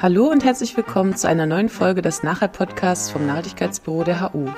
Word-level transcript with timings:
Hallo 0.00 0.28
und 0.28 0.44
herzlich 0.44 0.76
willkommen 0.76 1.16
zu 1.16 1.26
einer 1.26 1.44
neuen 1.44 1.68
Folge 1.68 2.02
des 2.02 2.22
Nachhalt-Podcasts 2.22 3.10
vom 3.10 3.26
Nachhaltigkeitsbüro 3.26 4.04
der 4.04 4.32
HU. 4.32 4.48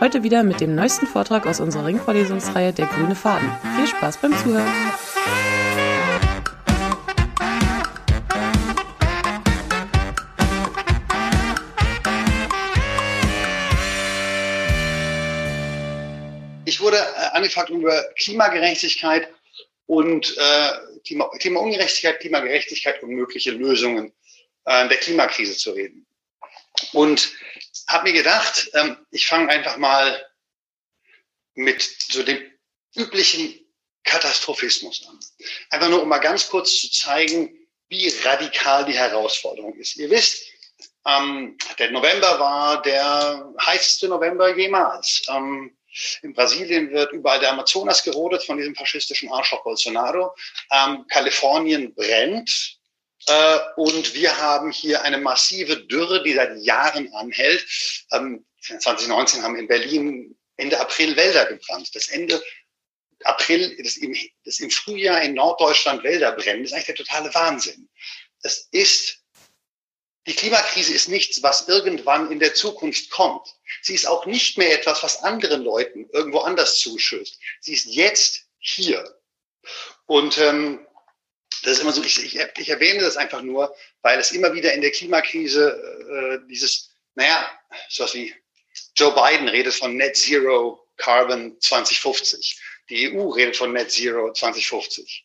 Heute 0.00 0.24
wieder 0.24 0.42
mit 0.42 0.60
dem 0.60 0.74
neuesten 0.74 1.06
Vortrag 1.06 1.46
aus 1.46 1.60
unserer 1.60 1.86
Ringvorlesungsreihe 1.86 2.72
Der 2.72 2.86
grüne 2.86 3.14
Faden. 3.14 3.48
Viel 3.76 3.86
Spaß 3.86 4.16
beim 4.16 4.36
Zuhören! 4.36 4.66
Ich 16.64 16.80
wurde 16.80 16.96
äh, 16.96 17.36
angefragt, 17.36 17.70
über 17.70 18.02
Klimagerechtigkeit 18.16 19.28
und 19.86 20.36
äh, 20.36 20.98
Klima, 21.06 21.30
Klimaungerechtigkeit, 21.38 22.18
Klimagerechtigkeit 22.18 23.00
und 23.04 23.10
mögliche 23.10 23.52
Lösungen 23.52 24.12
äh, 24.68 24.88
der 24.88 24.98
Klimakrise 24.98 25.56
zu 25.56 25.72
reden. 25.72 26.06
Und 26.92 27.32
habe 27.88 28.04
mir 28.04 28.12
gedacht, 28.12 28.70
ähm, 28.74 28.96
ich 29.10 29.26
fange 29.26 29.50
einfach 29.50 29.78
mal 29.78 30.24
mit 31.54 31.82
so 31.82 32.22
dem 32.22 32.38
üblichen 32.94 33.58
Katastrophismus 34.04 35.06
an. 35.08 35.18
Einfach 35.70 35.88
nur, 35.88 36.02
um 36.02 36.08
mal 36.08 36.18
ganz 36.18 36.48
kurz 36.48 36.80
zu 36.80 36.90
zeigen, 36.90 37.50
wie 37.88 38.08
radikal 38.24 38.84
die 38.84 38.96
Herausforderung 38.96 39.74
ist. 39.76 39.96
Ihr 39.96 40.10
wisst, 40.10 40.44
ähm, 41.06 41.56
der 41.78 41.90
November 41.90 42.38
war 42.38 42.82
der 42.82 43.52
heißeste 43.64 44.08
November 44.08 44.54
jemals. 44.54 45.22
Ähm, 45.28 45.76
in 46.22 46.34
Brasilien 46.34 46.90
wird 46.90 47.12
überall 47.12 47.40
der 47.40 47.52
Amazonas 47.52 48.04
gerodet 48.04 48.44
von 48.44 48.58
diesem 48.58 48.74
faschistischen 48.74 49.32
Arschloch 49.32 49.64
Bolsonaro. 49.64 50.34
Ähm, 50.70 51.06
Kalifornien 51.08 51.94
brennt. 51.94 52.77
Äh, 53.28 53.58
und 53.76 54.14
wir 54.14 54.36
haben 54.38 54.70
hier 54.70 55.02
eine 55.02 55.18
massive 55.18 55.76
Dürre, 55.86 56.22
die 56.22 56.34
seit 56.34 56.58
Jahren 56.58 57.12
anhält. 57.12 57.66
Ähm, 58.12 58.44
2019 58.62 59.42
haben 59.42 59.56
in 59.56 59.68
Berlin 59.68 60.36
Ende 60.56 60.80
April 60.80 61.16
Wälder 61.16 61.46
gebrannt. 61.46 61.94
Das 61.94 62.08
Ende 62.08 62.42
April, 63.24 63.76
das 63.82 63.96
im, 63.96 64.16
das 64.44 64.60
im 64.60 64.70
Frühjahr 64.70 65.22
in 65.22 65.34
Norddeutschland 65.34 66.02
Wälder 66.04 66.32
brennen, 66.32 66.64
ist 66.64 66.72
eigentlich 66.72 66.86
der 66.86 66.94
totale 66.94 67.32
Wahnsinn. 67.34 67.88
Es 68.42 68.68
ist, 68.70 69.22
die 70.26 70.34
Klimakrise 70.34 70.92
ist 70.92 71.08
nichts, 71.08 71.42
was 71.42 71.68
irgendwann 71.68 72.30
in 72.30 72.38
der 72.38 72.54
Zukunft 72.54 73.10
kommt. 73.10 73.54
Sie 73.82 73.94
ist 73.94 74.06
auch 74.06 74.26
nicht 74.26 74.58
mehr 74.58 74.72
etwas, 74.72 75.02
was 75.02 75.22
anderen 75.22 75.62
Leuten 75.62 76.08
irgendwo 76.12 76.40
anders 76.40 76.78
zuschüsst. 76.78 77.38
Sie 77.60 77.72
ist 77.72 77.86
jetzt 77.86 78.46
hier. 78.58 79.18
Und 80.06 80.38
ähm, 80.38 80.86
das 81.62 81.74
ist 81.74 81.80
immer 81.80 81.92
so, 81.92 82.02
ich, 82.02 82.22
ich, 82.24 82.40
ich 82.56 82.68
erwähne 82.68 83.00
das 83.00 83.16
einfach 83.16 83.42
nur, 83.42 83.74
weil 84.02 84.18
es 84.18 84.32
immer 84.32 84.52
wieder 84.54 84.72
in 84.72 84.80
der 84.80 84.90
Klimakrise 84.90 86.40
äh, 86.42 86.48
dieses, 86.48 86.90
naja, 87.14 87.50
sowas 87.88 88.14
wie 88.14 88.34
Joe 88.96 89.12
Biden 89.12 89.48
redet 89.48 89.74
von 89.74 89.96
Net 89.96 90.16
Zero 90.16 90.86
Carbon 90.96 91.56
2050. 91.60 92.60
Die 92.90 93.12
EU 93.12 93.28
redet 93.28 93.56
von 93.56 93.72
Net 93.72 93.90
Zero 93.90 94.32
2050. 94.32 95.24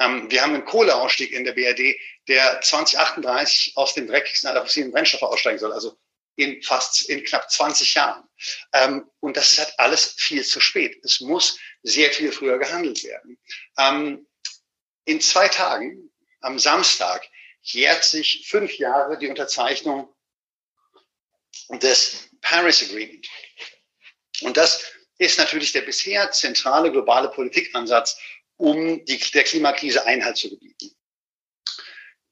Ähm, 0.00 0.30
wir 0.30 0.42
haben 0.42 0.54
einen 0.54 0.64
Kohleausstieg 0.64 1.32
in 1.32 1.44
der 1.44 1.52
BRD, 1.52 1.96
der 2.28 2.60
2038 2.60 3.76
aus 3.76 3.94
dem 3.94 4.06
dreckigsten 4.06 4.50
aller 4.50 4.62
fossilen 4.62 4.90
Brennstoffe 4.90 5.22
aussteigen 5.22 5.58
soll, 5.58 5.72
also 5.72 5.96
in 6.36 6.60
fast, 6.62 7.08
in 7.08 7.22
knapp 7.24 7.50
20 7.50 7.94
Jahren. 7.94 8.24
Ähm, 8.72 9.08
und 9.20 9.36
das 9.36 9.52
ist 9.52 9.58
halt 9.58 9.74
alles 9.78 10.14
viel 10.16 10.44
zu 10.44 10.60
spät. 10.60 10.98
Es 11.04 11.20
muss 11.20 11.58
sehr 11.82 12.10
viel 12.10 12.32
früher 12.32 12.58
gehandelt 12.58 13.04
werden. 13.04 13.38
Ähm, 13.78 14.26
in 15.04 15.20
zwei 15.20 15.48
Tagen, 15.48 16.10
am 16.40 16.58
Samstag, 16.58 17.28
jährt 17.62 18.04
sich 18.04 18.46
fünf 18.48 18.78
Jahre 18.78 19.18
die 19.18 19.28
Unterzeichnung 19.28 20.14
des 21.70 22.28
Paris 22.40 22.82
Agreement. 22.82 23.26
Und 24.42 24.56
das 24.56 24.82
ist 25.18 25.38
natürlich 25.38 25.72
der 25.72 25.82
bisher 25.82 26.30
zentrale 26.32 26.90
globale 26.90 27.30
Politikansatz, 27.30 28.18
um 28.56 29.04
die, 29.04 29.18
der 29.18 29.44
Klimakrise 29.44 30.04
Einhalt 30.06 30.36
zu 30.36 30.50
gebieten. 30.50 30.90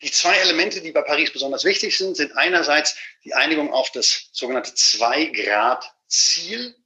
Die 0.02 0.10
zwei 0.10 0.36
Elemente, 0.38 0.80
die 0.80 0.90
bei 0.90 1.02
Paris 1.02 1.32
besonders 1.32 1.64
wichtig 1.64 1.96
sind, 1.96 2.16
sind 2.16 2.36
einerseits 2.36 2.96
die 3.24 3.34
Einigung 3.34 3.72
auf 3.72 3.92
das 3.92 4.28
sogenannte 4.32 4.74
Zwei-Grad-Ziel 4.74 6.76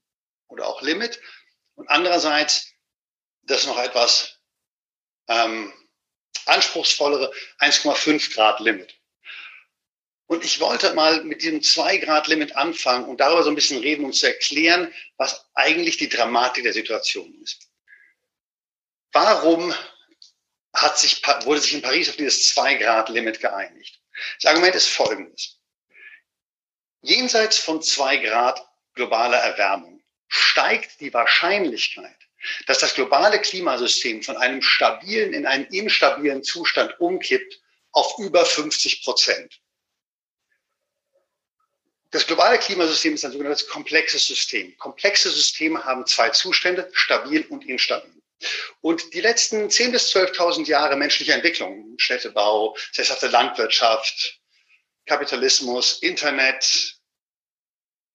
oder 0.49 0.69
auch 0.69 0.83
Limit 0.83 1.19
und 1.75 1.89
andererseits 1.89 2.73
das 3.43 3.67
noch 3.67 3.79
etwas 3.79 4.39
ähm, 5.29 5.73
anspruchsvollere 6.47 7.33
1,5 7.61 8.35
Grad 8.35 8.61
Limit. 8.61 8.95
Und 10.29 10.45
ich 10.45 10.59
wollte 10.59 10.93
mal 10.95 11.23
mit 11.23 11.43
diesem 11.43 11.63
2 11.63 11.99
Grad 11.99 12.27
Limit 12.27 12.57
anfangen 12.57 13.05
und 13.05 13.21
darüber 13.21 13.45
so 13.45 13.51
ein 13.51 13.55
bisschen 13.55 13.81
reden 13.81 14.05
und 14.05 14.11
um 14.11 14.13
zu 14.13 14.27
erklären, 14.27 14.93
was 15.17 15.47
eigentlich 15.55 15.99
die 15.99 16.09
Dramatik 16.09 16.65
der 16.65 16.73
Situation 16.73 17.33
ist. 17.43 17.69
Warum 19.13 19.73
hat 20.75 20.99
sich, 20.99 21.23
wurde 21.45 21.61
sich 21.61 21.75
in 21.75 21.83
Paris 21.83 22.09
auf 22.09 22.17
dieses 22.17 22.49
2 22.49 22.75
Grad 22.75 23.09
Limit 23.09 23.41
geeinigt? 23.41 24.01
Das 24.41 24.51
Argument 24.51 24.75
ist 24.75 24.89
folgendes. 24.89 25.61
Jenseits 27.03 27.59
von 27.59 27.81
2 27.81 28.17
Grad 28.17 28.67
globaler 28.95 29.39
Erwärmung 29.39 30.03
steigt 30.27 31.01
die 31.01 31.15
Wahrscheinlichkeit, 31.15 32.26
dass 32.67 32.79
das 32.79 32.95
globale 32.95 33.41
Klimasystem 33.41 34.23
von 34.23 34.37
einem 34.37 34.63
stabilen 34.63 35.33
in 35.33 35.47
einen 35.47 35.67
instabilen 35.67 36.43
Zustand 36.43 36.99
umkippt 37.01 37.61
auf 37.93 38.19
über 38.19 38.45
50 38.45 39.03
Prozent. 39.03 39.61
Das 42.11 42.27
globale 42.27 42.59
Klimasystem 42.59 43.15
ist 43.15 43.25
ein 43.25 43.33
sogenanntes 43.33 43.67
komplexes 43.69 44.27
System. 44.27 44.77
Komplexe 44.79 45.31
Systeme 45.31 45.85
haben 45.85 46.07
zwei 46.07 46.31
Zustände, 46.31 46.89
stabil 46.93 47.45
und 47.49 47.67
instabil. 47.67 48.23
Und 48.81 49.13
die 49.15 49.21
letzten 49.21 49.69
10.000 49.69 49.91
bis 49.91 50.15
12.000 50.15 50.67
Jahre 50.67 50.97
menschlicher 50.97 51.35
Entwicklung, 51.35 51.95
Städtebau, 51.99 52.77
sesshafte 52.93 53.29
Landwirtschaft, 53.29 54.41
Kapitalismus, 55.07 55.99
Internet, 56.03 56.97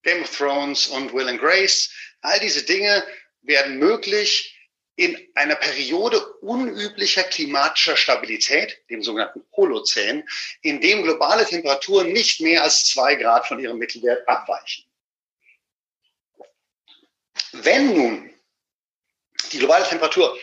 Game 0.03 0.23
of 0.23 0.35
Thrones 0.35 0.87
und 0.87 1.13
Will 1.13 1.27
and 1.27 1.39
Grace, 1.39 1.89
all 2.21 2.39
diese 2.39 2.63
Dinge 2.63 3.03
werden 3.41 3.77
möglich 3.77 4.57
in 4.95 5.17
einer 5.35 5.55
Periode 5.55 6.23
unüblicher 6.41 7.23
klimatischer 7.23 7.97
Stabilität, 7.97 8.77
dem 8.89 9.01
sogenannten 9.01 9.43
Holozän, 9.55 10.23
in 10.61 10.81
dem 10.81 11.03
globale 11.03 11.45
Temperaturen 11.45 12.11
nicht 12.11 12.41
mehr 12.41 12.61
als 12.61 12.85
zwei 12.85 13.15
Grad 13.15 13.47
von 13.47 13.59
ihrem 13.59 13.77
Mittelwert 13.77 14.27
abweichen. 14.27 14.85
Wenn 17.53 17.95
nun 17.95 18.33
die 19.51 19.59
globale 19.59 19.87
Temperatur 19.87 20.37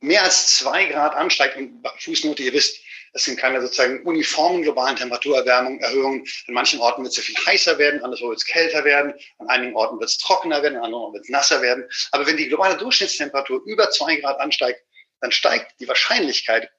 mehr 0.00 0.22
als 0.22 0.56
zwei 0.56 0.86
Grad 0.86 1.14
ansteigt, 1.14 1.56
und 1.56 1.82
Fußnote, 1.98 2.42
ihr 2.42 2.52
wisst, 2.52 2.80
es 3.16 3.24
sind 3.24 3.38
keine 3.38 3.62
sozusagen 3.62 4.02
uniformen 4.04 4.62
globalen 4.62 4.94
Temperaturerwärmungen. 4.94 5.82
An 5.82 6.54
manchen 6.54 6.80
Orten 6.80 7.02
wird 7.02 7.16
es 7.16 7.24
viel 7.24 7.34
heißer 7.46 7.78
werden, 7.78 8.04
anderswo 8.04 8.28
wird 8.28 8.38
es 8.38 8.44
kälter 8.44 8.84
werden, 8.84 9.14
an 9.38 9.48
einigen 9.48 9.74
Orten 9.74 9.98
wird 9.98 10.10
es 10.10 10.18
trockener 10.18 10.62
werden, 10.62 10.76
an 10.76 10.84
anderen 10.84 11.02
Orten 11.02 11.14
wird 11.14 11.24
es 11.24 11.30
nasser 11.30 11.62
werden. 11.62 11.88
Aber 12.12 12.26
wenn 12.26 12.36
die 12.36 12.48
globale 12.48 12.76
Durchschnittstemperatur 12.76 13.62
über 13.64 13.90
zwei 13.90 14.16
Grad 14.16 14.38
ansteigt, 14.38 14.80
dann 15.22 15.32
steigt 15.32 15.80
die 15.80 15.88
Wahrscheinlichkeit, 15.88 16.70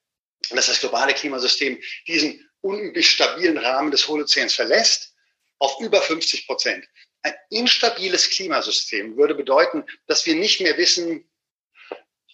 dass 0.52 0.68
das 0.68 0.80
globale 0.80 1.16
Klimasystem 1.16 1.80
diesen 2.08 2.48
unüblich 2.62 3.10
stabilen 3.10 3.58
Rahmen 3.58 3.90
des 3.90 4.08
Holozäns 4.08 4.54
verlässt, 4.54 5.16
auf 5.58 5.80
über 5.82 6.02
50 6.02 6.46
Prozent. 6.46 6.86
Ein 7.24 7.34
instabiles 7.50 8.30
Klimasystem 8.30 9.18
würde 9.18 9.34
bedeuten, 9.34 9.86
dass 10.06 10.28
wir 10.28 10.36
nicht 10.36 10.62
mehr 10.62 10.78
wissen, 10.78 11.28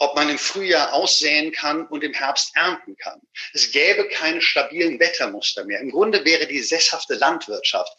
ob 0.04 0.16
man 0.16 0.30
im 0.30 0.38
Frühjahr 0.38 0.92
aussäen 0.92 1.54
kann 1.54 1.88
und 1.88 2.04
im 2.04 2.14
Herbst 2.14 2.52
ernten 2.56 2.98
kann. 2.98 3.22
Es 3.54 3.72
gäbe 3.72 4.10
keine 4.10 4.42
stabilen 4.42 5.00
Wettermuster 5.00 5.64
mehr. 5.64 5.80
Im 5.80 5.92
Grunde 5.92 6.26
wäre 6.26 6.46
die 6.46 6.62
sesshafte 6.62 7.16
Landwirtschaft, 7.16 7.92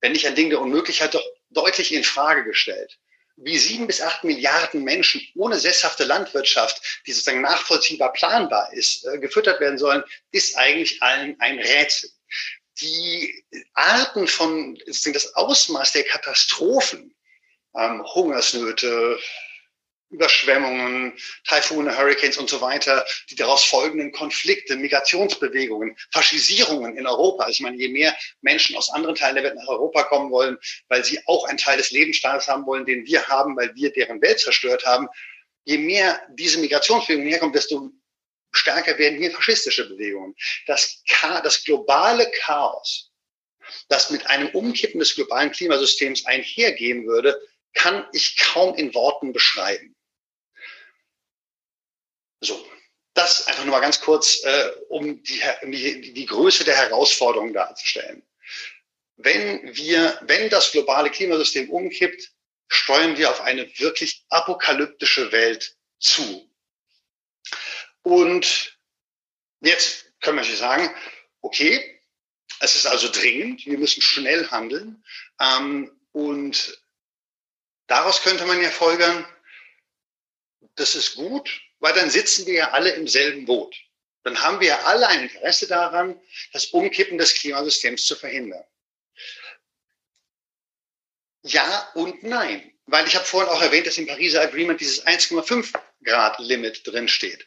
wenn 0.00 0.12
nicht 0.12 0.26
ein 0.26 0.34
Ding 0.34 0.50
der 0.50 0.60
Unmöglichkeit, 0.60 1.14
doch 1.14 1.24
deutlich 1.50 1.92
in 1.94 2.02
Frage 2.02 2.42
gestellt. 2.42 2.98
Wie 3.36 3.56
sieben 3.56 3.86
bis 3.86 4.00
acht 4.00 4.24
Milliarden 4.24 4.82
Menschen 4.82 5.24
ohne 5.36 5.60
sesshafte 5.60 6.02
Landwirtschaft, 6.02 7.02
die 7.06 7.12
sozusagen 7.12 7.40
nachvollziehbar 7.40 8.12
planbar 8.12 8.72
ist, 8.72 9.06
äh, 9.06 9.18
gefüttert 9.18 9.60
werden 9.60 9.78
sollen, 9.78 10.02
ist 10.32 10.56
eigentlich 10.56 11.00
allen 11.04 11.36
ein 11.38 11.60
Rätsel. 11.60 12.10
Die 12.80 13.44
Arten 13.74 14.26
von, 14.26 14.76
das 14.86 15.34
Ausmaß 15.36 15.92
der 15.92 16.02
Katastrophen, 16.02 17.14
ähm, 17.76 18.04
Hungersnöte, 18.12 19.20
Überschwemmungen, 20.10 21.18
Taifune, 21.46 21.96
Hurricanes 21.96 22.38
und 22.38 22.48
so 22.48 22.60
weiter, 22.60 23.04
die 23.30 23.34
daraus 23.34 23.64
folgenden 23.64 24.10
Konflikte, 24.12 24.76
Migrationsbewegungen, 24.76 25.96
Faschisierungen 26.12 26.96
in 26.96 27.06
Europa. 27.06 27.44
Also 27.44 27.52
ich 27.52 27.60
meine, 27.60 27.76
je 27.76 27.88
mehr 27.88 28.16
Menschen 28.40 28.76
aus 28.76 28.90
anderen 28.90 29.14
Teilen 29.14 29.34
der 29.34 29.44
Welt 29.44 29.56
nach 29.56 29.68
Europa 29.68 30.04
kommen 30.04 30.30
wollen, 30.30 30.56
weil 30.88 31.04
sie 31.04 31.20
auch 31.26 31.44
einen 31.44 31.58
Teil 31.58 31.76
des 31.76 31.90
Lebensstandards 31.90 32.48
haben 32.48 32.66
wollen, 32.66 32.86
den 32.86 33.04
wir 33.06 33.26
haben, 33.28 33.56
weil 33.56 33.74
wir 33.74 33.92
deren 33.92 34.22
Welt 34.22 34.40
zerstört 34.40 34.86
haben, 34.86 35.08
je 35.64 35.76
mehr 35.76 36.20
diese 36.30 36.58
Migrationsbewegungen 36.58 37.28
herkommen, 37.28 37.52
desto 37.52 37.90
stärker 38.52 38.96
werden 38.98 39.18
hier 39.18 39.30
faschistische 39.30 39.88
Bewegungen. 39.88 40.34
Das, 40.66 41.02
das 41.44 41.64
globale 41.64 42.30
Chaos, 42.40 43.10
das 43.88 44.10
mit 44.10 44.26
einem 44.26 44.48
Umkippen 44.48 44.98
des 45.00 45.14
globalen 45.14 45.52
Klimasystems 45.52 46.24
einhergehen 46.24 47.06
würde, 47.06 47.38
kann 47.74 48.06
ich 48.12 48.38
kaum 48.38 48.74
in 48.74 48.94
Worten 48.94 49.32
beschreiben. 49.32 49.94
So, 52.40 52.68
das 53.14 53.46
einfach 53.46 53.64
nur 53.64 53.72
mal 53.72 53.80
ganz 53.80 54.00
kurz, 54.00 54.42
äh, 54.44 54.72
um, 54.88 55.22
die, 55.22 55.42
die, 55.64 56.12
die 56.12 56.26
Größe 56.26 56.64
der 56.64 56.76
Herausforderung 56.76 57.52
darzustellen. 57.52 58.22
Wenn 59.16 59.74
wir, 59.76 60.18
wenn 60.22 60.48
das 60.48 60.70
globale 60.70 61.10
Klimasystem 61.10 61.68
umkippt, 61.70 62.30
steuern 62.68 63.16
wir 63.16 63.30
auf 63.30 63.40
eine 63.40 63.66
wirklich 63.78 64.24
apokalyptische 64.28 65.32
Welt 65.32 65.76
zu. 65.98 66.48
Und 68.02 68.78
jetzt 69.60 70.12
können 70.20 70.36
wir 70.36 70.42
natürlich 70.42 70.60
sagen, 70.60 70.94
okay, 71.40 72.00
es 72.60 72.76
ist 72.76 72.86
also 72.86 73.10
dringend, 73.10 73.66
wir 73.66 73.78
müssen 73.78 74.02
schnell 74.02 74.48
handeln. 74.50 75.04
Ähm, 75.40 75.90
und 76.12 76.80
daraus 77.86 78.22
könnte 78.22 78.46
man 78.46 78.62
ja 78.62 78.70
folgern, 78.70 79.26
das 80.76 80.94
ist 80.94 81.16
gut, 81.16 81.60
weil 81.80 81.92
dann 81.94 82.10
sitzen 82.10 82.46
wir 82.46 82.54
ja 82.54 82.70
alle 82.70 82.90
im 82.90 83.06
selben 83.08 83.44
Boot. 83.44 83.74
Dann 84.24 84.40
haben 84.42 84.60
wir 84.60 84.68
ja 84.68 84.82
alle 84.84 85.06
ein 85.08 85.22
Interesse 85.22 85.66
daran, 85.66 86.20
das 86.52 86.66
Umkippen 86.66 87.18
des 87.18 87.34
Klimasystems 87.34 88.04
zu 88.04 88.16
verhindern. 88.16 88.64
Ja 91.42 91.90
und 91.94 92.22
nein. 92.22 92.72
Weil 92.86 93.06
ich 93.06 93.14
habe 93.14 93.24
vorhin 93.24 93.50
auch 93.50 93.60
erwähnt, 93.60 93.86
dass 93.86 93.98
im 93.98 94.06
Pariser 94.06 94.40
Agreement 94.40 94.80
dieses 94.80 95.06
1,5 95.06 95.78
Grad 96.04 96.38
Limit 96.38 96.86
drinsteht. 96.86 97.46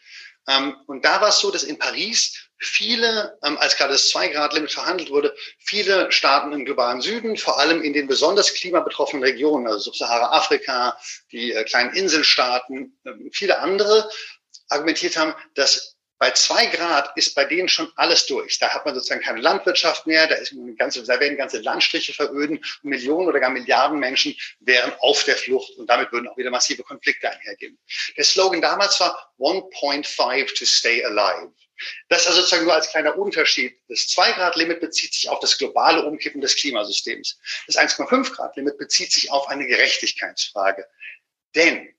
Und 0.87 1.05
da 1.05 1.21
war 1.21 1.29
es 1.29 1.39
so, 1.39 1.51
dass 1.51 1.63
in 1.63 1.77
Paris 1.77 2.49
viele, 2.57 3.37
ähm, 3.43 3.57
als 3.57 3.75
gerade 3.75 3.93
das 3.93 4.11
2-Grad-Limit 4.11 4.71
verhandelt 4.71 5.09
wurde, 5.09 5.35
viele 5.59 6.11
Staaten 6.11 6.53
im 6.53 6.65
globalen 6.65 7.01
Süden, 7.01 7.37
vor 7.37 7.59
allem 7.59 7.81
in 7.81 7.93
den 7.93 8.07
besonders 8.07 8.53
klimabetroffenen 8.53 9.23
Regionen, 9.23 9.67
also 9.67 9.79
Subsahara-Afrika, 9.79 10.97
die 11.31 11.53
äh, 11.53 11.63
kleinen 11.63 11.93
Inselstaaten, 11.93 12.97
äh, 13.03 13.11
viele 13.31 13.59
andere, 13.59 14.09
argumentiert 14.69 15.17
haben, 15.17 15.33
dass 15.55 15.97
bei 16.21 16.29
zwei 16.29 16.67
Grad 16.67 17.17
ist 17.17 17.33
bei 17.33 17.45
denen 17.45 17.67
schon 17.67 17.91
alles 17.95 18.27
durch. 18.27 18.59
Da 18.59 18.69
hat 18.69 18.85
man 18.85 18.93
sozusagen 18.93 19.23
keine 19.23 19.41
Landwirtschaft 19.41 20.05
mehr, 20.05 20.27
da, 20.27 20.35
ist 20.35 20.53
ganze, 20.77 21.03
da 21.03 21.19
werden 21.19 21.35
ganze 21.35 21.61
Landstriche 21.61 22.13
veröden 22.13 22.63
Millionen 22.83 23.27
oder 23.27 23.39
gar 23.39 23.49
Milliarden 23.49 23.97
Menschen 23.97 24.37
wären 24.59 24.93
auf 24.99 25.23
der 25.23 25.35
Flucht 25.35 25.75
und 25.77 25.89
damit 25.89 26.11
würden 26.11 26.27
auch 26.27 26.37
wieder 26.37 26.51
massive 26.51 26.83
Konflikte 26.83 27.27
einhergehen. 27.27 27.75
Der 28.15 28.23
Slogan 28.23 28.61
damals 28.61 28.99
war 28.99 29.33
1.5 29.39 30.59
to 30.59 30.63
stay 30.63 31.03
alive. 31.03 31.55
Das 32.07 32.21
ist 32.21 32.27
also 32.27 32.41
sozusagen 32.41 32.65
nur 32.65 32.75
als 32.75 32.91
kleiner 32.91 33.17
Unterschied. 33.17 33.75
Das 33.87 34.01
2-Grad-Limit 34.01 34.79
bezieht 34.79 35.15
sich 35.15 35.27
auf 35.27 35.39
das 35.39 35.57
globale 35.57 36.05
Umkippen 36.05 36.39
des 36.39 36.55
Klimasystems. 36.55 37.39
Das 37.65 37.79
1,5-Grad-Limit 37.79 38.77
bezieht 38.77 39.11
sich 39.11 39.31
auf 39.31 39.47
eine 39.47 39.65
Gerechtigkeitsfrage. 39.65 40.85
Denn 41.55 41.95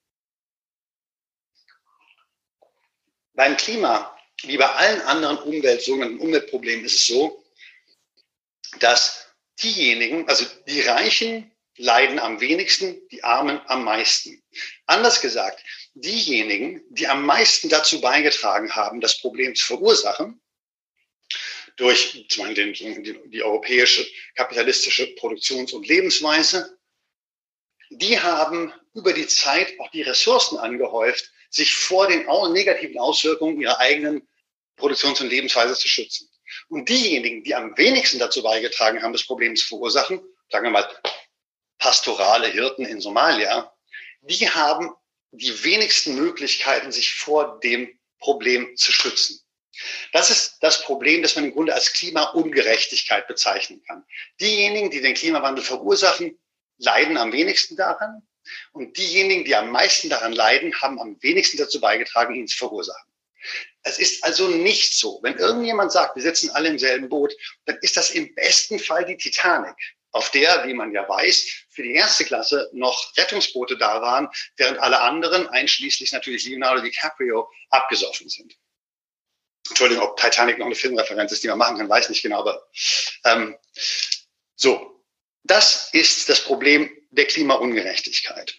Beim 3.35 3.57
Klima, 3.57 4.17
wie 4.43 4.57
bei 4.57 4.69
allen 4.69 5.01
anderen 5.03 5.39
Umwelt, 5.39 5.83
sogenannten 5.83 6.21
Umweltproblemen, 6.21 6.85
ist 6.85 6.97
es 6.97 7.07
so, 7.07 7.45
dass 8.79 9.27
diejenigen, 9.63 10.29
also 10.29 10.45
die 10.67 10.81
Reichen, 10.83 11.51
leiden 11.77 12.19
am 12.19 12.41
wenigsten, 12.41 13.01
die 13.09 13.25
Armen 13.25 13.61
am 13.67 13.85
meisten. 13.85 14.43
Anders 14.87 15.21
gesagt, 15.21 15.65
diejenigen, 15.95 16.83
die 16.91 17.09
am 17.09 17.25
meisten 17.25 17.69
dazu 17.69 18.01
beigetragen 18.01 18.75
haben, 18.75 19.01
das 19.01 19.19
Problem 19.19 19.55
zu 19.55 19.65
verursachen, 19.67 20.41
durch 21.77 22.27
zum 22.29 22.45
einen 22.45 22.75
die, 22.75 23.19
die 23.27 23.43
europäische 23.43 24.07
kapitalistische 24.35 25.15
Produktions- 25.15 25.73
und 25.73 25.87
Lebensweise, 25.87 26.79
die 27.89 28.21
haben 28.21 28.73
über 28.95 29.13
die 29.15 29.27
Zeit 29.27 29.73
auch 29.81 29.91
die 29.91 30.03
Ressourcen 30.03 30.59
angehäuft, 30.59 31.32
sich 31.53 31.75
vor 31.75 32.09
den 32.09 32.27
negativen 32.53 32.99
Auswirkungen 32.99 33.61
ihrer 33.61 33.79
eigenen 33.79 34.27
Produktions- 34.77 35.21
und 35.21 35.29
Lebensweise 35.29 35.75
zu 35.75 35.87
schützen. 35.87 36.29
Und 36.69 36.89
diejenigen, 36.89 37.45
die 37.45 37.55
am 37.55 37.77
wenigsten 37.77 38.19
dazu 38.19 38.43
beigetragen 38.43 39.03
haben, 39.03 39.13
das 39.13 39.25
Problem 39.25 39.55
zu 39.55 39.67
verursachen, 39.67 40.21
sagen 40.51 40.65
wir 40.65 40.71
mal 40.71 40.89
pastorale 41.79 42.49
Hirten 42.49 42.85
in 42.85 43.01
Somalia, 43.01 43.73
die 44.23 44.49
haben 44.49 44.95
die 45.33 45.65
wenigsten 45.65 46.15
Möglichkeiten, 46.15 46.93
sich 46.93 47.13
vor 47.15 47.61
dem 47.61 47.99
Problem 48.19 48.77
zu 48.77 48.93
schützen. 48.93 49.41
Das 50.13 50.31
ist 50.31 50.59
das 50.61 50.83
Problem, 50.83 51.23
das 51.23 51.35
man 51.35 51.47
im 51.47 51.53
Grunde 51.53 51.75
als 51.75 51.93
Klimaungerechtigkeit 51.93 53.27
bezeichnen 53.27 53.83
kann. 53.87 54.05
Diejenigen, 54.41 54.91
die 54.91 55.01
den 55.01 55.15
Klimawandel 55.15 55.65
verursachen, 55.65 56.39
leiden 56.77 57.17
am 57.17 57.33
wenigsten 57.33 57.77
daran. 57.77 58.27
Und 58.73 58.97
diejenigen, 58.97 59.45
die 59.45 59.55
am 59.55 59.71
meisten 59.71 60.09
daran 60.09 60.33
leiden, 60.33 60.75
haben 60.81 61.01
am 61.01 61.17
wenigsten 61.23 61.59
dazu 61.59 61.81
beigetragen, 61.81 62.35
ihn 62.35 62.47
zu 62.47 62.57
verursachen. 62.57 63.13
Es 63.83 63.99
ist 63.99 64.23
also 64.25 64.49
nicht 64.49 64.95
so, 64.95 65.19
wenn 65.23 65.37
irgendjemand 65.37 65.91
sagt, 65.91 66.15
wir 66.15 66.23
sitzen 66.23 66.51
alle 66.51 66.69
im 66.69 66.79
selben 66.79 67.09
Boot, 67.09 67.35
dann 67.65 67.77
ist 67.83 67.97
das 67.97 68.11
im 68.11 68.33
besten 68.35 68.79
Fall 68.79 69.05
die 69.05 69.17
Titanic, 69.17 69.75
auf 70.13 70.31
der, 70.31 70.67
wie 70.67 70.75
man 70.75 70.93
ja 70.93 71.09
weiß, 71.09 71.47
für 71.71 71.83
die 71.83 71.95
erste 71.95 72.25
Klasse 72.25 72.69
noch 72.73 73.17
Rettungsboote 73.17 73.77
da 73.79 74.01
waren, 74.03 74.29
während 74.57 74.79
alle 74.79 75.01
anderen, 75.01 75.49
einschließlich 75.49 76.13
natürlich 76.13 76.45
Leonardo 76.45 76.83
DiCaprio, 76.83 77.51
abgesoffen 77.71 78.29
sind. 78.29 78.55
Entschuldigung, 79.69 80.05
ob 80.05 80.17
Titanic 80.17 80.59
noch 80.59 80.67
eine 80.67 80.75
Filmreferenz 80.75 81.33
ist, 81.33 81.43
die 81.43 81.49
man 81.49 81.59
machen 81.59 81.79
kann, 81.79 81.89
weiß 81.89 82.11
nicht 82.11 82.23
genau, 82.23 82.41
aber 82.41 82.69
ähm, 83.25 83.57
so, 84.55 85.03
das 85.45 85.89
ist 85.93 86.29
das 86.29 86.41
Problem 86.41 86.91
der 87.13 87.27
Klimaungerechtigkeit. 87.27 88.55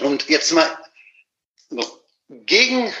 Und 0.00 0.28
jetzt 0.28 0.52
mal 0.52 0.78
gegen 2.28 2.92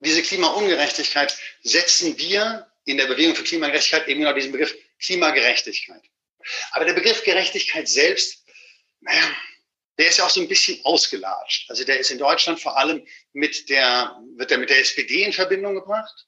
diese 0.00 0.22
Klimaungerechtigkeit 0.22 1.36
setzen 1.62 2.18
wir 2.18 2.66
in 2.84 2.98
der 2.98 3.06
Bewegung 3.06 3.34
für 3.34 3.44
Klimagerechtigkeit 3.44 4.08
eben 4.08 4.20
genau 4.20 4.32
diesen 4.32 4.52
Begriff 4.52 4.74
Klimagerechtigkeit. 4.98 6.02
Aber 6.72 6.84
der 6.84 6.92
Begriff 6.92 7.22
Gerechtigkeit 7.24 7.88
selbst, 7.88 8.44
naja, 9.00 9.34
der 9.98 10.08
ist 10.08 10.18
ja 10.18 10.26
auch 10.26 10.30
so 10.30 10.40
ein 10.40 10.48
bisschen 10.48 10.84
ausgelatscht. 10.84 11.70
Also 11.70 11.84
der 11.84 11.98
ist 11.98 12.10
in 12.10 12.18
Deutschland 12.18 12.60
vor 12.60 12.76
allem 12.76 13.06
mit 13.32 13.68
der, 13.68 14.18
wird 14.36 14.50
er 14.50 14.58
mit 14.58 14.70
der 14.70 14.80
SPD 14.80 15.22
in 15.22 15.32
Verbindung 15.32 15.74
gebracht. 15.74 16.26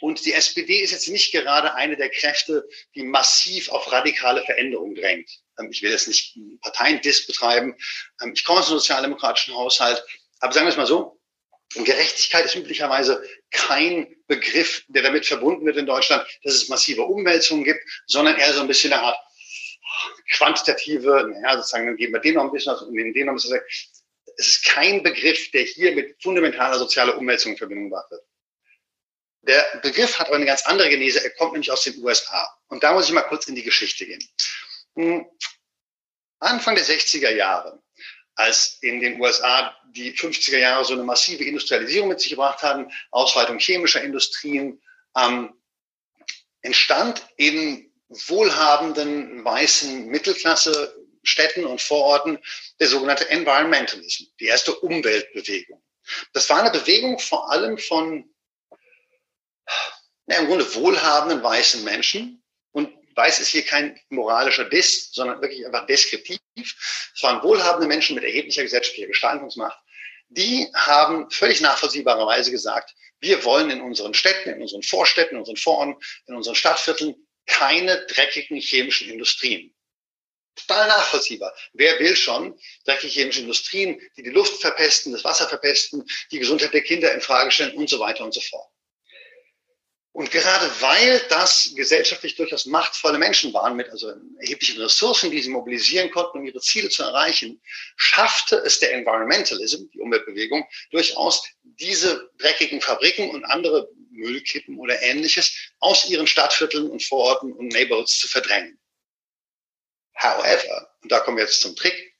Und 0.00 0.24
die 0.24 0.32
SPD 0.32 0.80
ist 0.80 0.90
jetzt 0.90 1.08
nicht 1.08 1.32
gerade 1.32 1.74
eine 1.74 1.96
der 1.96 2.10
Kräfte, 2.10 2.68
die 2.94 3.02
massiv 3.02 3.70
auf 3.70 3.90
radikale 3.90 4.44
Veränderungen 4.44 4.94
drängt. 4.94 5.30
Ähm, 5.58 5.68
ich 5.70 5.82
will 5.82 5.90
jetzt 5.90 6.08
nicht 6.08 6.38
Parteiendiss 6.60 7.26
betreiben. 7.26 7.76
Ähm, 8.22 8.32
ich 8.34 8.44
komme 8.44 8.60
aus 8.60 8.68
einem 8.68 8.78
sozialdemokratischen 8.78 9.54
Haushalt. 9.54 10.02
Aber 10.40 10.52
sagen 10.52 10.66
wir 10.66 10.70
es 10.70 10.76
mal 10.76 10.86
so, 10.86 11.18
Gerechtigkeit 11.74 12.46
ist 12.46 12.54
üblicherweise 12.54 13.22
kein 13.50 14.14
Begriff, 14.26 14.84
der 14.88 15.02
damit 15.02 15.26
verbunden 15.26 15.66
wird 15.66 15.76
in 15.76 15.86
Deutschland, 15.86 16.26
dass 16.42 16.54
es 16.54 16.68
massive 16.68 17.02
Umwälzungen 17.02 17.64
gibt, 17.64 17.80
sondern 18.06 18.38
eher 18.38 18.52
so 18.54 18.60
ein 18.60 18.68
bisschen 18.68 18.92
eine 18.92 19.02
Art 19.02 19.18
quantitative, 20.32 21.28
naja, 21.30 21.56
sozusagen, 21.56 21.86
dann 21.86 21.96
geben 21.96 22.12
wir 22.12 22.20
den 22.20 22.34
noch 22.34 22.44
ein 22.44 22.52
bisschen 22.52 22.72
was 22.72 22.82
und 22.82 22.94
den 22.94 23.26
noch 23.26 23.32
ein 23.32 23.36
bisschen. 23.36 23.60
Es 24.36 24.46
ist 24.46 24.64
kein 24.64 25.02
Begriff, 25.02 25.50
der 25.50 25.62
hier 25.62 25.94
mit 25.94 26.22
fundamentaler 26.22 26.78
sozialer 26.78 27.18
Umwälzung 27.18 27.52
in 27.52 27.58
Verbindung 27.58 27.90
gebracht 27.90 28.10
wird. 28.10 28.22
Der 29.42 29.80
Begriff 29.82 30.18
hat 30.18 30.28
aber 30.28 30.36
eine 30.36 30.46
ganz 30.46 30.64
andere 30.66 30.88
Genese. 30.90 31.24
Er 31.24 31.30
kommt 31.30 31.52
nämlich 31.52 31.72
aus 31.72 31.82
den 31.82 32.02
USA. 32.02 32.48
Und 32.68 32.82
da 32.82 32.92
muss 32.92 33.06
ich 33.06 33.12
mal 33.12 33.22
kurz 33.22 33.46
in 33.46 33.54
die 33.54 33.62
Geschichte 33.62 34.06
gehen. 34.06 34.22
Hm, 34.96 35.26
Anfang 36.40 36.74
der 36.74 36.84
60er 36.84 37.30
Jahre, 37.30 37.82
als 38.34 38.78
in 38.80 39.00
den 39.00 39.20
USA 39.20 39.76
die 39.90 40.12
50er 40.12 40.58
Jahre 40.58 40.84
so 40.84 40.92
eine 40.92 41.02
massive 41.02 41.44
Industrialisierung 41.44 42.08
mit 42.08 42.20
sich 42.20 42.30
gebracht 42.30 42.62
haben, 42.62 42.90
Ausweitung 43.10 43.58
chemischer 43.58 44.02
Industrien, 44.02 44.80
ähm, 45.16 45.54
entstand 46.62 47.26
in 47.36 47.92
wohlhabenden 48.08 49.44
weißen 49.44 50.06
Mittelklasse 50.06 50.94
Städten 51.22 51.64
und 51.64 51.80
Vororten 51.80 52.38
der 52.80 52.88
sogenannte 52.88 53.28
Environmentalism, 53.28 54.24
die 54.40 54.46
erste 54.46 54.74
Umweltbewegung. 54.74 55.82
Das 56.32 56.48
war 56.48 56.60
eine 56.60 56.70
Bewegung 56.70 57.18
vor 57.18 57.50
allem 57.50 57.76
von 57.76 58.32
na, 60.26 60.36
im 60.36 60.46
Grunde 60.46 60.74
wohlhabenden 60.74 61.42
weißen 61.42 61.84
Menschen. 61.84 62.42
Weiß 63.18 63.40
ist 63.40 63.48
hier 63.48 63.64
kein 63.64 63.98
moralischer 64.10 64.66
Diss, 64.66 65.10
sondern 65.12 65.42
wirklich 65.42 65.66
einfach 65.66 65.86
deskriptiv. 65.86 66.38
Es 66.56 67.20
waren 67.20 67.42
wohlhabende 67.42 67.88
Menschen 67.88 68.14
mit 68.14 68.22
erheblicher 68.22 68.62
gesellschaftlicher 68.62 69.08
Gestaltungsmacht. 69.08 69.76
Die 70.28 70.68
haben 70.72 71.28
völlig 71.28 71.60
nachvollziehbarerweise 71.60 72.52
gesagt, 72.52 72.94
wir 73.18 73.44
wollen 73.44 73.70
in 73.70 73.80
unseren 73.80 74.14
Städten, 74.14 74.50
in 74.50 74.62
unseren 74.62 74.84
Vorstädten, 74.84 75.34
in 75.34 75.40
unseren 75.40 75.56
Vororten, 75.56 75.96
in 76.28 76.36
unseren 76.36 76.54
Stadtvierteln 76.54 77.16
keine 77.46 78.06
dreckigen 78.06 78.60
chemischen 78.60 79.10
Industrien. 79.10 79.74
Total 80.54 80.86
nachvollziehbar. 80.86 81.52
Wer 81.72 81.98
will 81.98 82.14
schon 82.14 82.56
dreckige 82.84 83.12
chemische 83.12 83.40
Industrien, 83.40 84.00
die 84.16 84.22
die 84.22 84.30
Luft 84.30 84.60
verpesten, 84.60 85.10
das 85.10 85.24
Wasser 85.24 85.48
verpesten, 85.48 86.04
die 86.30 86.38
Gesundheit 86.38 86.72
der 86.72 86.82
Kinder 86.82 87.12
in 87.12 87.20
Frage 87.20 87.50
stellen 87.50 87.76
und 87.76 87.90
so 87.90 87.98
weiter 87.98 88.22
und 88.22 88.32
so 88.32 88.40
fort. 88.40 88.70
Und 90.12 90.30
gerade 90.30 90.68
weil 90.80 91.20
das 91.28 91.70
gesellschaftlich 91.76 92.34
durchaus 92.34 92.66
machtvolle 92.66 93.18
Menschen 93.18 93.52
waren 93.52 93.76
mit 93.76 93.88
also 93.90 94.12
erheblichen 94.40 94.80
Ressourcen, 94.80 95.30
die 95.30 95.40
sie 95.40 95.50
mobilisieren 95.50 96.10
konnten, 96.10 96.38
um 96.38 96.44
ihre 96.44 96.60
Ziele 96.60 96.88
zu 96.88 97.02
erreichen, 97.02 97.60
schaffte 97.96 98.56
es 98.56 98.80
der 98.80 98.94
Environmentalism, 98.94 99.88
die 99.92 100.00
Umweltbewegung, 100.00 100.66
durchaus 100.90 101.46
diese 101.62 102.30
dreckigen 102.38 102.80
Fabriken 102.80 103.30
und 103.30 103.44
andere 103.44 103.88
Müllkippen 104.10 104.78
oder 104.78 105.00
ähnliches 105.02 105.54
aus 105.78 106.08
ihren 106.08 106.26
Stadtvierteln 106.26 106.90
und 106.90 107.04
Vororten 107.04 107.52
und 107.52 107.68
Neighborhoods 107.68 108.18
zu 108.18 108.28
verdrängen. 108.28 108.78
However, 110.14 110.90
und 111.02 111.12
da 111.12 111.20
kommen 111.20 111.36
wir 111.36 111.44
jetzt 111.44 111.60
zum 111.60 111.76
Trick, 111.76 112.16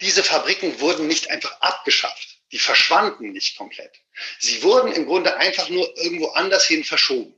diese 0.00 0.22
Fabriken 0.22 0.80
wurden 0.80 1.06
nicht 1.06 1.30
einfach 1.30 1.60
abgeschafft. 1.60 2.33
Die 2.52 2.58
verschwanden 2.58 3.32
nicht 3.32 3.56
komplett. 3.56 3.96
Sie 4.38 4.62
wurden 4.62 4.92
im 4.92 5.06
Grunde 5.06 5.36
einfach 5.36 5.68
nur 5.68 5.96
irgendwo 5.96 6.28
anders 6.28 6.66
hin 6.66 6.84
verschoben. 6.84 7.34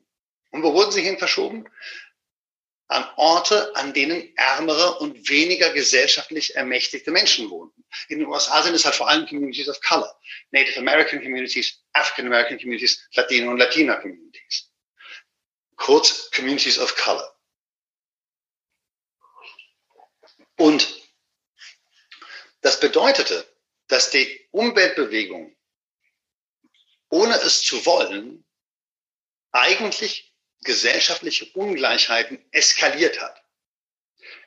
Und 0.50 0.62
wo 0.62 0.72
wurden 0.74 0.92
sie 0.92 1.02
hin 1.02 1.18
verschoben? 1.18 1.68
An 2.88 3.08
Orte, 3.16 3.74
an 3.74 3.92
denen 3.94 4.36
ärmere 4.36 4.98
und 4.98 5.28
weniger 5.28 5.70
gesellschaftlich 5.70 6.54
ermächtigte 6.54 7.10
Menschen 7.10 7.50
wohnten. 7.50 7.84
In 8.08 8.20
den 8.20 8.28
USA 8.28 8.62
sind 8.62 8.74
es 8.74 8.84
halt 8.84 8.94
vor 8.94 9.08
allem 9.08 9.26
Communities 9.26 9.68
of 9.68 9.80
Color. 9.80 10.18
Native 10.50 10.78
American 10.78 11.20
Communities, 11.20 11.82
African 11.92 12.26
American 12.26 12.58
Communities, 12.58 13.08
Latino 13.14 13.50
und 13.50 13.58
Latina 13.58 13.96
Communities. 13.96 14.70
Kurz 15.76 16.30
Communities 16.30 16.78
of 16.78 16.94
Color. 16.96 17.36
Und 20.58 21.02
das 22.62 22.80
bedeutete, 22.80 23.46
dass 23.88 24.10
die 24.10 24.48
Umweltbewegung, 24.50 25.56
ohne 27.10 27.34
es 27.36 27.62
zu 27.62 27.84
wollen, 27.86 28.44
eigentlich 29.52 30.34
gesellschaftliche 30.62 31.46
Ungleichheiten 31.54 32.44
eskaliert 32.50 33.20
hat. 33.20 33.42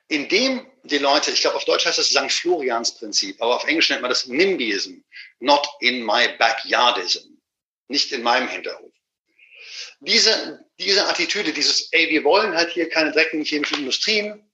Indem 0.07 0.69
die 0.83 0.97
Leute, 0.97 1.31
ich 1.31 1.41
glaube 1.41 1.57
auf 1.57 1.65
Deutsch 1.65 1.85
heißt 1.85 1.99
das 1.99 2.09
St. 2.09 2.31
Florians 2.31 2.95
Prinzip, 2.97 3.41
aber 3.41 3.55
auf 3.55 3.65
Englisch 3.65 3.89
nennt 3.89 4.01
man 4.01 4.09
das 4.09 4.25
NIMBYism, 4.25 4.97
not 5.39 5.67
in 5.79 6.03
my 6.03 6.27
backyardism, 6.37 7.37
nicht 7.87 8.11
in 8.11 8.23
meinem 8.23 8.47
Hinterhof. 8.47 8.91
Diese, 9.99 10.65
diese 10.79 11.07
Attitüde, 11.07 11.53
dieses, 11.53 11.91
ey, 11.91 12.09
wir 12.09 12.23
wollen 12.23 12.55
halt 12.55 12.71
hier 12.71 12.89
keine 12.89 13.11
dreckigen 13.11 13.45
chemischen 13.45 13.79
Industrien, 13.79 14.49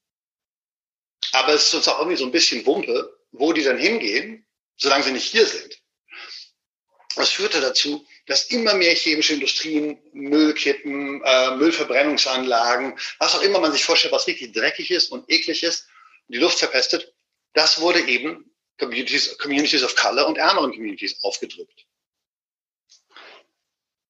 aber 1.31 1.53
es 1.53 1.67
ist 1.67 1.73
uns 1.73 1.87
auch 1.87 1.99
irgendwie 1.99 2.17
so 2.17 2.25
ein 2.25 2.31
bisschen 2.31 2.65
Wumpe, 2.65 3.17
wo 3.31 3.53
die 3.53 3.63
dann 3.63 3.77
hingehen, 3.77 4.44
solange 4.77 5.03
sie 5.03 5.11
nicht 5.11 5.31
hier 5.31 5.45
sind. 5.45 5.79
Das 7.15 7.29
führte 7.29 7.61
dazu, 7.61 8.05
dass 8.25 8.45
immer 8.45 8.73
mehr 8.73 8.93
chemische 8.93 9.33
Industrien, 9.33 9.97
Müllkippen, 10.11 11.21
äh, 11.23 11.55
Müllverbrennungsanlagen, 11.55 12.99
was 13.19 13.35
auch 13.35 13.41
immer 13.41 13.59
man 13.59 13.71
sich 13.71 13.85
vorstellt, 13.85 14.13
was 14.13 14.27
richtig 14.27 14.53
dreckig 14.53 14.91
ist 14.91 15.11
und 15.11 15.29
eklig 15.29 15.63
ist, 15.63 15.87
die 16.27 16.37
Luft 16.37 16.59
verpestet, 16.59 17.13
das 17.53 17.79
wurde 17.79 18.01
eben 18.01 18.51
Communities, 18.77 19.37
Communities 19.37 19.83
of 19.83 19.95
Color 19.95 20.27
und 20.27 20.37
ärmeren 20.37 20.71
Communities 20.71 21.17
aufgedrückt. 21.23 21.85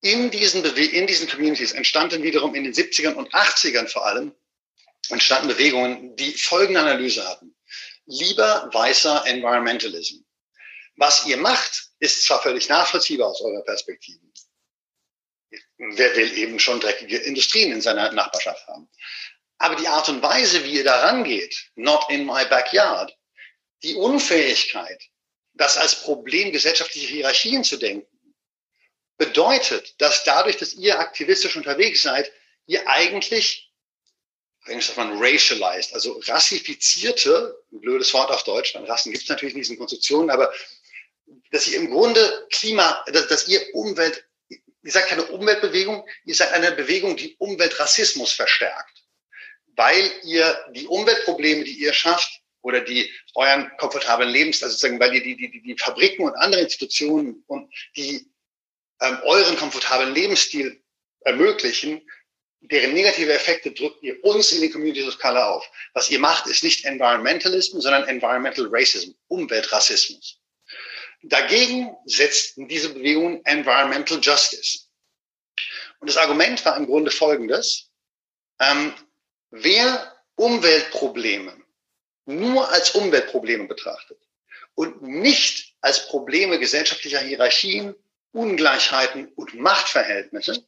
In 0.02 0.32
diesen, 0.32 0.64
in 0.64 1.08
diesen 1.08 1.28
Communities 1.28 1.72
entstanden 1.74 2.24
wiederum 2.24 2.56
in 2.56 2.64
den 2.64 2.74
70ern 2.74 3.14
und 3.14 3.34
80ern 3.34 3.88
vor 3.88 4.06
allem 4.06 4.34
entstanden 5.10 5.48
Bewegungen, 5.50 6.16
die 6.16 6.34
folgende 6.34 6.80
Analyse 6.80 7.28
hatten. 7.28 7.56
Lieber 8.06 8.70
weißer 8.74 9.26
Environmentalism. 9.28 10.25
Was 10.98 11.26
ihr 11.26 11.38
macht, 11.38 11.90
ist 12.00 12.24
zwar 12.24 12.42
völlig 12.42 12.70
nachvollziehbar 12.70 13.30
aus 13.30 13.42
eurer 13.42 13.64
Perspektive. 13.64 14.20
Wer 15.78 16.16
will 16.16 16.38
eben 16.38 16.60
schon 16.60 16.80
dreckige 16.80 17.18
Industrien 17.18 17.72
in 17.72 17.82
seiner 17.82 18.12
Nachbarschaft 18.12 18.66
haben? 18.68 18.90
Aber 19.58 19.76
die 19.76 19.88
Art 19.88 20.10
und 20.10 20.22
Weise, 20.22 20.64
wie 20.64 20.74
ihr 20.74 20.84
da 20.84 21.02
rangeht, 21.02 21.72
not 21.76 22.10
in 22.10 22.26
my 22.26 22.46
backyard, 22.46 23.16
die 23.84 23.96
Unfähigkeit, 23.96 25.02
das 25.54 25.78
als 25.78 26.02
Problem 26.02 26.52
gesellschaftlicher 26.52 27.08
Hierarchien 27.08 27.64
zu 27.64 27.78
denken, 27.78 28.08
bedeutet, 29.18 30.00
dass 30.02 30.24
dadurch, 30.24 30.58
dass 30.58 30.74
ihr 30.74 31.00
aktivistisch 31.00 31.56
unterwegs 31.56 32.02
seid, 32.02 32.32
ihr 32.66 32.88
eigentlich 32.88 33.66
Englisch 34.68 34.88
sagt 34.88 34.98
man 34.98 35.18
racialized, 35.18 35.94
also 35.94 36.20
rassifizierte, 36.26 37.56
ein 37.72 37.82
blödes 37.82 38.14
Wort 38.14 38.32
auf 38.32 38.44
Deutsch, 38.44 38.74
weil 38.74 38.86
Rassen 38.86 39.12
gibt 39.12 39.24
es 39.24 39.30
natürlich 39.30 39.54
in 39.54 39.62
diesen 39.62 39.78
Konstruktionen, 39.78 40.32
aber 40.32 40.52
dass 41.52 41.68
ihr 41.68 41.78
im 41.80 41.90
Grunde 41.90 42.48
Klima, 42.52 43.04
dass, 43.08 43.28
dass 43.28 43.48
ihr 43.48 43.62
Umwelt, 43.74 44.26
ihr 44.50 44.92
seid 44.92 45.08
keine 45.08 45.26
Umweltbewegung, 45.26 46.06
ihr 46.26 46.36
seid 46.36 46.52
eine 46.54 46.72
Bewegung, 46.72 47.16
die 47.16 47.36
Umweltrassismus 47.38 48.32
verstärkt, 48.32 49.04
weil 49.76 50.12
ihr 50.24 50.66
die 50.72 50.88
Umweltprobleme, 50.88 51.64
die 51.64 51.80
ihr 51.80 51.94
schafft, 51.94 52.42
oder 52.66 52.82
die 52.82 53.14
euren 53.36 53.72
komfortablen 53.78 54.30
Lebens, 54.30 54.64
also 54.64 54.74
sozusagen, 54.74 55.00
weil 55.00 55.14
ihr 55.14 55.22
die, 55.22 55.36
die, 55.36 55.62
die 55.62 55.78
Fabriken 55.78 56.24
und 56.24 56.34
andere 56.36 56.62
Institutionen 56.62 57.44
und 57.46 57.72
die 57.96 58.28
ähm, 59.02 59.20
euren 59.24 59.56
komfortablen 59.56 60.16
Lebensstil 60.16 60.82
ermöglichen, 61.22 62.02
deren 62.62 62.94
negative 62.94 63.34
Effekte 63.34 63.72
drückt 63.72 64.02
ihr 64.02 64.24
uns 64.24 64.52
in 64.52 64.62
den 64.62 64.72
Communities 64.72 65.08
of 65.08 65.20
Color 65.20 65.48
auf. 65.48 65.70
Was 65.94 66.10
ihr 66.10 66.18
macht, 66.18 66.48
ist 66.48 66.64
nicht 66.64 66.86
Environmentalism, 66.86 67.80
sondern 67.80 68.08
Environmental 68.08 68.68
Racism, 68.72 69.12
Umweltrassismus. 69.28 70.40
Dagegen 71.28 71.96
setzten 72.06 72.68
diese 72.68 72.94
Bewegungen 72.94 73.44
Environmental 73.46 74.20
Justice. 74.22 74.86
Und 76.00 76.08
das 76.08 76.18
Argument 76.18 76.64
war 76.66 76.78
im 76.78 76.86
Grunde 76.86 77.10
folgendes. 77.10 77.90
Ähm, 78.60 78.94
wer 79.50 80.16
Umweltprobleme 80.36 81.58
nur 82.26 82.70
als 82.70 82.92
Umweltprobleme 82.92 83.66
betrachtet 83.66 84.20
und 84.76 85.02
nicht 85.02 85.74
als 85.82 86.08
Probleme 86.08 86.60
gesellschaftlicher 86.60 87.20
Hierarchien, 87.20 87.96
Ungleichheiten 88.32 89.28
und 89.36 89.56
Machtverhältnisse, 89.56 90.64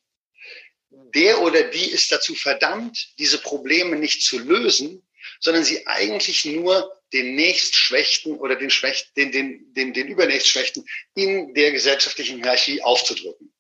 der 0.90 1.42
oder 1.42 1.64
die 1.66 1.92
ist 1.92 2.12
dazu 2.12 2.34
verdammt, 2.34 3.20
diese 3.20 3.38
Probleme 3.40 3.96
nicht 3.96 4.24
zu 4.24 4.40
lösen, 4.40 5.07
sondern 5.40 5.64
sie 5.64 5.86
eigentlich 5.88 6.46
nur 6.46 6.94
den 7.14 7.36
nächstschwächten 7.36 8.38
oder 8.38 8.56
den, 8.56 8.70
Schwächten, 8.70 9.12
den, 9.16 9.32
den, 9.32 9.74
den, 9.74 9.94
den 9.94 10.08
übernächstschwächten 10.08 10.86
in 11.16 11.54
der 11.54 11.72
gesellschaftlichen 11.72 12.38
Hierarchie 12.42 12.82
aufzudrücken. 12.82 13.54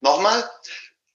Nochmal, 0.00 0.48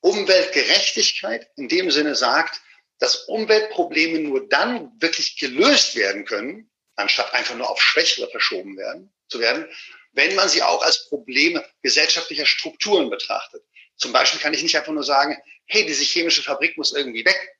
Umweltgerechtigkeit 0.02 1.50
in 1.56 1.68
dem 1.68 1.92
Sinne 1.92 2.16
sagt, 2.16 2.62
dass 3.00 3.28
Umweltprobleme 3.28 4.20
nur 4.20 4.48
dann 4.48 4.92
wirklich 5.00 5.38
gelöst 5.38 5.96
werden 5.96 6.26
können, 6.26 6.70
anstatt 6.96 7.34
einfach 7.34 7.56
nur 7.56 7.70
auf 7.70 7.82
Schwächere 7.82 8.30
verschoben 8.30 8.78
werden, 8.78 9.14
zu 9.30 9.40
werden, 9.40 9.66
wenn 10.14 10.36
man 10.36 10.50
sie 10.50 10.64
auch 10.64 10.82
als 10.82 11.08
Probleme 11.08 11.66
gesellschaftlicher 11.82 12.46
Strukturen 12.46 13.10
betrachtet. 13.10 13.64
Zum 13.96 14.12
Beispiel 14.12 14.40
kann 14.40 14.54
ich 14.54 14.64
nicht 14.64 14.76
einfach 14.76 14.92
nur 14.92 15.04
sagen, 15.04 15.38
hey, 15.66 15.86
diese 15.86 16.04
chemische 16.04 16.42
Fabrik 16.42 16.78
muss 16.78 16.94
irgendwie 16.94 17.24
weg, 17.24 17.56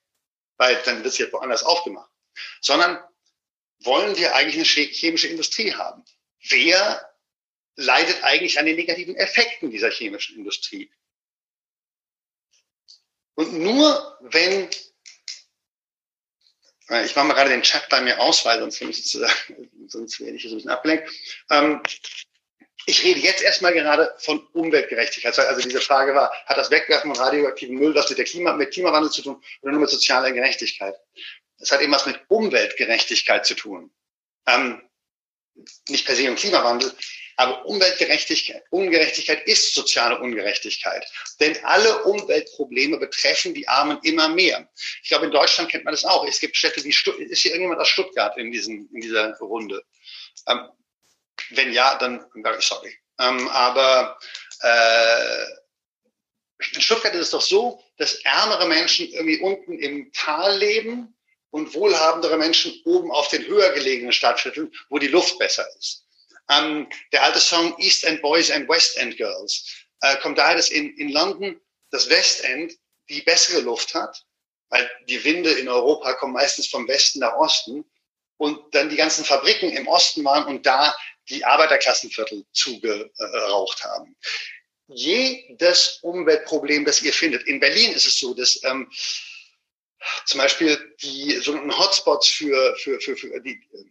weil 0.60 0.76
dann 0.82 1.02
wird 1.02 1.14
sie 1.14 1.22
jetzt 1.22 1.32
woanders 1.32 1.62
aufgemacht. 1.62 2.10
Sondern 2.60 3.02
wollen 3.78 4.14
wir 4.16 4.34
eigentlich 4.34 4.56
eine 4.56 4.88
chemische 4.90 5.26
Industrie 5.26 5.72
haben? 5.72 6.04
Wer 6.50 7.10
leidet 7.76 8.22
eigentlich 8.24 8.58
an 8.58 8.66
den 8.66 8.76
negativen 8.76 9.16
Effekten 9.16 9.70
dieser 9.70 9.90
chemischen 9.90 10.36
Industrie? 10.36 10.92
Und 13.36 13.54
nur 13.54 14.18
wenn, 14.20 14.68
ich 17.04 17.16
mache 17.16 17.26
mal 17.26 17.32
gerade 17.32 17.48
den 17.48 17.62
Chat 17.62 17.88
bei 17.88 18.02
mir 18.02 18.20
aus, 18.20 18.44
weil 18.44 18.60
sonst, 18.70 19.12
sonst 19.86 20.20
werde 20.20 20.36
ich 20.36 20.42
so 20.42 20.50
ein 20.50 20.56
bisschen 20.56 20.70
abgelenkt. 20.70 21.10
Ähm, 21.48 21.82
ich 22.86 23.04
rede 23.04 23.20
jetzt 23.20 23.42
erstmal 23.42 23.72
gerade 23.72 24.14
von 24.18 24.46
Umweltgerechtigkeit. 24.52 25.38
Also 25.38 25.62
diese 25.62 25.80
Frage 25.80 26.14
war, 26.14 26.32
hat 26.46 26.56
das 26.56 26.70
Wegwerfen 26.70 27.14
von 27.14 27.22
radioaktiven 27.22 27.76
Müll 27.76 27.94
was 27.94 28.08
mit, 28.08 28.18
der 28.18 28.24
Klima, 28.24 28.52
mit 28.54 28.72
Klimawandel 28.72 29.10
zu 29.10 29.22
tun 29.22 29.42
oder 29.62 29.72
nur 29.72 29.82
mit 29.82 29.90
sozialer 29.90 30.32
Gerechtigkeit? 30.32 30.94
Das 31.58 31.70
hat 31.72 31.82
eben 31.82 31.92
was 31.92 32.06
mit 32.06 32.20
Umweltgerechtigkeit 32.28 33.44
zu 33.44 33.54
tun. 33.54 33.90
Ähm, 34.46 34.82
nicht 35.88 36.06
per 36.06 36.16
se 36.16 36.28
um 36.28 36.36
Klimawandel, 36.36 36.92
aber 37.36 37.64
Umweltgerechtigkeit, 37.64 38.62
Ungerechtigkeit 38.70 39.46
ist 39.46 39.74
soziale 39.74 40.18
Ungerechtigkeit. 40.18 41.06
Denn 41.40 41.56
alle 41.64 42.04
Umweltprobleme 42.04 42.98
betreffen 42.98 43.54
die 43.54 43.66
Armen 43.66 43.98
immer 44.02 44.28
mehr. 44.28 44.68
Ich 45.02 45.08
glaube, 45.08 45.24
in 45.24 45.30
Deutschland 45.30 45.70
kennt 45.70 45.84
man 45.84 45.94
das 45.94 46.04
auch. 46.04 46.26
Es 46.26 46.38
gibt 46.38 46.54
Städte 46.56 46.84
wie 46.84 46.92
Stuttgart. 46.92 47.30
Ist 47.30 47.40
hier 47.40 47.52
irgendjemand 47.52 47.80
aus 47.80 47.88
Stuttgart 47.88 48.36
in, 48.36 48.52
diesen, 48.52 48.90
in 48.92 49.00
dieser 49.00 49.34
Runde? 49.38 49.82
Ähm, 50.48 50.68
wenn 51.50 51.72
ja, 51.72 51.96
dann 51.96 52.24
very 52.42 52.60
sorry. 52.60 52.96
Ähm, 53.18 53.48
aber 53.48 54.18
äh, 54.62 55.44
in 56.74 56.80
Stuttgart 56.80 57.14
ist 57.14 57.20
es 57.20 57.30
doch 57.30 57.42
so, 57.42 57.82
dass 57.96 58.14
ärmere 58.24 58.66
Menschen 58.66 59.08
irgendwie 59.08 59.40
unten 59.40 59.78
im 59.78 60.12
Tal 60.12 60.58
leben 60.58 61.16
und 61.50 61.74
wohlhabendere 61.74 62.36
Menschen 62.36 62.72
oben 62.84 63.10
auf 63.10 63.28
den 63.28 63.44
höher 63.46 63.72
gelegenen 63.72 64.12
Stadtvierteln, 64.12 64.72
wo 64.88 64.98
die 64.98 65.08
Luft 65.08 65.38
besser 65.38 65.66
ist. 65.78 66.06
Ähm, 66.50 66.88
der 67.12 67.22
alte 67.22 67.40
Song 67.40 67.76
East 67.78 68.04
End 68.04 68.22
Boys 68.22 68.50
and 68.50 68.68
West 68.68 68.96
End 68.96 69.16
Girls 69.16 69.64
äh, 70.00 70.16
kommt 70.18 70.38
daher, 70.38 70.56
dass 70.56 70.70
in, 70.70 70.96
in 70.96 71.10
London 71.10 71.60
das 71.90 72.08
Westend 72.08 72.74
die 73.08 73.22
bessere 73.22 73.60
Luft 73.60 73.94
hat, 73.94 74.24
weil 74.68 74.88
die 75.08 75.22
Winde 75.24 75.52
in 75.52 75.68
Europa 75.68 76.12
kommen 76.14 76.32
meistens 76.32 76.68
vom 76.68 76.86
Westen 76.88 77.20
nach 77.20 77.34
Osten 77.34 77.84
und 78.40 78.74
dann 78.74 78.88
die 78.88 78.96
ganzen 78.96 79.22
Fabriken 79.22 79.70
im 79.70 79.86
Osten 79.86 80.24
waren 80.24 80.46
und 80.46 80.64
da 80.64 80.96
die 81.28 81.44
Arbeiterklassenviertel 81.44 82.46
zugeraucht 82.52 83.84
haben. 83.84 84.16
Jedes 84.88 85.98
Umweltproblem, 86.00 86.86
das 86.86 87.02
ihr 87.02 87.12
findet, 87.12 87.46
in 87.46 87.60
Berlin 87.60 87.92
ist 87.92 88.06
es 88.06 88.18
so, 88.18 88.32
dass 88.32 88.58
ähm, 88.64 88.90
zum 90.24 90.38
Beispiel 90.40 90.96
die 91.02 91.32
sogenannten 91.36 91.78
Hotspots 91.78 92.28
für, 92.28 92.74
für, 92.76 92.98
für, 93.00 93.14
für 93.14 93.40
die 93.42 93.60
äh, 93.74 93.84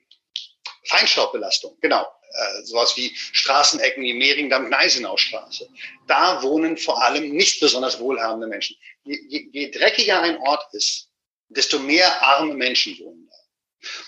Feinstaubbelastung, 0.86 1.78
genau, 1.80 2.08
äh, 2.34 2.64
sowas 2.64 2.98
wie 2.98 3.16
Straßenecken 3.16 4.02
wie 4.02 4.16
Mehringdamm, 4.16 4.66
Gneisenaustraße. 4.66 5.70
Da 6.08 6.42
wohnen 6.42 6.76
vor 6.76 7.00
allem 7.04 7.30
nicht 7.30 7.60
besonders 7.60 8.00
wohlhabende 8.00 8.48
Menschen. 8.48 8.76
Je, 9.04 9.20
je, 9.28 9.48
je 9.52 9.70
dreckiger 9.70 10.24
ein 10.24 10.40
Ort 10.40 10.74
ist, 10.74 11.08
desto 11.50 11.78
mehr 11.78 12.24
arme 12.24 12.56
Menschen 12.56 12.98
wohnen. 12.98 13.29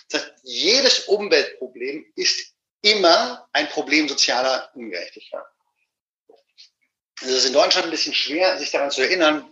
Das 0.10 0.24
heißt, 0.24 0.34
jedes 0.44 1.00
Umweltproblem 1.06 2.06
ist 2.16 2.54
immer 2.82 3.48
ein 3.54 3.70
Problem 3.70 4.08
sozialer 4.08 4.72
Ungerechtigkeit. 4.74 5.44
Es 7.22 7.30
ist 7.30 7.46
in 7.46 7.54
Deutschland 7.54 7.86
ein 7.86 7.92
bisschen 7.92 8.14
schwer, 8.14 8.58
sich 8.58 8.72
daran 8.72 8.90
zu 8.90 9.02
erinnern, 9.02 9.48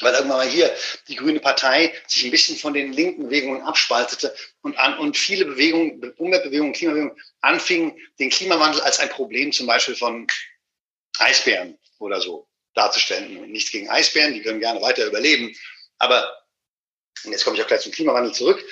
weil 0.00 0.14
irgendwann 0.14 0.38
mal 0.38 0.48
hier 0.48 0.74
die 1.08 1.16
Grüne 1.16 1.40
Partei 1.40 1.94
sich 2.06 2.24
ein 2.24 2.30
bisschen 2.30 2.56
von 2.56 2.74
den 2.74 2.92
linken 2.92 3.24
Bewegungen 3.24 3.62
abspaltete 3.62 4.34
und, 4.62 4.76
an, 4.78 4.98
und 4.98 5.16
viele 5.16 5.44
Bewegungen, 5.44 6.12
Umweltbewegungen, 6.16 6.72
Klimabewegungen 6.72 7.22
anfingen, 7.40 7.98
den 8.18 8.30
Klimawandel 8.30 8.80
als 8.80 8.98
ein 8.98 9.10
Problem 9.10 9.52
zum 9.52 9.66
Beispiel 9.66 9.96
von 9.96 10.26
Eisbären 11.18 11.78
oder 11.98 12.20
so 12.20 12.48
darzustellen. 12.74 13.50
Nichts 13.50 13.70
gegen 13.70 13.88
Eisbären, 13.88 14.34
die 14.34 14.42
können 14.42 14.60
gerne 14.60 14.82
weiter 14.82 15.06
überleben. 15.06 15.54
Aber, 15.98 16.30
und 17.24 17.32
jetzt 17.32 17.44
komme 17.44 17.56
ich 17.56 17.62
auch 17.62 17.68
gleich 17.68 17.80
zum 17.80 17.92
Klimawandel 17.92 18.34
zurück, 18.34 18.62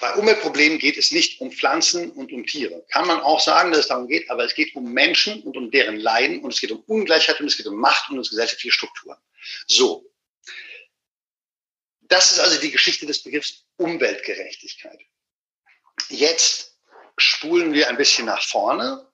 bei 0.00 0.14
Umweltproblemen 0.14 0.78
geht 0.78 0.96
es 0.96 1.10
nicht 1.10 1.40
um 1.40 1.50
Pflanzen 1.50 2.10
und 2.12 2.32
um 2.32 2.46
Tiere. 2.46 2.84
Kann 2.90 3.06
man 3.06 3.20
auch 3.20 3.40
sagen, 3.40 3.70
dass 3.70 3.80
es 3.80 3.88
darum 3.88 4.08
geht, 4.08 4.30
aber 4.30 4.44
es 4.44 4.54
geht 4.54 4.74
um 4.74 4.92
Menschen 4.92 5.42
und 5.42 5.56
um 5.56 5.70
deren 5.70 5.96
Leiden 5.96 6.40
und 6.40 6.52
es 6.52 6.60
geht 6.60 6.70
um 6.70 6.80
Ungleichheit 6.86 7.40
und 7.40 7.46
es 7.46 7.56
geht 7.56 7.66
um 7.66 7.76
Macht 7.76 8.10
und 8.10 8.18
um 8.18 8.22
gesellschaftliche 8.22 8.72
Strukturen. 8.72 9.18
So. 9.66 10.10
Das 12.02 12.30
ist 12.30 12.38
also 12.38 12.60
die 12.60 12.70
Geschichte 12.70 13.06
des 13.06 13.22
Begriffs 13.22 13.64
Umweltgerechtigkeit. 13.76 15.00
Jetzt 16.08 16.78
spulen 17.18 17.72
wir 17.72 17.88
ein 17.88 17.96
bisschen 17.96 18.26
nach 18.26 18.42
vorne. 18.42 19.06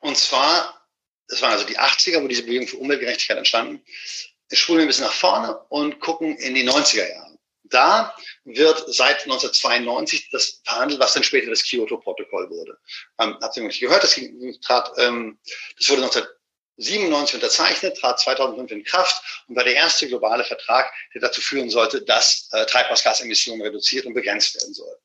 Und 0.00 0.18
zwar, 0.18 0.86
das 1.28 1.40
waren 1.40 1.52
also 1.52 1.64
die 1.64 1.78
80er, 1.78 2.22
wo 2.22 2.28
diese 2.28 2.42
Bewegung 2.42 2.66
für 2.66 2.76
Umweltgerechtigkeit 2.78 3.38
entstanden. 3.38 3.82
Jetzt 4.50 4.60
spulen 4.60 4.78
wir 4.78 4.84
ein 4.84 4.88
bisschen 4.88 5.04
nach 5.04 5.12
vorne 5.12 5.56
und 5.68 6.00
gucken 6.00 6.36
in 6.36 6.54
die 6.54 6.68
90er 6.68 7.08
Jahre. 7.08 7.31
Da 7.64 8.14
wird 8.44 8.84
seit 8.92 9.22
1992 9.22 10.30
das 10.30 10.60
verhandelt, 10.64 11.00
was 11.00 11.14
dann 11.14 11.22
später 11.22 11.50
das 11.50 11.62
Kyoto-Protokoll 11.62 12.50
wurde. 12.50 12.78
Ähm, 13.18 13.38
habt 13.40 13.56
ihr 13.56 13.62
noch 13.62 13.68
nicht 13.68 13.80
gehört? 13.80 14.02
Das, 14.02 14.14
ging, 14.14 14.60
trat, 14.60 14.92
ähm, 14.98 15.38
das 15.78 15.88
wurde 15.88 16.02
1997 16.02 17.34
unterzeichnet, 17.36 17.96
trat 17.98 18.20
2005 18.20 18.70
in 18.72 18.84
Kraft 18.84 19.44
und 19.46 19.56
war 19.56 19.64
der 19.64 19.74
erste 19.74 20.08
globale 20.08 20.44
Vertrag, 20.44 20.92
der 21.14 21.20
dazu 21.20 21.40
führen 21.40 21.70
sollte, 21.70 22.02
dass 22.02 22.48
äh, 22.52 22.66
Treibhausgasemissionen 22.66 23.62
reduziert 23.62 24.06
und 24.06 24.14
begrenzt 24.14 24.54
werden 24.56 24.74
sollen. 24.74 24.98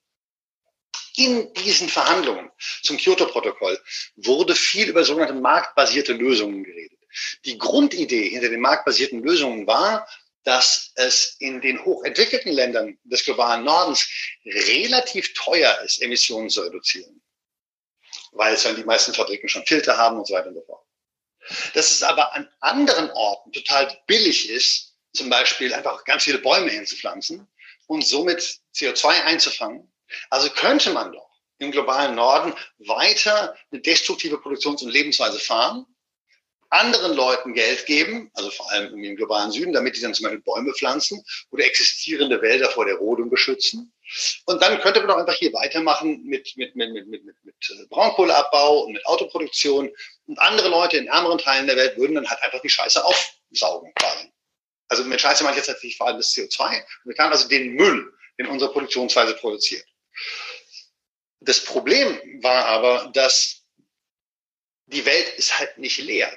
In 1.17 1.51
diesen 1.53 1.89
Verhandlungen 1.89 2.51
zum 2.83 2.97
Kyoto-Protokoll 2.97 3.79
wurde 4.17 4.55
viel 4.55 4.89
über 4.89 5.03
sogenannte 5.03 5.33
marktbasierte 5.33 6.13
Lösungen 6.13 6.63
geredet. 6.63 6.99
Die 7.45 7.57
Grundidee 7.57 8.29
hinter 8.29 8.49
den 8.49 8.61
marktbasierten 8.61 9.23
Lösungen 9.23 9.65
war, 9.65 10.07
dass 10.47 10.93
es 10.95 11.35
in 11.39 11.59
den 11.59 11.83
hochentwickelten 11.83 12.53
Ländern 12.53 12.97
des 13.03 13.25
globalen 13.25 13.65
Nordens 13.65 14.07
relativ 14.45 15.33
teuer 15.33 15.77
ist, 15.83 16.01
Emissionen 16.01 16.49
zu 16.49 16.61
reduzieren, 16.61 17.21
weil 18.31 18.53
es 18.53 18.63
dann 18.63 18.77
die 18.77 18.85
meisten 18.85 19.13
Fabriken 19.13 19.49
schon 19.49 19.65
Filter 19.65 19.97
haben 19.97 20.17
und 20.17 20.25
so 20.25 20.33
weiter 20.33 20.47
und 20.47 20.55
so 20.55 20.61
fort. 20.61 20.85
Dass 21.73 21.91
es 21.91 22.01
aber 22.01 22.33
an 22.33 22.49
anderen 22.61 23.11
Orten 23.11 23.51
total 23.51 23.93
billig 24.07 24.49
ist, 24.49 24.95
zum 25.11 25.29
Beispiel 25.29 25.73
einfach 25.73 26.05
ganz 26.05 26.23
viele 26.23 26.37
Bäume 26.37 26.69
hinzupflanzen 26.69 27.45
und 27.87 28.07
somit 28.07 28.61
CO2 28.73 29.23
einzufangen. 29.23 29.91
Also 30.29 30.49
könnte 30.49 30.93
man 30.93 31.11
doch 31.11 31.29
im 31.57 31.71
globalen 31.71 32.15
Norden 32.15 32.55
weiter 32.77 33.53
eine 33.69 33.81
destruktive 33.81 34.37
Produktions- 34.37 34.81
und 34.81 34.91
Lebensweise 34.91 35.39
fahren 35.39 35.85
anderen 36.69 37.13
Leuten 37.13 37.53
Geld 37.53 37.85
geben, 37.85 38.29
also 38.33 38.49
vor 38.49 38.69
allem 38.71 39.01
im 39.01 39.15
globalen 39.15 39.51
Süden, 39.51 39.73
damit 39.73 39.95
die 39.95 40.01
dann 40.01 40.13
zum 40.13 40.23
Beispiel 40.25 40.41
Bäume 40.41 40.73
pflanzen 40.73 41.23
oder 41.51 41.65
existierende 41.65 42.41
Wälder 42.41 42.69
vor 42.69 42.85
der 42.85 42.95
Rodung 42.95 43.29
beschützen. 43.29 43.93
Und 44.45 44.61
dann 44.61 44.79
könnte 44.81 45.01
man 45.01 45.11
auch 45.11 45.17
einfach 45.17 45.35
hier 45.35 45.53
weitermachen 45.53 46.23
mit, 46.23 46.55
mit, 46.55 46.75
mit, 46.75 46.93
mit, 46.93 47.07
mit, 47.07 47.25
mit, 47.25 47.35
mit 47.43 47.55
äh, 47.69 47.85
Braunkohleabbau 47.89 48.81
und 48.83 48.93
mit 48.93 49.05
Autoproduktion. 49.05 49.89
Und 50.27 50.39
andere 50.39 50.69
Leute 50.69 50.97
in 50.97 51.07
ärmeren 51.07 51.37
Teilen 51.37 51.67
der 51.67 51.75
Welt 51.75 51.97
würden 51.97 52.15
dann 52.15 52.29
halt 52.29 52.41
einfach 52.41 52.61
die 52.61 52.69
Scheiße 52.69 53.03
aufsaugen 53.03 53.93
quasi. 53.95 54.31
Also 54.89 55.03
mit 55.03 55.19
Scheiße 55.19 55.43
meine 55.43 55.55
ich 55.55 55.57
jetzt 55.57 55.67
natürlich 55.67 55.97
vor 55.97 56.07
allem 56.07 56.17
das 56.17 56.33
CO2. 56.33 56.83
Wir 57.05 57.15
kann 57.15 57.31
also 57.31 57.47
den 57.47 57.73
Müll, 57.73 58.13
den 58.39 58.47
unsere 58.47 58.71
Produktionsweise 58.71 59.33
produziert. 59.35 59.85
Das 61.41 61.63
Problem 61.63 62.41
war 62.41 62.65
aber, 62.65 63.11
dass 63.13 63.63
die 64.87 65.05
Welt 65.05 65.29
ist 65.37 65.59
halt 65.59 65.77
nicht 65.77 65.97
leer. 65.99 66.31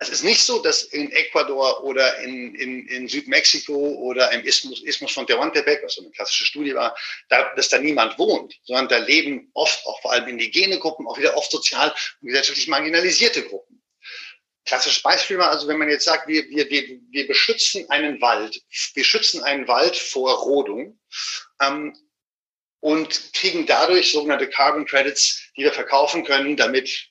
Es 0.00 0.10
ist 0.10 0.22
nicht 0.22 0.42
so, 0.42 0.60
dass 0.62 0.84
in 0.84 1.10
Ecuador 1.10 1.82
oder 1.82 2.18
in, 2.20 2.54
in, 2.54 2.86
in 2.86 3.08
Südmexiko 3.08 3.74
oder 3.74 4.30
im 4.30 4.44
Isthmus, 4.44 4.80
Isthmus 4.84 5.10
von 5.10 5.26
Tehuantepec, 5.26 5.82
was 5.82 5.94
so 5.94 6.02
eine 6.02 6.12
klassische 6.12 6.46
Studie 6.46 6.72
war, 6.74 6.96
da, 7.28 7.52
dass 7.56 7.68
da 7.68 7.78
niemand 7.78 8.16
wohnt, 8.16 8.54
sondern 8.62 8.88
da 8.88 8.98
leben 8.98 9.50
oft 9.54 9.84
auch 9.86 10.00
vor 10.00 10.12
allem 10.12 10.28
indigene 10.28 10.78
Gruppen, 10.78 11.08
auch 11.08 11.18
wieder 11.18 11.36
oft 11.36 11.50
sozial 11.50 11.92
und 12.20 12.28
gesellschaftlich 12.28 12.68
marginalisierte 12.68 13.42
Gruppen. 13.42 13.82
Klassisches 14.64 15.02
Beispiel 15.02 15.38
war 15.38 15.50
also, 15.50 15.66
wenn 15.66 15.78
man 15.78 15.90
jetzt 15.90 16.04
sagt, 16.04 16.28
wir, 16.28 16.48
wir, 16.48 16.70
wir, 16.70 17.00
wir 17.10 17.26
beschützen 17.26 17.90
einen 17.90 18.20
Wald, 18.20 18.62
wir 18.94 19.04
schützen 19.04 19.42
einen 19.42 19.66
Wald 19.66 19.96
vor 19.96 20.32
Rodung 20.42 21.00
ähm, 21.60 21.96
und 22.78 23.32
kriegen 23.32 23.66
dadurch 23.66 24.12
sogenannte 24.12 24.48
Carbon 24.48 24.86
Credits, 24.86 25.42
die 25.56 25.62
wir 25.62 25.72
verkaufen 25.72 26.24
können, 26.24 26.56
damit 26.56 27.08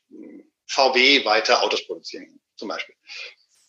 VW 0.68 1.26
weiter 1.26 1.64
Autos 1.64 1.86
produzieren 1.86 2.28
kann 2.28 2.40
zum 2.58 2.68
Beispiel. 2.68 2.96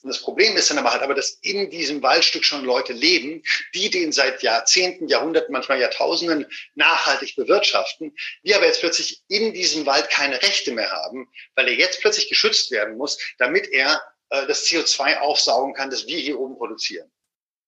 Und 0.02 0.10
das 0.10 0.22
Problem 0.22 0.56
ist 0.56 0.70
dann 0.70 0.78
aber 0.78 0.92
halt, 0.92 1.02
aber 1.02 1.14
dass 1.14 1.38
in 1.42 1.70
diesem 1.70 2.02
Waldstück 2.02 2.44
schon 2.44 2.64
Leute 2.64 2.92
leben, 2.92 3.42
die 3.74 3.90
den 3.90 4.12
seit 4.12 4.42
Jahrzehnten, 4.42 5.08
Jahrhunderten, 5.08 5.52
manchmal 5.52 5.80
Jahrtausenden 5.80 6.46
nachhaltig 6.76 7.34
bewirtschaften, 7.34 8.16
die 8.44 8.54
aber 8.54 8.66
jetzt 8.66 8.80
plötzlich 8.80 9.22
in 9.26 9.52
diesem 9.52 9.86
Wald 9.86 10.08
keine 10.08 10.40
Rechte 10.40 10.72
mehr 10.72 10.90
haben, 10.92 11.28
weil 11.56 11.66
er 11.66 11.74
jetzt 11.74 12.00
plötzlich 12.00 12.28
geschützt 12.28 12.70
werden 12.70 12.96
muss, 12.96 13.18
damit 13.38 13.68
er 13.72 14.00
äh, 14.30 14.46
das 14.46 14.66
CO2 14.66 15.18
aufsaugen 15.18 15.74
kann, 15.74 15.90
das 15.90 16.06
wir 16.06 16.18
hier 16.18 16.38
oben 16.38 16.56
produzieren. 16.56 17.10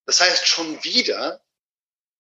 Das 0.07 0.21
heißt, 0.21 0.47
schon 0.47 0.83
wieder 0.85 1.43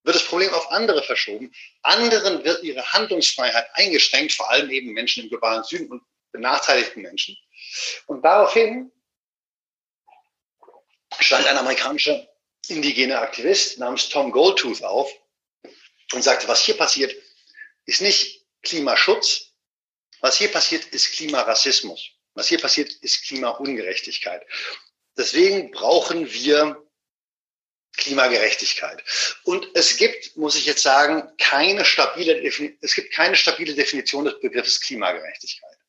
wird 0.02 0.16
das 0.16 0.24
Problem 0.24 0.52
auf 0.54 0.70
andere 0.72 1.02
verschoben. 1.02 1.52
Anderen 1.82 2.44
wird 2.44 2.62
ihre 2.62 2.92
Handlungsfreiheit 2.92 3.68
eingeschränkt, 3.74 4.32
vor 4.32 4.50
allem 4.50 4.70
eben 4.70 4.92
Menschen 4.92 5.24
im 5.24 5.28
globalen 5.28 5.62
Süden 5.62 5.88
und 5.90 6.02
benachteiligten 6.32 7.02
Menschen. 7.02 7.36
Und 8.06 8.22
daraufhin 8.22 8.92
stand 11.18 11.46
ein 11.46 11.56
amerikanischer 11.56 12.26
indigener 12.68 13.20
Aktivist 13.20 13.78
namens 13.78 14.08
Tom 14.08 14.32
Goldtooth 14.32 14.82
auf 14.82 15.12
und 16.12 16.22
sagte, 16.22 16.48
was 16.48 16.62
hier 16.62 16.76
passiert, 16.76 17.14
ist 17.86 18.00
nicht 18.00 18.46
Klimaschutz, 18.62 19.50
was 20.20 20.36
hier 20.36 20.48
passiert, 20.48 20.84
ist 20.86 21.12
Klimarassismus. 21.12 22.10
Was 22.34 22.48
hier 22.48 22.60
passiert, 22.60 22.92
ist 22.92 23.26
Klimaungerechtigkeit. 23.26 24.46
Deswegen 25.16 25.70
brauchen 25.70 26.32
wir 26.32 26.86
Klimagerechtigkeit. 27.96 29.02
Und 29.44 29.68
es 29.74 29.96
gibt, 29.96 30.36
muss 30.36 30.54
ich 30.54 30.66
jetzt 30.66 30.82
sagen, 30.82 31.28
keine 31.38 31.84
stabile, 31.84 32.40
es 32.80 32.94
gibt 32.94 33.12
keine 33.12 33.34
stabile 33.34 33.74
Definition 33.74 34.24
des 34.24 34.38
Begriffes 34.40 34.80
Klimagerechtigkeit. 34.80 35.79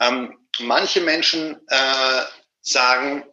Ähm, 0.00 0.48
manche 0.60 1.00
Menschen 1.00 1.60
äh, 1.68 2.24
sagen, 2.60 3.24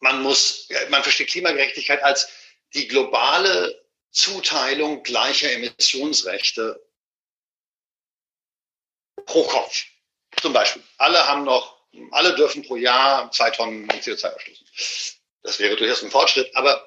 man 0.00 0.22
muss, 0.22 0.68
man 0.90 1.02
versteht 1.02 1.28
Klimagerechtigkeit 1.28 2.02
als 2.02 2.28
die 2.74 2.86
globale 2.86 3.84
Zuteilung 4.10 5.02
gleicher 5.02 5.50
Emissionsrechte 5.52 6.80
pro 9.26 9.44
Kopf. 9.44 9.84
Zum 10.40 10.52
Beispiel. 10.52 10.82
Alle 10.98 11.26
haben 11.26 11.44
noch, 11.44 11.82
alle 12.12 12.34
dürfen 12.34 12.62
pro 12.62 12.76
Jahr 12.76 13.30
zwei 13.32 13.50
Tonnen 13.50 13.88
CO2 13.88 14.26
ausstoßen. 14.26 14.66
Das 15.42 15.58
wäre 15.58 15.76
durchaus 15.76 16.02
ein 16.02 16.10
Fortschritt, 16.10 16.54
aber 16.54 16.84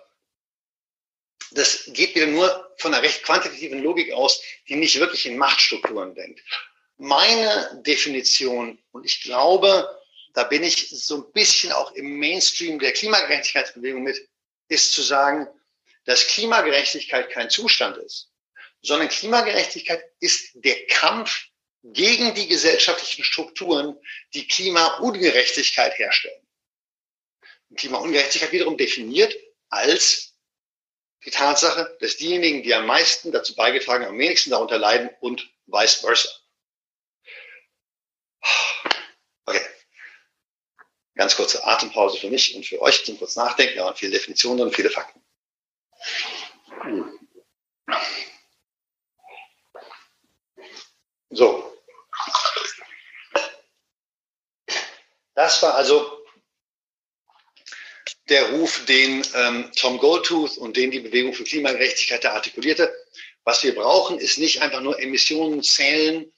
das 1.51 1.83
geht 1.87 2.15
wieder 2.15 2.27
nur 2.27 2.73
von 2.77 2.93
einer 2.93 3.03
recht 3.03 3.23
quantitativen 3.23 3.83
Logik 3.83 4.13
aus, 4.13 4.41
die 4.67 4.75
nicht 4.75 4.99
wirklich 4.99 5.25
in 5.25 5.37
Machtstrukturen 5.37 6.15
denkt. 6.15 6.41
Meine 7.01 7.81
Definition, 7.83 8.77
und 8.91 9.05
ich 9.05 9.23
glaube, 9.23 9.99
da 10.33 10.43
bin 10.43 10.63
ich 10.63 10.87
so 10.91 11.15
ein 11.15 11.31
bisschen 11.33 11.71
auch 11.71 11.91
im 11.93 12.19
Mainstream 12.19 12.77
der 12.77 12.93
Klimagerechtigkeitsbewegung 12.93 14.03
mit, 14.03 14.29
ist 14.67 14.93
zu 14.93 15.01
sagen, 15.01 15.47
dass 16.05 16.27
Klimagerechtigkeit 16.27 17.31
kein 17.31 17.49
Zustand 17.49 17.97
ist, 17.97 18.29
sondern 18.83 19.09
Klimagerechtigkeit 19.09 20.03
ist 20.19 20.51
der 20.53 20.85
Kampf 20.85 21.47
gegen 21.83 22.35
die 22.35 22.47
gesellschaftlichen 22.47 23.23
Strukturen, 23.23 23.97
die 24.35 24.47
Klimaungerechtigkeit 24.47 25.97
herstellen. 25.97 26.47
Und 27.69 27.79
Klimaungerechtigkeit 27.79 28.51
wiederum 28.51 28.77
definiert 28.77 29.35
als 29.69 30.35
die 31.25 31.31
Tatsache, 31.31 31.97
dass 31.99 32.17
diejenigen, 32.17 32.61
die 32.61 32.75
am 32.75 32.85
meisten 32.85 33.31
dazu 33.31 33.55
beigetragen, 33.55 34.05
am 34.05 34.19
wenigsten 34.19 34.51
darunter 34.51 34.77
leiden 34.77 35.09
und 35.19 35.51
vice 35.65 35.95
versa. 35.95 36.29
Okay. 39.45 39.61
Ganz 41.21 41.35
kurze 41.35 41.63
Atempause 41.63 42.17
für 42.17 42.31
mich 42.31 42.55
und 42.55 42.65
für 42.65 42.81
euch 42.81 43.05
zum 43.05 43.15
kurz 43.19 43.35
nachdenken, 43.35 43.77
aber 43.77 43.95
viele 43.95 44.13
Definitionen 44.13 44.61
und 44.65 44.75
viele 44.75 44.89
Fakten. 44.89 45.21
So. 51.29 51.77
Das 55.35 55.61
war 55.61 55.75
also 55.75 56.25
der 58.27 58.53
Ruf, 58.53 58.83
den 58.85 59.23
ähm, 59.35 59.71
Tom 59.75 59.99
Goldtooth 59.99 60.57
und 60.57 60.75
den 60.75 60.89
die 60.89 61.01
Bewegung 61.01 61.35
für 61.35 61.43
Klimagerechtigkeit 61.43 62.23
da 62.23 62.33
artikulierte. 62.33 62.91
Was 63.43 63.61
wir 63.61 63.75
brauchen, 63.75 64.17
ist 64.17 64.39
nicht 64.39 64.63
einfach 64.63 64.81
nur 64.81 64.99
Emissionen 64.99 65.61
zählen 65.61 66.33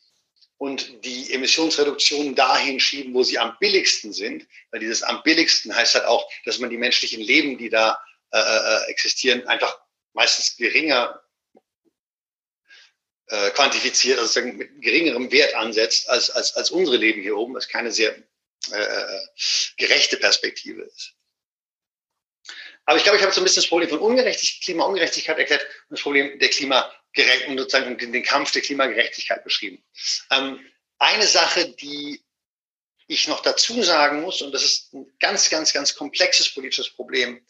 und 0.58 1.04
die 1.04 1.34
Emissionsreduktion 1.34 2.36
dahin 2.36 2.80
schieben, 2.80 3.14
wo 3.14 3.24
sie 3.24 3.40
am 3.40 3.58
billigsten 3.60 4.14
sind. 4.14 4.48
Weil 4.72 4.80
dieses 4.80 5.04
am 5.04 5.22
billigsten 5.24 5.76
heißt 5.76 5.96
halt 5.96 6.06
auch, 6.06 6.30
dass 6.46 6.60
man 6.60 6.70
die 6.70 6.78
menschlichen 6.78 7.22
Leben, 7.22 7.58
die 7.58 7.70
da 7.70 8.00
äh, 8.32 8.40
äh, 8.40 8.90
existieren, 8.90 9.46
einfach 9.48 9.78
meistens 10.14 10.56
geringer 10.56 11.22
äh, 13.28 13.50
quantifiziert, 13.52 14.20
also 14.20 14.42
mit 14.42 14.82
geringerem 14.82 15.32
Wert 15.32 15.56
ansetzt 15.56 16.10
als, 16.10 16.30
als, 16.30 16.56
als 16.56 16.72
unsere 16.72 16.98
Leben 16.98 17.22
hier 17.22 17.38
oben, 17.38 17.56
was 17.56 17.68
keine 17.68 17.92
sehr 17.92 18.16
äh, 18.72 18.82
äh, 18.82 19.20
gerechte 19.78 20.18
Perspektive 20.18 20.84
ist. 20.84 21.16
Aber 22.86 22.98
ich 22.98 23.04
glaube, 23.04 23.18
ich 23.18 23.24
habe 23.24 23.34
so 23.34 23.42
ein 23.42 23.44
bisschen 23.44 23.62
das 23.62 23.70
Problem 23.70 23.90
von 23.90 24.00
Ungerechtigkeit, 24.00 24.64
Klimaungerechtigkeit 24.64 25.38
erklärt 25.38 25.64
und 25.90 25.98
das 25.98 26.02
Problem 26.02 26.38
der 26.40 26.50
Klimagerechtigkeit 26.50 27.03
und 27.48 27.58
sozusagen 27.58 27.98
den 27.98 28.24
Kampf 28.24 28.52
der 28.52 28.62
Klimagerechtigkeit 28.62 29.44
beschrieben. 29.44 29.84
Ähm, 30.32 30.60
eine 30.98 31.28
Sache, 31.28 31.70
die 31.70 32.24
ich 33.08 33.28
noch 33.28 33.42
dazu 33.42 33.84
sagen 33.84 34.22
muss, 34.22 34.42
und 34.42 34.54
das 34.54 34.64
ist 34.64 34.94
ein 34.94 35.06
ganz, 35.20 35.50
ganz, 35.50 35.74
ganz 35.74 35.94
komplexes 35.96 36.54
politisches 36.54 36.90
Problem, 36.90 37.46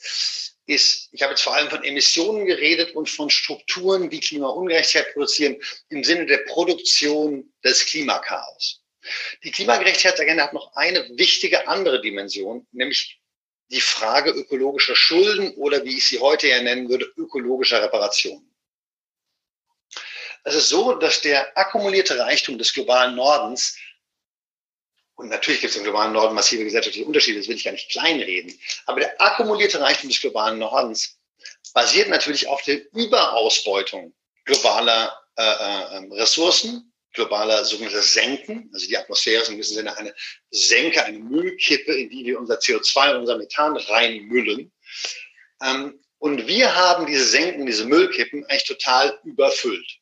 ist, 0.65 1.09
ich 1.11 1.21
habe 1.21 1.33
jetzt 1.33 1.43
vor 1.43 1.55
allem 1.55 1.69
von 1.69 1.83
Emissionen 1.83 2.45
geredet 2.45 2.95
und 2.95 3.09
von 3.09 3.29
Strukturen, 3.29 4.09
die 4.09 4.19
Klimaungerechtigkeit 4.19 5.13
produzieren, 5.13 5.57
im 5.89 6.03
Sinne 6.03 6.25
der 6.25 6.39
Produktion 6.39 7.53
des 7.63 7.85
Klimakaos. 7.85 8.81
Die 9.43 9.51
Klimagerechtigkeitsagenda 9.51 10.45
hat 10.45 10.53
noch 10.53 10.73
eine 10.75 11.09
wichtige 11.17 11.67
andere 11.67 12.01
Dimension, 12.01 12.65
nämlich 12.71 13.19
die 13.69 13.81
Frage 13.81 14.31
ökologischer 14.31 14.95
Schulden 14.95 15.53
oder 15.55 15.83
wie 15.83 15.97
ich 15.97 16.07
sie 16.07 16.19
heute 16.19 16.47
ja 16.47 16.61
nennen 16.61 16.89
würde, 16.89 17.11
ökologischer 17.17 17.81
Reparationen. 17.81 18.52
Es 20.43 20.55
ist 20.55 20.69
so, 20.69 20.93
dass 20.93 21.21
der 21.21 21.57
akkumulierte 21.57 22.19
Reichtum 22.19 22.57
des 22.57 22.73
globalen 22.73 23.15
Nordens, 23.15 23.77
und 25.15 25.29
natürlich 25.29 25.61
gibt 25.61 25.71
es 25.71 25.77
im 25.77 25.83
globalen 25.83 26.11
Norden 26.11 26.35
massive 26.35 26.63
gesellschaftliche 26.63 27.07
Unterschiede, 27.07 27.39
das 27.39 27.47
will 27.47 27.55
ich 27.55 27.63
gar 27.63 27.71
nicht 27.71 27.89
kleinreden, 27.91 28.57
aber 28.85 29.01
der 29.01 29.21
akkumulierte 29.21 29.79
Reichtum 29.79 30.09
des 30.09 30.19
globalen 30.19 30.59
Nordens 30.59 31.17
basiert 31.73 32.09
natürlich 32.09 32.47
auf 32.47 32.61
der 32.63 32.81
Überausbeutung 32.93 34.13
globaler 34.45 35.17
äh, 35.35 35.43
äh, 35.43 36.13
Ressourcen 36.13 36.93
globaler 37.13 37.63
sogenannter 37.63 38.01
Senken. 38.01 38.69
Also 38.73 38.87
die 38.87 38.97
Atmosphäre 38.97 39.41
ist 39.41 39.49
im 39.49 39.55
gewissen 39.55 39.75
Sinne 39.75 39.95
eine 39.97 40.13
Senke, 40.49 41.03
eine 41.03 41.19
Müllkippe, 41.19 41.93
in 41.93 42.09
die 42.09 42.25
wir 42.25 42.39
unser 42.39 42.55
CO2 42.55 43.11
und 43.13 43.21
unser 43.21 43.37
Methan 43.37 43.77
reinmüllen. 43.77 44.71
Ähm, 45.61 45.99
und 46.17 46.47
wir 46.47 46.75
haben 46.75 47.05
diese 47.05 47.25
Senken, 47.25 47.65
diese 47.65 47.85
Müllkippen 47.85 48.45
eigentlich 48.45 48.65
total 48.65 49.19
überfüllt. 49.23 49.99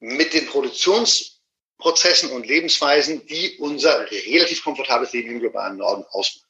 Mit 0.00 0.34
den 0.34 0.46
Produktionsprozessen 0.46 2.30
und 2.32 2.46
Lebensweisen, 2.46 3.26
die 3.26 3.56
unser 3.58 4.10
relativ 4.10 4.64
komfortables 4.64 5.12
Leben 5.12 5.30
im 5.30 5.40
globalen 5.40 5.76
Norden 5.76 6.04
ausmachen. 6.10 6.48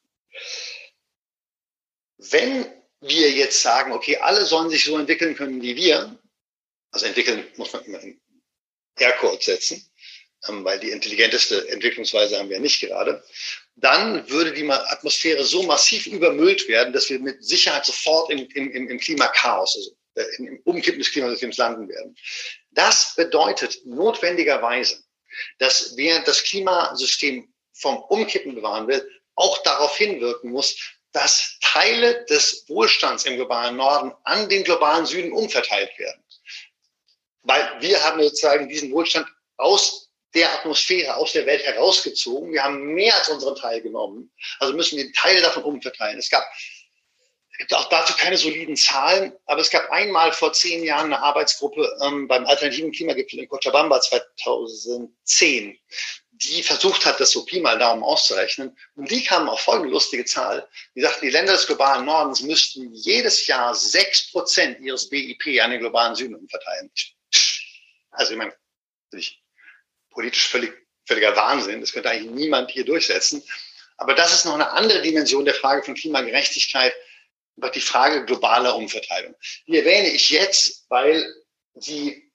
Wenn 2.17 2.65
wir 3.01 3.31
jetzt 3.31 3.61
sagen, 3.61 3.91
okay, 3.91 4.17
alle 4.17 4.45
sollen 4.45 4.69
sich 4.69 4.85
so 4.85 4.97
entwickeln 4.97 5.35
können 5.35 5.61
wie 5.61 5.75
wir, 5.75 6.19
also 6.91 7.05
entwickeln 7.05 7.45
muss 7.57 7.73
man 7.73 7.83
immer 7.85 7.99
in 8.01 8.21
Aircode 8.97 9.41
setzen, 9.41 9.91
ähm, 10.47 10.63
weil 10.63 10.79
die 10.79 10.91
intelligenteste 10.91 11.67
Entwicklungsweise 11.69 12.37
haben 12.37 12.49
wir 12.49 12.59
nicht 12.59 12.79
gerade, 12.79 13.23
dann 13.75 14.29
würde 14.29 14.53
die 14.53 14.69
Atmosphäre 14.69 15.43
so 15.43 15.63
massiv 15.63 16.05
übermüllt 16.07 16.67
werden, 16.67 16.93
dass 16.93 17.09
wir 17.09 17.19
mit 17.19 17.43
Sicherheit 17.43 17.85
sofort 17.85 18.29
im, 18.29 18.47
im, 18.49 18.89
im 18.89 18.99
Klimakaos, 18.99 19.93
im 20.37 20.61
Umkippen 20.65 20.99
des 20.99 21.11
Klimasystems 21.11 21.57
landen 21.57 21.87
werden. 21.89 22.15
Das 22.71 23.15
bedeutet 23.15 23.85
notwendigerweise, 23.85 25.03
dass 25.59 25.93
wer 25.95 26.19
das 26.21 26.43
Klimasystem 26.43 27.51
vom 27.73 27.97
Umkippen 27.97 28.55
bewahren 28.55 28.87
will, 28.87 29.07
auch 29.35 29.61
darauf 29.63 29.95
hinwirken 29.97 30.51
muss, 30.51 30.75
dass 31.13 31.57
Teile 31.61 32.25
des 32.25 32.65
Wohlstands 32.69 33.25
im 33.25 33.35
globalen 33.35 33.75
Norden 33.75 34.13
an 34.23 34.49
den 34.49 34.63
globalen 34.63 35.05
Süden 35.05 35.31
umverteilt 35.31 35.97
werden. 35.97 36.23
Weil 37.43 37.81
wir 37.81 38.03
haben 38.03 38.21
sozusagen 38.21 38.69
diesen 38.69 38.91
Wohlstand 38.91 39.27
aus 39.57 40.09
der 40.33 40.53
Atmosphäre, 40.53 41.15
aus 41.15 41.33
der 41.33 41.45
Welt 41.45 41.63
herausgezogen. 41.63 42.53
Wir 42.53 42.63
haben 42.63 42.93
mehr 42.93 43.15
als 43.15 43.29
unseren 43.29 43.55
Teil 43.55 43.81
genommen. 43.81 44.31
Also 44.59 44.73
müssen 44.73 44.97
wir 44.97 45.11
Teile 45.13 45.41
davon 45.41 45.63
umverteilen. 45.63 46.19
Es 46.19 46.29
gab, 46.29 46.43
gibt 47.61 47.75
auch 47.75 47.89
dazu 47.89 48.13
keine 48.17 48.37
soliden 48.37 48.75
Zahlen, 48.75 49.33
aber 49.45 49.61
es 49.61 49.69
gab 49.69 49.87
einmal 49.91 50.33
vor 50.33 50.51
zehn 50.51 50.83
Jahren 50.83 51.13
eine 51.13 51.21
Arbeitsgruppe 51.21 51.95
ähm, 52.03 52.27
beim 52.27 52.47
alternativen 52.47 52.91
Klimagipfel 52.91 53.37
in 53.37 53.47
Cochabamba 53.47 54.01
2010, 54.01 55.77
die 56.31 56.63
versucht 56.63 57.05
hat, 57.05 57.19
das 57.19 57.29
so 57.29 57.45
Pi 57.45 57.59
mal 57.59 57.77
Daumen 57.77 58.01
auszurechnen. 58.01 58.75
Und 58.95 59.11
die 59.11 59.23
kamen 59.23 59.47
auf 59.47 59.61
folgende 59.61 59.91
lustige 59.91 60.25
Zahl. 60.25 60.67
Die 60.95 61.01
sagten, 61.01 61.27
die 61.27 61.31
Länder 61.31 61.53
des 61.53 61.67
globalen 61.67 62.03
Nordens 62.03 62.41
müssten 62.41 62.91
jedes 62.95 63.45
Jahr 63.45 63.75
sechs 63.75 64.31
Prozent 64.31 64.79
ihres 64.79 65.07
BIP 65.07 65.61
an 65.61 65.69
den 65.69 65.81
globalen 65.81 66.15
Süden 66.15 66.33
umverteilen. 66.33 66.91
Also 68.09 68.31
ich 68.31 68.39
meine, 68.39 68.55
natürlich 69.05 69.39
politisch 70.09 70.47
völlig, 70.47 70.73
völliger 71.05 71.35
Wahnsinn. 71.35 71.79
Das 71.79 71.93
könnte 71.93 72.09
eigentlich 72.09 72.31
niemand 72.31 72.71
hier 72.71 72.85
durchsetzen. 72.85 73.43
Aber 73.97 74.15
das 74.15 74.33
ist 74.33 74.45
noch 74.45 74.55
eine 74.55 74.71
andere 74.71 75.03
Dimension 75.03 75.45
der 75.45 75.53
Frage 75.53 75.83
von 75.83 75.93
Klimagerechtigkeit, 75.93 76.95
die 77.69 77.81
Frage 77.81 78.25
globaler 78.25 78.75
Umverteilung. 78.75 79.35
Die 79.67 79.77
erwähne 79.77 80.09
ich 80.09 80.29
jetzt, 80.29 80.85
weil 80.89 81.31
sie 81.75 82.31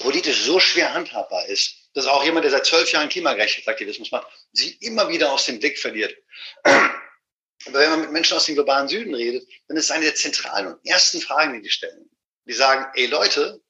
politisch 0.00 0.44
so 0.44 0.60
schwer 0.60 0.92
handhabbar 0.92 1.46
ist, 1.46 1.74
dass 1.94 2.06
auch 2.06 2.24
jemand, 2.24 2.44
der 2.44 2.52
seit 2.52 2.66
zwölf 2.66 2.90
Jahren 2.92 3.08
Klimagerechtigkeitsaktivismus 3.08 4.10
macht, 4.10 4.26
sie 4.52 4.72
immer 4.80 5.08
wieder 5.08 5.32
aus 5.32 5.46
dem 5.46 5.58
Blick 5.58 5.78
verliert. 5.78 6.14
Aber 6.62 7.78
wenn 7.78 7.90
man 7.90 8.00
mit 8.00 8.12
Menschen 8.12 8.36
aus 8.36 8.46
dem 8.46 8.54
globalen 8.54 8.88
Süden 8.88 9.14
redet, 9.14 9.46
dann 9.68 9.76
ist 9.76 9.86
es 9.86 9.90
eine 9.90 10.04
der 10.04 10.14
zentralen 10.14 10.68
und 10.68 10.86
ersten 10.86 11.20
Fragen, 11.20 11.54
die 11.54 11.62
die 11.62 11.70
stellen. 11.70 12.08
Die 12.46 12.52
sagen, 12.52 12.86
ey 12.94 13.06
Leute, 13.06 13.60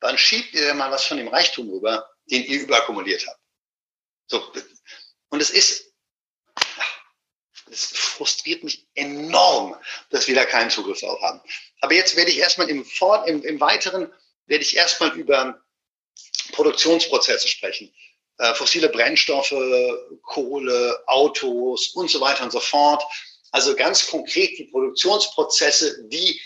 wann 0.00 0.16
schiebt 0.16 0.54
ihr 0.54 0.62
denn 0.62 0.76
mal 0.76 0.90
was 0.90 1.04
von 1.04 1.18
dem 1.18 1.28
Reichtum 1.28 1.68
rüber, 1.70 2.08
den 2.30 2.44
ihr 2.44 2.60
überakkumuliert 2.62 3.26
habt? 3.26 3.40
So. 4.26 4.52
Und 5.28 5.40
es 5.40 5.50
ist, 5.50 5.92
es 7.70 7.86
frustriert 7.86 8.64
mich 8.64 8.86
enorm, 8.94 9.76
dass 10.10 10.28
wir 10.28 10.34
da 10.34 10.44
keinen 10.44 10.70
Zugriff 10.70 11.00
drauf 11.00 11.20
haben. 11.22 11.40
Aber 11.80 11.94
jetzt 11.94 12.16
werde 12.16 12.30
ich 12.30 12.38
erstmal 12.38 12.68
im, 12.68 12.84
Fort, 12.84 13.28
im, 13.28 13.42
im 13.42 13.60
Weiteren, 13.60 14.12
werde 14.46 14.64
ich 14.64 14.76
erstmal 14.76 15.10
über 15.16 15.60
Produktionsprozesse 16.52 17.48
sprechen. 17.48 17.92
Äh, 18.38 18.54
fossile 18.54 18.88
Brennstoffe, 18.88 19.54
Kohle, 20.22 21.02
Autos 21.06 21.88
und 21.88 22.10
so 22.10 22.20
weiter 22.20 22.44
und 22.44 22.52
so 22.52 22.60
fort. 22.60 23.02
Also 23.52 23.74
ganz 23.74 24.06
konkret 24.06 24.58
die 24.58 24.64
Produktionsprozesse, 24.64 26.08
die 26.08 26.40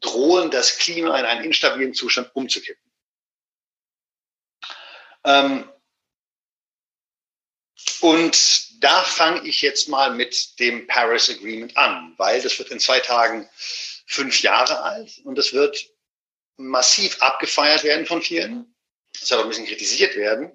drohen, 0.00 0.50
das 0.50 0.78
Klima 0.78 1.18
in 1.18 1.26
einen 1.26 1.44
instabilen 1.44 1.94
Zustand 1.94 2.30
umzukippen. 2.34 2.82
Ähm, 5.24 5.68
und 8.00 8.82
da 8.82 9.02
fange 9.02 9.46
ich 9.46 9.62
jetzt 9.62 9.88
mal 9.88 10.12
mit 10.14 10.58
dem 10.60 10.86
Paris 10.86 11.30
Agreement 11.30 11.76
an, 11.76 12.14
weil 12.16 12.40
das 12.40 12.58
wird 12.58 12.70
in 12.70 12.80
zwei 12.80 13.00
Tagen 13.00 13.48
fünf 14.06 14.40
Jahre 14.42 14.82
alt 14.82 15.20
und 15.24 15.36
das 15.36 15.52
wird 15.52 15.84
massiv 16.56 17.20
abgefeiert 17.20 17.84
werden 17.84 18.06
von 18.06 18.22
vielen. 18.22 18.74
Das 19.12 19.28
soll 19.28 19.38
auch 19.38 19.44
ein 19.44 19.48
bisschen 19.48 19.66
kritisiert 19.66 20.16
werden. 20.16 20.52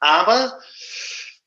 Aber 0.00 0.60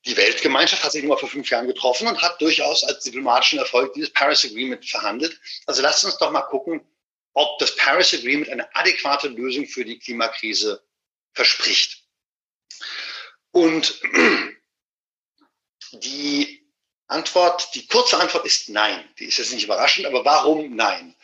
die 0.06 0.17
Weltgemeinschaft 0.17 0.84
hat 0.84 0.91
sich 0.91 1.04
nur 1.04 1.17
vor 1.17 1.30
fünf 1.30 1.50
Jahren 1.50 1.67
getroffen 1.67 2.08
und 2.08 2.21
hat 2.21 2.41
durchaus 2.41 2.84
als 2.84 3.04
diplomatischen 3.04 3.60
Erfolg 3.60 3.93
dieses 3.93 4.12
Paris 4.12 4.43
Agreement 4.43 4.84
verhandelt. 4.86 5.39
Also 5.67 5.82
lasst 5.82 6.04
uns 6.04 6.17
doch 6.17 6.32
mal 6.32 6.41
gucken, 6.41 6.82
ob 7.34 7.60
das 7.60 7.76
Paris 7.76 8.13
Agreement 8.13 8.50
eine 8.50 8.76
adäquate 8.76 9.28
Lösung 9.28 9.67
für 9.67 9.86
die 9.86 10.00
Klimakrise 10.00 10.84
verspricht. 11.34 12.00
Und 13.51 14.01
die 15.91 16.61
Antwort, 17.07 17.75
die 17.75 17.85
kurze 17.87 18.17
Antwort 18.17 18.45
ist 18.45 18.69
nein. 18.69 19.03
Die 19.19 19.25
ist 19.25 19.37
jetzt 19.37 19.53
nicht 19.53 19.65
überraschend, 19.65 20.07
aber 20.07 20.23
warum 20.23 20.75
nein? 20.75 21.15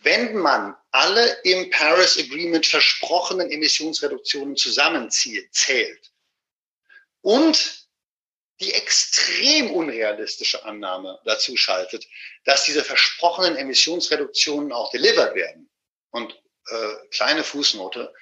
Wenn 0.00 0.36
man 0.36 0.74
alle 0.90 1.38
im 1.42 1.70
Paris 1.70 2.18
Agreement 2.18 2.64
versprochenen 2.64 3.50
Emissionsreduktionen 3.50 4.56
zusammenzählt 4.56 6.12
und 7.20 7.84
die 8.60 8.72
extrem 8.72 9.72
unrealistische 9.72 10.64
Annahme 10.64 11.20
dazu 11.24 11.56
schaltet, 11.56 12.06
dass 12.44 12.64
diese 12.64 12.84
versprochenen 12.84 13.56
Emissionsreduktionen 13.56 14.72
auch 14.72 14.90
delivered 14.90 15.34
werden. 15.34 15.68
Und 16.10 16.40
äh, 16.68 16.94
kleine 17.10 17.42
Fußnote, 17.42 18.14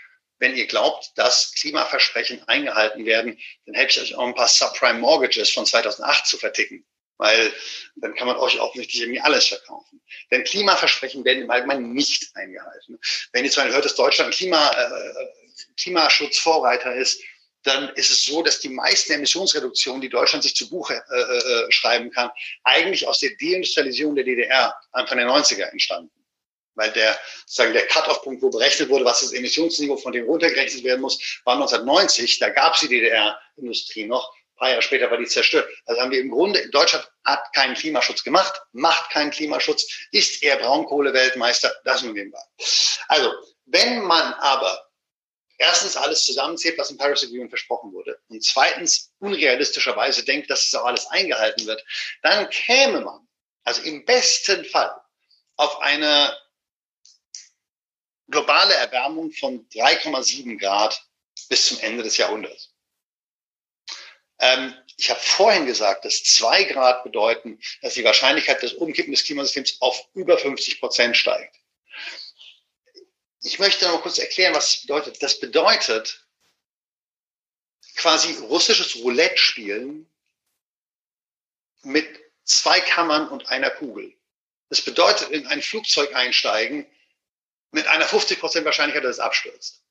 wenn 0.42 0.56
ihr 0.56 0.66
glaubt, 0.66 1.12
dass 1.14 1.54
Klimaversprechen 1.54 2.46
eingehalten 2.48 3.06
werden, 3.06 3.38
dann 3.64 3.74
helfe 3.76 3.92
ich 3.92 4.00
euch 4.02 4.14
auch 4.16 4.26
ein 4.26 4.34
paar 4.34 4.48
Subprime 4.48 4.98
Mortgages 4.98 5.50
von 5.50 5.64
2008 5.64 6.26
zu 6.26 6.36
verticken 6.36 6.84
weil 7.18 7.52
dann 7.96 8.14
kann 8.16 8.26
man 8.26 8.36
euch 8.36 8.58
auch 8.58 8.74
nicht 8.74 8.92
irgendwie 8.94 9.20
alles 9.20 9.46
verkaufen. 9.46 10.02
Denn 10.32 10.42
Klimaversprechen 10.42 11.24
werden 11.24 11.44
im 11.44 11.50
Allgemeinen 11.50 11.92
nicht 11.92 12.34
eingehalten. 12.34 12.98
Wenn 13.32 13.44
ihr 13.44 13.50
zum 13.50 13.62
Beispiel 13.62 13.74
hört, 13.74 13.84
dass 13.84 13.94
Deutschland 13.94 14.34
Klima, 14.34 14.70
äh, 14.72 15.26
Klimaschutzvorreiter 15.80 16.96
ist, 16.96 17.22
dann 17.62 17.90
ist 17.90 18.10
es 18.10 18.24
so, 18.24 18.42
dass 18.42 18.58
die 18.58 18.70
meisten 18.70 19.12
Emissionsreduktionen, 19.12 20.00
die 20.00 20.08
Deutschland 20.08 20.42
sich 20.42 20.56
zu 20.56 20.68
Buche 20.68 21.00
äh, 21.10 21.20
äh, 21.20 21.70
schreiben 21.70 22.10
kann, 22.10 22.30
eigentlich 22.64 23.06
aus 23.06 23.20
der 23.20 23.30
Deindustrialisierung 23.40 24.16
der 24.16 24.24
DDR 24.24 24.74
Anfang 24.90 25.18
der 25.18 25.28
90er 25.28 25.70
entstanden. 25.70 26.10
Weil 26.74 26.90
der, 26.92 27.18
sozusagen 27.40 27.74
der 27.74 27.86
Cut-off-Punkt, 27.86 28.42
wo 28.42 28.50
berechnet 28.50 28.88
wurde, 28.88 29.04
was 29.04 29.20
das 29.20 29.32
Emissionsniveau 29.32 29.96
von 29.96 30.12
dem 30.12 30.24
runtergerechnet 30.24 30.84
werden 30.84 31.02
muss, 31.02 31.40
war 31.44 31.54
1990. 31.54 32.38
Da 32.38 32.48
gab 32.48 32.74
es 32.74 32.80
die 32.80 32.88
DDR-Industrie 32.88 34.06
noch 34.06 34.32
paar 34.62 34.70
Jahre 34.70 34.82
später 34.82 35.10
war 35.10 35.18
die 35.18 35.26
zerstört. 35.26 35.68
Also 35.86 36.00
haben 36.00 36.12
wir 36.12 36.20
im 36.20 36.30
Grunde, 36.30 36.68
Deutschland 36.70 37.10
hat 37.24 37.52
keinen 37.52 37.74
Klimaschutz 37.74 38.22
gemacht, 38.22 38.62
macht 38.70 39.10
keinen 39.10 39.32
Klimaschutz, 39.32 39.84
ist 40.12 40.40
eher 40.40 40.56
Braunkohle-Weltmeister, 40.58 41.74
das 41.84 42.02
nun 42.02 42.12
nebenbei. 42.12 42.38
Also, 43.08 43.32
wenn 43.64 44.02
man 44.02 44.34
aber 44.34 44.88
erstens 45.58 45.96
alles 45.96 46.24
zusammenzählt, 46.24 46.78
was 46.78 46.92
im 46.92 46.96
Paris 46.96 47.24
Agreement 47.24 47.50
versprochen 47.50 47.92
wurde, 47.92 48.20
und 48.28 48.44
zweitens 48.44 49.10
unrealistischerweise 49.18 50.24
denkt, 50.24 50.48
dass 50.48 50.66
es 50.66 50.74
auch 50.76 50.84
alles 50.84 51.08
eingehalten 51.08 51.66
wird, 51.66 51.84
dann 52.22 52.48
käme 52.50 53.00
man, 53.00 53.26
also 53.64 53.82
im 53.82 54.04
besten 54.04 54.64
Fall, 54.66 54.94
auf 55.56 55.80
eine 55.80 56.32
globale 58.32 58.74
Erwärmung 58.74 59.30
von 59.30 59.68
3,7 59.68 60.58
Grad 60.58 61.00
bis 61.48 61.66
zum 61.68 61.78
Ende 61.80 62.02
des 62.02 62.16
Jahrhunderts. 62.16 62.74
Ähm, 64.40 64.74
ich 64.96 65.10
habe 65.10 65.20
vorhin 65.20 65.66
gesagt, 65.66 66.04
dass 66.04 66.24
zwei 66.24 66.64
Grad 66.64 67.04
bedeuten, 67.04 67.60
dass 67.80 67.94
die 67.94 68.04
Wahrscheinlichkeit 68.04 68.62
des 68.62 68.72
Umkippen 68.74 69.12
des 69.12 69.24
Klimasystems 69.24 69.80
auf 69.80 70.08
über 70.14 70.36
50 70.36 70.80
Prozent 70.80 71.16
steigt. 71.16 71.56
Ich 73.42 73.58
möchte 73.58 73.86
noch 73.86 74.02
kurz 74.02 74.18
erklären, 74.18 74.54
was 74.54 74.70
das 74.70 74.80
bedeutet. 74.82 75.22
Das 75.22 75.40
bedeutet 75.40 76.26
quasi 77.96 78.32
russisches 78.44 78.96
Roulette 78.96 79.38
spielen 79.38 80.08
mit 81.82 82.20
zwei 82.44 82.80
Kammern 82.80 83.28
und 83.28 83.48
einer 83.48 83.70
Kugel. 83.70 84.16
Das 84.68 84.80
bedeutet 84.80 85.30
in 85.30 85.46
ein 85.46 85.62
Flugzeug 85.62 86.14
einsteigen 86.14 86.86
mit 87.72 87.86
einer 87.88 88.06
50 88.06 88.38
Prozent 88.38 88.64
Wahrscheinlichkeit, 88.64 89.04
dass 89.04 89.16
es 89.16 89.20
abstürzt. 89.20 89.82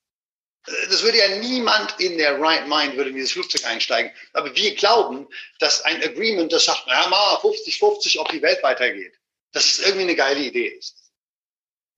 Das 0.65 1.01
würde 1.01 1.17
ja 1.17 1.27
niemand 1.37 1.99
in 1.99 2.17
der 2.19 2.39
right 2.39 2.67
mind 2.67 2.95
würde 2.95 3.09
in 3.09 3.15
dieses 3.15 3.31
Flugzeug 3.31 3.65
einsteigen. 3.65 4.11
Aber 4.33 4.55
wir 4.55 4.75
glauben, 4.75 5.27
dass 5.59 5.81
ein 5.81 6.03
Agreement, 6.03 6.53
das 6.53 6.65
sagt, 6.65 6.83
na 6.85 7.07
mal 7.07 7.35
50-50, 7.37 8.19
ob 8.19 8.29
die 8.29 8.41
Welt 8.43 8.61
weitergeht, 8.61 9.13
dass 9.53 9.65
es 9.65 9.79
irgendwie 9.79 10.03
eine 10.03 10.15
geile 10.15 10.39
Idee 10.39 10.67
ist. 10.67 11.01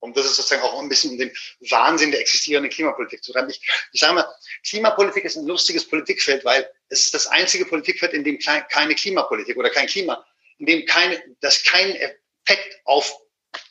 Und 0.00 0.16
das 0.16 0.26
ist 0.26 0.36
sozusagen 0.36 0.62
auch 0.62 0.80
ein 0.80 0.88
bisschen 0.88 1.12
um 1.12 1.18
den 1.18 1.34
Wahnsinn 1.70 2.10
der 2.10 2.20
existierenden 2.20 2.70
Klimapolitik 2.70 3.22
zu 3.24 3.32
treiben. 3.32 3.48
Ich, 3.50 3.60
ich 3.92 4.00
sage 4.00 4.14
mal, 4.14 4.34
Klimapolitik 4.66 5.24
ist 5.24 5.36
ein 5.36 5.46
lustiges 5.46 5.88
Politikfeld, 5.88 6.44
weil 6.44 6.70
es 6.88 7.06
ist 7.06 7.14
das 7.14 7.26
einzige 7.26 7.64
Politikfeld, 7.64 8.12
in 8.12 8.22
dem 8.22 8.38
keine 8.38 8.94
Klimapolitik 8.94 9.56
oder 9.56 9.70
kein 9.70 9.86
Klima, 9.86 10.24
in 10.58 10.66
dem 10.66 10.84
keine, 10.84 11.22
das 11.40 11.64
keinen 11.64 11.96
Effekt 11.96 12.80
auf 12.84 13.18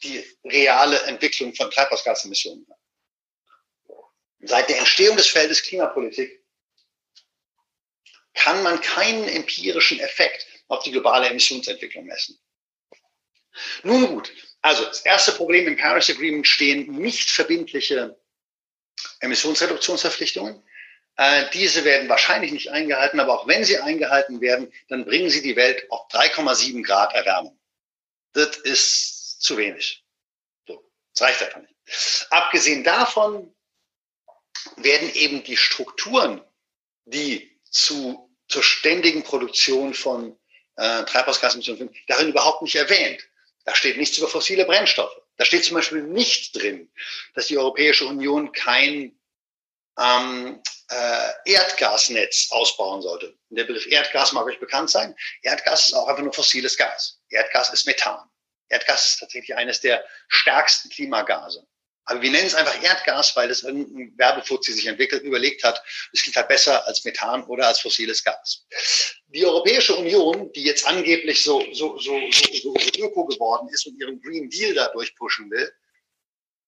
die 0.04 0.24
reale 0.44 1.02
Entwicklung 1.04 1.54
von 1.54 1.70
Treibhausgasemissionen. 1.72 2.66
Seit 4.42 4.70
der 4.70 4.80
Entstehung 4.80 5.16
des 5.16 5.28
Feldes 5.28 5.64
Klimapolitik 5.64 6.44
kann 8.34 8.62
man 8.64 8.82
keinen 8.82 9.28
empirischen 9.28 10.00
Effekt 10.00 10.48
auf 10.68 10.84
die 10.84 10.92
globale 10.92 11.28
Emissionsentwicklung 11.28 12.06
messen. 12.06 12.40
Nun 13.84 14.08
gut, 14.08 14.34
also 14.62 14.84
das 14.86 15.06
erste 15.06 15.32
Problem 15.34 15.68
im 15.68 15.78
Paris 15.78 16.10
Agreement 16.10 16.48
stehen 16.48 16.92
nicht 16.94 17.30
verbindliche 17.30 18.18
Emissionsreduktionsverpflichtungen. 19.20 20.64
Äh, 21.16 21.46
diese 21.54 21.86
werden 21.86 22.10
wahrscheinlich 22.10 22.52
nicht 22.52 22.70
eingehalten, 22.72 23.20
aber 23.20 23.40
auch 23.40 23.48
wenn 23.48 23.64
sie 23.64 23.78
eingehalten 23.78 24.42
werden, 24.42 24.74
dann 24.88 25.06
bringen 25.06 25.30
sie 25.30 25.44
die 25.44 25.56
Welt 25.56 25.86
auf 25.92 26.08
3,7 26.10 26.84
Grad 26.84 27.14
Erwärmung. 27.14 27.60
Das 28.34 28.58
ist 28.58 29.13
zu 29.44 29.58
wenig. 29.58 30.04
So, 30.68 30.84
das 31.14 31.22
reicht 31.28 31.44
einfach 31.44 31.62
nicht. 31.62 32.28
Abgesehen 32.30 32.84
davon 32.84 33.54
werden 34.78 35.14
eben 35.14 35.44
die 35.44 35.58
Strukturen, 35.58 36.42
die 37.06 37.60
zu, 37.70 38.30
zur 38.48 38.64
ständigen 38.64 39.24
Produktion 39.24 39.94
von 39.94 40.40
äh, 40.78 41.04
Treibhausgasemissionen 41.04 41.90
führen, 41.90 42.06
darin 42.08 42.30
überhaupt 42.30 42.62
nicht 42.62 42.76
erwähnt. 42.76 43.28
Da 43.66 43.76
steht 43.76 43.98
nichts 43.98 44.18
über 44.18 44.28
fossile 44.28 44.66
Brennstoffe. 44.66 45.16
Da 45.38 45.46
steht 45.46 45.66
zum 45.66 45.76
Beispiel 45.76 46.04
nicht 46.04 46.56
drin, 46.56 46.92
dass 47.34 47.48
die 47.48 47.58
Europäische 47.58 48.06
Union 48.06 48.52
kein 48.52 49.18
ähm, 50.00 50.62
äh, 50.90 51.30
Erdgasnetz 51.46 52.50
ausbauen 52.52 53.02
sollte. 53.02 53.36
Der 53.50 53.64
Begriff 53.64 53.88
Erdgas 53.88 54.32
mag 54.32 54.46
euch 54.46 54.60
bekannt 54.60 54.90
sein. 54.90 55.16
Erdgas 55.42 55.88
ist 55.88 55.94
auch 55.94 56.08
einfach 56.08 56.24
nur 56.24 56.34
fossiles 56.34 56.78
Gas. 56.78 57.20
Erdgas 57.30 57.74
ist 57.74 57.86
Methan. 57.86 58.20
Erdgas 58.70 59.06
ist 59.06 59.20
tatsächlich 59.20 59.56
eines 59.56 59.82
der 59.82 60.04
stärksten 60.28 60.90
Klimagase. 60.90 61.66
Aber 62.06 62.22
wir 62.22 62.32
nennen 62.32 62.48
es 62.48 62.56
einfach 62.56 62.82
Erdgas, 62.84 63.36
weil 63.36 63.50
es 63.50 63.64
irgendein 63.64 64.18
Werbefuzzi 64.18 64.74
sich 64.74 64.88
entwickelt, 64.88 65.24
überlegt 65.24 65.64
hat, 65.64 65.82
es 66.12 66.22
klingt 66.22 66.36
halt 66.36 66.50
besser 66.50 66.86
als 66.86 67.04
Methan 67.06 67.44
oder 67.46 67.68
als 67.68 67.80
fossiles 67.80 68.24
Gas. 68.24 68.66
Die 69.28 69.46
Europäische 69.46 69.96
Union, 69.96 70.52
die 70.52 70.64
jetzt 70.64 70.86
angeblich 70.86 71.44
so, 71.44 71.64
so, 71.74 71.98
so, 72.00 72.20
so, 72.32 72.54
so 72.62 72.76
öko 72.98 73.26
geworden 73.26 73.70
ist 73.70 73.86
und 73.88 74.00
ihren 74.00 74.22
Green 74.22 74.50
Deal 74.50 74.74
dadurch 74.74 75.16
pushen 75.16 75.50
will, 75.50 75.72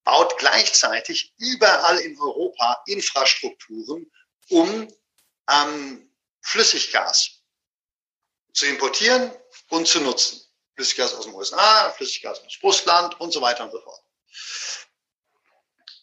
baut 0.05 0.37
gleichzeitig 0.37 1.33
überall 1.37 1.99
in 1.99 2.17
Europa 2.17 2.81
Infrastrukturen, 2.87 4.09
um 4.49 4.87
ähm, 5.51 6.09
Flüssiggas 6.41 7.41
zu 8.53 8.67
importieren 8.67 9.31
und 9.69 9.87
zu 9.87 9.99
nutzen. 9.99 10.44
Flüssiggas 10.75 11.13
aus 11.13 11.25
den 11.25 11.33
USA, 11.33 11.89
Flüssiggas 11.91 12.41
aus 12.45 12.57
Russland 12.61 13.19
und 13.19 13.31
so 13.31 13.41
weiter 13.41 13.63
und 13.63 13.71
so 13.71 13.79
fort 13.81 14.01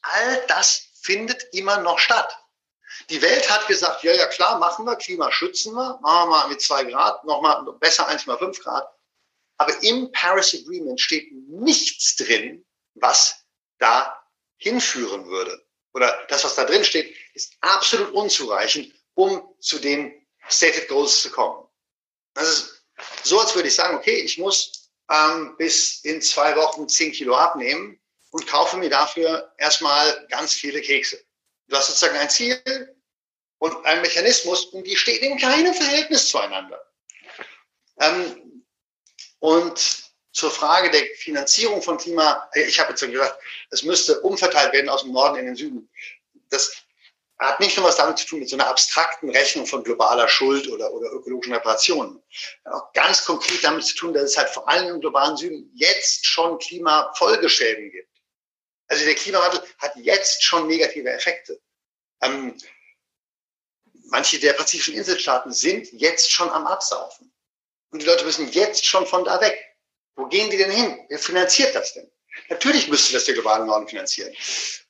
all 0.03 0.47
das 0.47 0.89
findet 1.01 1.43
immer 1.53 1.79
noch 1.81 1.99
statt. 1.99 2.37
Die 3.11 3.23
Welt 3.23 3.51
hat 3.51 3.67
gesagt, 3.67 4.03
ja, 4.03 4.13
ja, 4.13 4.27
klar, 4.27 4.59
machen 4.59 4.85
wir, 4.85 4.97
Klima 4.97 5.33
schützen 5.33 5.75
wir, 5.75 5.99
machen 6.03 6.29
wir 6.29 6.37
mal 6.37 6.49
mit 6.49 6.61
zwei 6.61 6.85
Grad, 6.85 7.25
nochmal 7.25 7.65
besser 7.81 8.09
1,5 8.09 8.61
Grad. 8.63 8.89
Aber 9.57 9.83
im 9.83 10.11
Paris 10.13 10.55
Agreement 10.55 11.01
steht 11.01 11.33
nichts 11.49 12.17
drin, 12.17 12.65
was 12.95 13.45
da 13.79 14.23
hinführen 14.57 15.27
würde. 15.27 15.65
Oder 15.95 16.27
das, 16.29 16.45
was 16.45 16.55
da 16.55 16.65
drin 16.65 16.85
steht, 16.85 17.15
ist 17.35 17.55
absolut 17.61 18.13
unzureichend, 18.13 18.93
um 19.15 19.57
zu 19.61 19.79
den 19.79 20.27
Stated 20.49 20.89
Goals 20.89 21.23
zu 21.23 21.31
kommen. 21.31 21.67
Das 22.35 22.49
ist 22.49 22.72
so, 23.25 23.41
als 23.41 23.55
würde 23.55 23.69
ich 23.69 23.75
sagen, 23.75 23.97
okay, 23.97 24.17
ich 24.17 24.39
muss 24.39 24.91
ähm, 25.11 25.57
bis 25.59 26.01
in 26.05 26.23
zwei 26.23 26.57
Wochen 26.57 26.89
10 26.89 27.13
Kilo 27.13 27.35
abnehmen 27.35 28.01
und 28.31 28.47
kaufe 28.47 28.77
mir 28.77 28.91
dafür 28.91 29.53
erstmal 29.59 30.27
ganz 30.29 30.55
viele 30.55 30.81
Kekse. 30.81 31.23
Du 31.69 31.77
hast 31.77 31.89
sozusagen 31.89 32.19
ein 32.19 32.31
Ziel 32.31 32.61
und 33.59 33.85
ein 33.87 34.01
Mechanismus 34.03 34.67
und 34.67 34.87
die 34.87 34.97
stehen 34.97 35.23
in 35.23 35.39
keinem 35.39 35.75
Verhältnis 35.75 36.29
zueinander. 36.29 36.81
Ähm, 38.01 38.65
und 39.39 40.03
zur 40.33 40.51
Frage 40.51 40.91
der 40.91 41.05
Finanzierung 41.17 41.83
von 41.83 41.99
Klima, 41.99 42.49
ich 42.55 42.81
habe 42.81 42.91
jetzt 42.91 43.01
gesagt, 43.01 43.39
es 43.71 43.83
müsste 43.83 44.21
umverteilt 44.21 44.73
werden 44.73 44.89
aus 44.89 45.03
dem 45.03 45.13
Norden 45.13 45.37
in 45.37 45.47
den 45.47 45.57
Süden. 45.57 45.91
Das 46.49 46.75
hat 47.39 47.61
nicht 47.61 47.77
nur 47.77 47.87
was 47.87 47.97
damit 47.97 48.19
zu 48.19 48.27
tun 48.27 48.41
mit 48.41 48.49
so 48.49 48.57
einer 48.57 48.69
abstrakten 48.69 49.31
Rechnung 49.31 49.67
von 49.67 49.83
globaler 49.83 50.29
Schuld 50.29 50.69
oder, 50.69 50.93
oder 50.93 51.11
ökologischen 51.11 51.55
Reparationen. 51.55 52.23
Hat 52.65 52.73
auch 52.73 52.93
ganz 52.93 53.25
konkret 53.25 53.65
damit 53.65 53.85
zu 53.85 53.97
tun, 53.97 54.15
dass 54.15 54.25
es 54.25 54.37
halt 54.37 54.51
vor 54.51 54.69
allem 54.69 54.95
im 54.95 55.01
globalen 55.01 55.37
Süden 55.37 55.71
jetzt 55.75 56.25
schon 56.27 56.59
Klimafolgeschäden 56.59 57.91
gibt. 57.91 58.09
Also 58.87 59.05
der 59.05 59.15
Klimawandel 59.15 59.63
hat 59.79 59.97
jetzt 59.97 60.45
schon 60.45 60.67
negative 60.67 61.11
Effekte. 61.11 61.59
Ähm, 62.21 62.57
manche 64.05 64.39
der 64.39 64.53
pazifischen 64.53 64.95
Inselstaaten 64.95 65.51
sind 65.51 65.91
jetzt 65.93 66.31
schon 66.31 66.51
am 66.51 66.67
Absaufen. 66.67 67.33
Und 67.91 68.03
die 68.03 68.07
Leute 68.07 68.25
müssen 68.25 68.53
jetzt 68.53 68.85
schon 68.85 69.07
von 69.07 69.25
da 69.25 69.41
weg. 69.41 69.59
Wo 70.15 70.27
gehen 70.27 70.51
die 70.51 70.59
denn 70.59 70.71
hin? 70.71 71.07
Wer 71.09 71.19
finanziert 71.19 71.75
das 71.75 71.95
denn? 71.95 72.12
Natürlich 72.49 72.89
müsste 72.89 73.13
das 73.13 73.25
der 73.25 73.35
globale 73.35 73.65
Norden 73.65 73.89
finanzieren. 73.89 74.35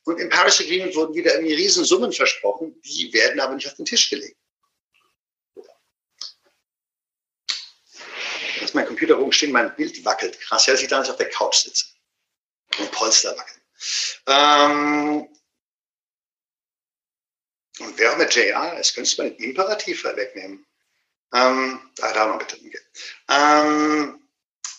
Und 0.05 0.19
im 0.19 0.29
Paris 0.29 0.61
Agreement 0.61 0.95
wurden 0.95 1.15
wieder 1.15 1.35
irgendwie 1.35 1.55
Riesensummen 1.55 2.13
versprochen, 2.13 2.81
die 2.83 3.13
werden 3.13 3.41
aber 3.41 3.55
nicht 3.55 3.67
auf 3.67 3.75
den 3.75 3.85
Tisch 3.85 4.11
gelegt. 4.11 4.37
Ist 8.61 8.75
mein 8.75 8.87
Computer 8.87 9.15
rumstehen, 9.15 9.53
mein 9.53 9.75
Bild 9.75 10.05
wackelt. 10.05 10.41
Krass, 10.41 10.67
ja, 10.67 10.73
dass 10.73 10.83
ich 10.83 10.89
da 10.89 11.01
nicht 11.01 11.11
auf 11.11 11.17
der 11.17 11.31
Couch 11.31 11.57
sitze. 11.57 11.87
Und 12.79 12.91
Polster 12.93 13.37
wackeln. 13.37 13.61
Ähm 14.27 15.29
und 17.79 18.07
auch 18.07 18.17
mit 18.17 18.35
JR 18.35 18.79
ist, 18.79 18.95
könntest 18.95 19.19
du 19.19 19.23
mal 19.23 19.31
den 19.31 19.51
Imperativ 19.51 20.05
wegnehmen. 20.05 20.65
Ähm, 21.35 21.91
ah, 22.01 22.13
da 22.13 22.27
noch 22.27 22.39
bitte. 22.39 22.57
Okay. 22.57 22.79
Ähm, 23.29 24.29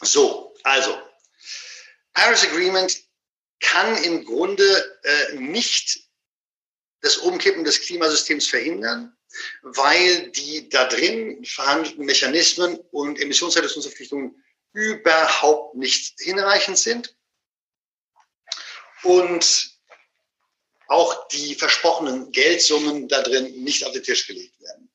so, 0.01 0.53
also, 0.63 0.97
Paris 2.13 2.43
Agreement 2.45 3.03
kann 3.59 4.03
im 4.03 4.25
Grunde 4.25 4.99
äh, 5.03 5.35
nicht 5.35 5.99
das 7.01 7.17
Umkippen 7.17 7.63
des 7.63 7.81
Klimasystems 7.81 8.47
verhindern, 8.47 9.15
weil 9.61 10.29
die 10.31 10.69
da 10.69 10.85
drin 10.85 11.43
vorhandenen 11.45 12.05
Mechanismen 12.05 12.77
und 12.91 13.19
Emissionsreduktionsverpflichtungen 13.19 14.43
überhaupt 14.73 15.75
nicht 15.75 16.19
hinreichend 16.19 16.77
sind 16.77 17.15
und 19.03 19.73
auch 20.87 21.27
die 21.29 21.55
versprochenen 21.55 22.31
Geldsummen 22.31 23.07
da 23.07 23.21
drin 23.21 23.63
nicht 23.63 23.85
auf 23.85 23.93
den 23.93 24.03
Tisch 24.03 24.27
gelegt 24.27 24.59
werden. 24.61 24.91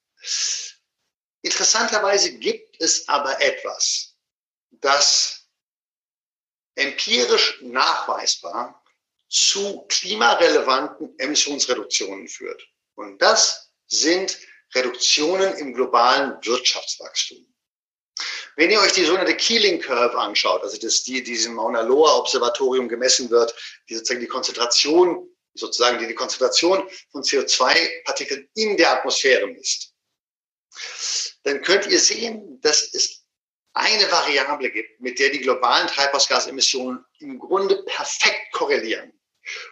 Interessanterweise 1.42 2.38
gibt 2.38 2.80
es 2.80 3.08
aber 3.08 3.40
etwas, 3.40 4.16
das 4.70 5.37
empirisch 6.78 7.60
nachweisbar 7.62 8.82
zu 9.28 9.84
klimarelevanten 9.88 11.18
Emissionsreduktionen 11.18 12.28
führt. 12.28 12.66
Und 12.94 13.20
das 13.20 13.70
sind 13.86 14.38
Reduktionen 14.74 15.54
im 15.56 15.74
globalen 15.74 16.38
Wirtschaftswachstum. 16.44 17.44
Wenn 18.56 18.70
ihr 18.70 18.80
euch 18.80 18.92
die 18.92 19.04
sogenannte 19.04 19.36
Keeling 19.36 19.80
Curve 19.80 20.18
anschaut, 20.18 20.62
also 20.62 20.78
das, 20.78 21.04
die, 21.04 21.22
die 21.22 21.32
diesem 21.32 21.54
Mauna 21.54 21.82
Loa 21.82 22.16
Observatorium 22.16 22.88
gemessen 22.88 23.30
wird, 23.30 23.54
die 23.88 23.94
sozusagen 23.94 24.20
die 24.20 24.26
Konzentration, 24.26 25.28
sozusagen 25.54 25.98
die, 25.98 26.08
die 26.08 26.14
Konzentration 26.14 26.88
von 27.12 27.22
CO2-Partikeln 27.22 28.48
in 28.54 28.76
der 28.76 28.92
Atmosphäre 28.92 29.46
misst, 29.46 29.94
dann 31.44 31.62
könnt 31.62 31.86
ihr 31.86 32.00
sehen, 32.00 32.60
dass 32.60 32.92
es 32.92 33.17
eine 33.78 34.10
Variable 34.10 34.70
gibt, 34.70 35.00
mit 35.00 35.18
der 35.18 35.30
die 35.30 35.40
globalen 35.40 35.86
Treibhausgasemissionen 35.86 37.04
im 37.20 37.38
Grunde 37.38 37.82
perfekt 37.84 38.52
korrelieren. 38.52 39.12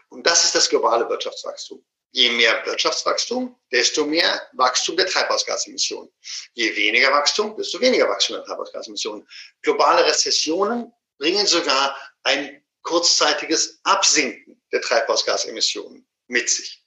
Und 0.08 0.26
das 0.26 0.44
ist 0.44 0.54
das 0.54 0.68
globale 0.68 1.08
Wirtschaftswachstum. 1.08 1.84
Je 2.12 2.30
mehr 2.30 2.64
Wirtschaftswachstum, 2.64 3.58
desto 3.70 4.06
mehr 4.06 4.48
Wachstum 4.52 4.96
der 4.96 5.06
Treibhausgasemissionen. 5.06 6.10
Je 6.54 6.74
weniger 6.74 7.12
Wachstum, 7.12 7.56
desto 7.56 7.80
weniger 7.80 8.08
Wachstum 8.08 8.36
der 8.36 8.44
Treibhausgasemissionen. 8.44 9.28
Globale 9.60 10.06
Rezessionen 10.06 10.92
bringen 11.18 11.46
sogar 11.46 11.96
ein 12.22 12.64
kurzzeitiges 12.82 13.80
Absinken 13.82 14.62
der 14.72 14.80
Treibhausgasemissionen 14.80 16.06
mit 16.28 16.48
sich. 16.48 16.82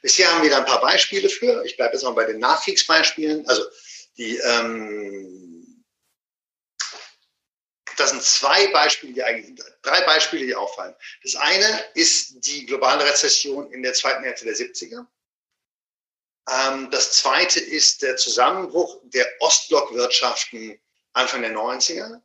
Bisher 0.00 0.30
haben 0.30 0.42
wir 0.42 0.50
da 0.50 0.58
ein 0.58 0.66
paar 0.66 0.80
Beispiele 0.80 1.28
für. 1.28 1.64
Ich 1.64 1.76
bleibe 1.76 1.94
jetzt 1.94 2.04
mal 2.04 2.12
bei 2.12 2.26
den 2.26 2.38
Nachkriegsbeispielen. 2.38 3.46
Also 3.48 3.64
die 4.16 4.36
ähm, 4.36 5.53
das 7.96 8.10
sind 8.10 8.22
zwei 8.22 8.66
Beispiele, 8.68 9.12
die 9.12 9.22
eigentlich, 9.22 9.64
drei 9.82 10.00
Beispiele, 10.02 10.46
die 10.46 10.54
auffallen. 10.54 10.94
Das 11.22 11.36
eine 11.36 11.84
ist 11.94 12.46
die 12.46 12.66
globale 12.66 13.04
Rezession 13.04 13.70
in 13.72 13.82
der 13.82 13.94
zweiten 13.94 14.24
Hälfte 14.24 14.44
der 14.44 14.54
70er. 14.54 15.06
Ähm, 16.50 16.90
das 16.90 17.12
zweite 17.12 17.60
ist 17.60 18.02
der 18.02 18.16
Zusammenbruch 18.16 19.00
der 19.04 19.26
Ostblockwirtschaften 19.40 20.80
Anfang 21.12 21.42
der 21.42 21.52
90er. 21.52 22.20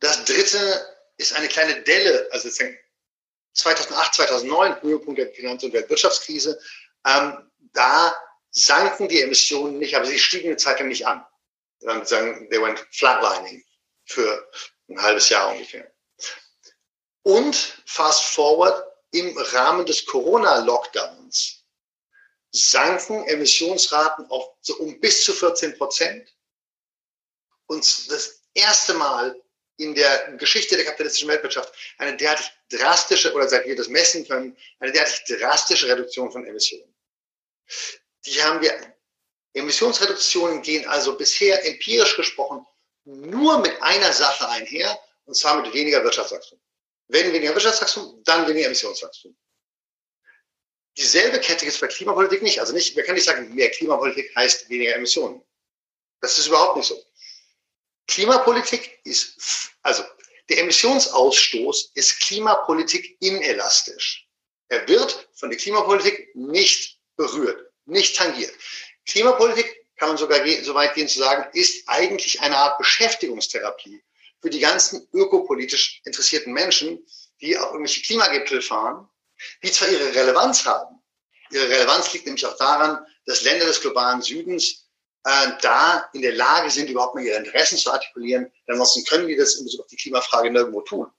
Das 0.00 0.24
dritte 0.24 0.96
ist 1.16 1.32
eine 1.32 1.48
kleine 1.48 1.82
Delle, 1.82 2.28
also 2.32 2.48
2008, 3.54 4.14
2009, 4.14 4.82
Höhepunkt 4.82 5.18
der 5.18 5.32
Finanz- 5.32 5.64
und 5.64 5.72
Weltwirtschaftskrise. 5.72 6.60
Ähm, 7.06 7.50
da 7.72 8.14
sanken 8.50 9.08
die 9.08 9.22
Emissionen 9.22 9.78
nicht, 9.78 9.96
aber 9.96 10.06
sie 10.06 10.18
stiegen 10.18 10.48
eine 10.48 10.56
Zeit 10.56 10.78
lang 10.78 10.88
nicht 10.88 11.06
an. 11.06 11.24
Sagen, 12.04 12.48
they 12.50 12.60
went 12.60 12.78
flatlining 12.90 13.65
für 14.06 14.50
ein 14.88 15.00
halbes 15.00 15.28
Jahr 15.28 15.52
ungefähr. 15.52 15.92
Und 17.22 17.56
fast 17.86 18.24
forward, 18.24 18.84
im 19.12 19.36
Rahmen 19.36 19.86
des 19.86 20.04
Corona-Lockdowns 20.04 21.64
sanken 22.52 23.24
Emissionsraten 23.26 24.26
auf 24.30 24.54
so 24.60 24.76
um 24.76 24.98
bis 25.00 25.24
zu 25.24 25.32
14 25.32 25.76
Prozent. 25.76 26.34
Und 27.66 28.10
das 28.10 28.42
erste 28.54 28.94
Mal 28.94 29.40
in 29.78 29.94
der 29.94 30.32
Geschichte 30.32 30.76
der 30.76 30.84
kapitalistischen 30.84 31.28
Weltwirtschaft 31.28 31.74
eine 31.98 32.16
derartig 32.16 32.50
drastische, 32.70 33.32
oder 33.32 33.48
seit 33.48 33.66
wir 33.66 33.76
das 33.76 33.88
messen 33.88 34.26
können, 34.26 34.56
eine 34.80 34.92
derartig 34.92 35.24
drastische 35.24 35.88
Reduktion 35.88 36.30
von 36.30 36.46
Emissionen. 36.46 36.94
Die 38.24 38.42
haben 38.42 38.60
wir, 38.60 38.96
Emissionsreduktionen 39.54 40.62
gehen 40.62 40.86
also 40.86 41.16
bisher 41.16 41.64
empirisch 41.66 42.16
gesprochen 42.16 42.66
nur 43.06 43.60
mit 43.60 43.80
einer 43.82 44.12
Sache 44.12 44.48
einher, 44.48 44.98
und 45.24 45.34
zwar 45.34 45.60
mit 45.62 45.72
weniger 45.72 46.02
Wirtschaftswachstum. 46.02 46.60
Wenn 47.08 47.32
weniger 47.32 47.54
Wirtschaftswachstum, 47.54 48.22
dann 48.24 48.48
weniger 48.48 48.66
Emissionswachstum. 48.66 49.36
Dieselbe 50.96 51.40
Kette 51.40 51.64
gibt 51.64 51.74
es 51.74 51.80
bei 51.80 51.86
Klimapolitik 51.88 52.42
nicht. 52.42 52.58
Also 52.58 52.72
nicht, 52.72 52.96
man 52.96 53.04
kann 53.04 53.14
nicht 53.14 53.24
sagen, 53.24 53.54
mehr 53.54 53.70
Klimapolitik 53.70 54.34
heißt 54.34 54.68
weniger 54.68 54.96
Emissionen. 54.96 55.42
Das 56.20 56.38
ist 56.38 56.46
überhaupt 56.46 56.76
nicht 56.76 56.86
so. 56.86 57.00
Klimapolitik 58.08 59.00
ist, 59.04 59.70
also 59.82 60.02
der 60.48 60.58
Emissionsausstoß 60.58 61.92
ist 61.94 62.20
Klimapolitik 62.20 63.16
inelastisch. 63.20 64.26
Er 64.68 64.86
wird 64.88 65.28
von 65.34 65.50
der 65.50 65.58
Klimapolitik 65.58 66.34
nicht 66.34 66.98
berührt, 67.16 67.72
nicht 67.84 68.16
tangiert. 68.16 68.54
Klimapolitik 69.06 69.75
kann 69.96 70.08
man 70.08 70.18
sogar 70.18 70.40
so 70.62 70.74
weit 70.74 70.94
gehen 70.94 71.08
zu 71.08 71.18
sagen, 71.18 71.48
ist 71.52 71.88
eigentlich 71.88 72.40
eine 72.40 72.56
Art 72.56 72.78
Beschäftigungstherapie 72.78 74.02
für 74.40 74.50
die 74.50 74.60
ganzen 74.60 75.08
ökopolitisch 75.12 76.02
interessierten 76.04 76.52
Menschen, 76.52 77.04
die 77.40 77.56
auf 77.56 77.72
irgendwelche 77.72 78.02
Klimagipfel 78.02 78.62
fahren, 78.62 79.08
die 79.62 79.72
zwar 79.72 79.88
ihre 79.88 80.14
Relevanz 80.14 80.64
haben. 80.64 81.02
Ihre 81.50 81.68
Relevanz 81.68 82.12
liegt 82.12 82.26
nämlich 82.26 82.44
auch 82.44 82.56
daran, 82.56 83.04
dass 83.24 83.42
Länder 83.42 83.66
des 83.66 83.80
globalen 83.80 84.20
Südens 84.20 84.88
äh, 85.24 85.52
da 85.60 86.08
in 86.12 86.22
der 86.22 86.34
Lage 86.34 86.70
sind, 86.70 86.90
überhaupt 86.90 87.14
mal 87.14 87.24
ihre 87.24 87.38
Interessen 87.38 87.78
zu 87.78 87.90
artikulieren. 87.90 88.44
Denn 88.66 88.74
ansonsten 88.74 89.04
können 89.04 89.28
die 89.28 89.36
das 89.36 89.56
in 89.56 89.64
Bezug 89.64 89.80
auf 89.80 89.86
die 89.88 89.96
Klimafrage 89.96 90.50
nirgendwo 90.50 90.82
tun. 90.82 91.10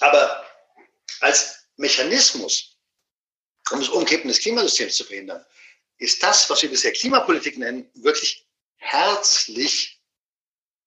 Aber 0.00 0.44
als 1.20 1.66
Mechanismus, 1.76 2.76
um 3.70 3.80
das 3.80 3.88
Umkippen 3.88 4.28
des 4.28 4.40
Klimasystems 4.40 4.96
zu 4.96 5.04
verhindern, 5.04 5.44
ist 5.98 6.22
das, 6.22 6.48
was 6.50 6.62
wir 6.62 6.70
bisher 6.70 6.92
Klimapolitik 6.92 7.58
nennen, 7.58 7.90
wirklich 7.94 8.46
herzlich 8.76 10.00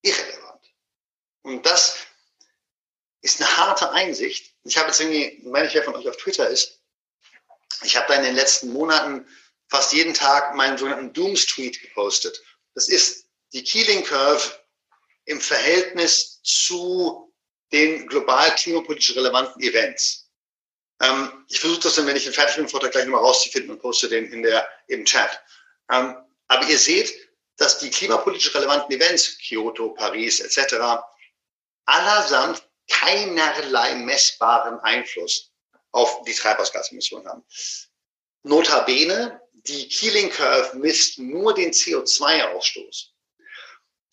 irrelevant. 0.02 0.64
Und 1.42 1.64
das 1.66 1.98
ist 3.22 3.40
eine 3.40 3.56
harte 3.56 3.90
Einsicht. 3.90 4.54
Ich 4.64 4.76
habe 4.76 4.88
jetzt 4.88 5.00
irgendwie, 5.00 5.40
meine 5.44 5.66
ich, 5.66 5.74
wer 5.74 5.82
von 5.82 5.96
euch 5.96 6.08
auf 6.08 6.16
Twitter 6.16 6.48
ist, 6.48 6.80
ich 7.82 7.96
habe 7.96 8.06
da 8.08 8.14
in 8.14 8.24
den 8.24 8.34
letzten 8.34 8.72
Monaten 8.72 9.26
fast 9.68 9.92
jeden 9.92 10.14
Tag 10.14 10.54
meinen 10.54 10.78
sogenannten 10.78 11.12
Dooms-Tweet 11.12 11.80
gepostet. 11.80 12.42
Das 12.74 12.88
ist 12.88 13.26
die 13.52 13.62
Keeling 13.62 14.04
Curve 14.04 14.58
im 15.24 15.40
Verhältnis 15.40 16.40
zu 16.42 17.32
den 17.72 18.06
global 18.08 18.54
klimapolitisch 18.54 19.14
relevanten 19.14 19.62
Events. 19.62 20.27
Ähm, 21.00 21.44
ich 21.48 21.60
versuche 21.60 21.80
das 21.82 21.94
dann, 21.94 22.06
wenn 22.06 22.16
ich 22.16 22.24
den 22.24 22.32
fertig 22.32 22.56
bin, 22.56 22.68
Vortrag 22.68 22.92
gleich 22.92 23.04
nochmal 23.04 23.22
rauszufinden 23.22 23.70
und 23.70 23.80
poste 23.80 24.08
den 24.08 24.30
in 24.32 24.42
der, 24.42 24.68
im 24.88 25.04
Chat. 25.04 25.40
Ähm, 25.90 26.16
aber 26.48 26.66
ihr 26.66 26.78
seht, 26.78 27.14
dass 27.56 27.78
die 27.78 27.90
klimapolitisch 27.90 28.54
relevanten 28.54 28.94
Events, 28.94 29.38
Kyoto, 29.38 29.90
Paris 29.90 30.40
etc., 30.40 30.76
allersamt 31.84 32.62
keinerlei 32.88 33.94
messbaren 33.96 34.78
Einfluss 34.80 35.50
auf 35.92 36.22
die 36.22 36.34
Treibhausgasemissionen 36.34 37.28
haben. 37.28 37.44
Notabene, 38.42 39.40
die 39.52 39.88
Keeling 39.88 40.30
Curve 40.30 40.76
misst 40.76 41.18
nur 41.18 41.54
den 41.54 41.72
CO2-Ausstoß. 41.72 43.08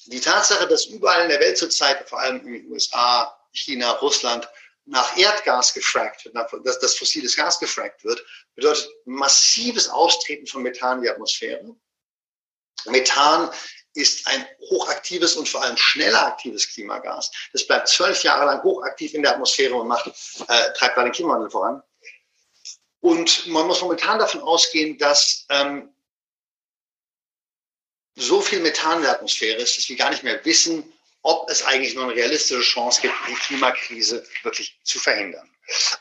Die 0.08 0.20
Tatsache, 0.20 0.68
dass 0.68 0.86
überall 0.86 1.24
in 1.24 1.30
der 1.30 1.40
Welt 1.40 1.58
zurzeit, 1.58 2.08
vor 2.08 2.20
allem 2.20 2.46
in 2.46 2.54
den 2.54 2.72
USA, 2.72 3.36
China, 3.52 3.92
Russland, 3.94 4.48
nach 4.86 5.18
Erdgas 5.18 5.74
gefrackt 5.74 6.26
wird, 6.26 6.36
dass 6.66 6.80
das 6.80 6.96
fossiles 6.96 7.36
Gas 7.36 7.60
gefrackt 7.60 8.04
wird, 8.04 8.24
bedeutet 8.56 8.88
massives 9.06 9.90
Austreten 9.90 10.46
von 10.46 10.64
Methan 10.64 10.98
in 10.98 11.04
die 11.04 11.10
Atmosphäre. 11.10 11.76
Methan 12.86 13.50
ist 13.96 14.28
ein 14.28 14.46
hochaktives 14.70 15.36
und 15.36 15.50
vor 15.50 15.64
allem 15.64 15.78
schneller 15.78 16.28
aktives 16.28 16.68
Klimagas. 16.68 17.32
Das 17.54 17.66
bleibt 17.66 17.88
zwölf 17.88 18.24
Jahre 18.24 18.46
lang 18.46 18.62
hochaktiv 18.62 19.14
in 19.14 19.24
der 19.24 19.34
Atmosphäre 19.34 19.74
und 19.76 19.88
macht, 19.88 20.08
äh, 20.08 20.74
treibt 20.74 20.98
da 20.98 21.04
den 21.04 21.14
Klimawandel 21.14 21.50
voran. 21.50 21.82
Und 23.00 23.48
man 23.48 23.68
muss 23.68 23.82
momentan 23.82 24.20
davon 24.20 24.42
ausgehen, 24.42 24.98
dass 24.98 25.46
ähm, 25.50 25.96
so 28.16 28.42
viel 28.42 28.60
Methan 28.60 28.98
in 28.98 29.04
der 29.04 29.12
Atmosphäre 29.12 29.62
ist, 29.62 29.78
dass 29.78 29.90
wir 29.90 29.96
gar 29.96 30.10
nicht 30.10 30.24
mehr 30.24 30.44
wissen, 30.46 30.92
ob 31.26 31.50
es 31.50 31.64
eigentlich 31.64 31.96
noch 31.96 32.04
eine 32.04 32.14
realistische 32.14 32.62
Chance 32.62 33.02
gibt, 33.02 33.16
die 33.28 33.34
Klimakrise 33.34 34.24
wirklich 34.44 34.80
zu 34.84 35.00
verhindern. 35.00 35.50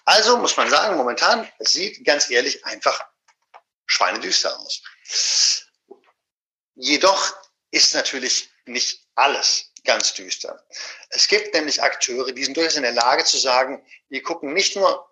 Also 0.05 0.37
muss 0.37 0.55
man 0.59 0.69
sagen, 0.69 0.99
momentan, 0.99 1.51
es 1.59 1.73
sieht 1.73 2.05
ganz 2.05 2.29
ehrlich 2.29 2.63
einfach 2.67 3.03
schweinedüster 3.87 4.55
aus. 4.61 4.83
Jedoch 6.75 7.35
ist 7.71 7.95
natürlich 7.95 8.51
nicht 8.67 9.01
alles 9.15 9.73
ganz 9.85 10.13
düster. 10.13 10.63
Es 11.09 11.27
gibt 11.27 11.55
nämlich 11.55 11.83
Akteure, 11.83 12.31
die 12.33 12.45
sind 12.45 12.55
durchaus 12.55 12.77
in 12.77 12.83
der 12.83 12.93
Lage 12.93 13.25
zu 13.25 13.39
sagen, 13.39 13.83
wir 14.11 14.23
gucken 14.23 14.53
nicht 14.53 14.77
nur 14.77 15.11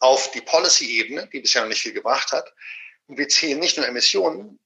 auf 0.00 0.30
die 0.30 0.40
Policy-Ebene, 0.40 1.28
die 1.34 1.40
bisher 1.40 1.60
noch 1.60 1.68
nicht 1.68 1.82
viel 1.82 1.92
gebracht 1.92 2.32
hat, 2.32 2.50
und 3.08 3.18
wir 3.18 3.28
zählen 3.28 3.58
nicht 3.58 3.76
nur 3.76 3.86
Emissionen, 3.86 4.58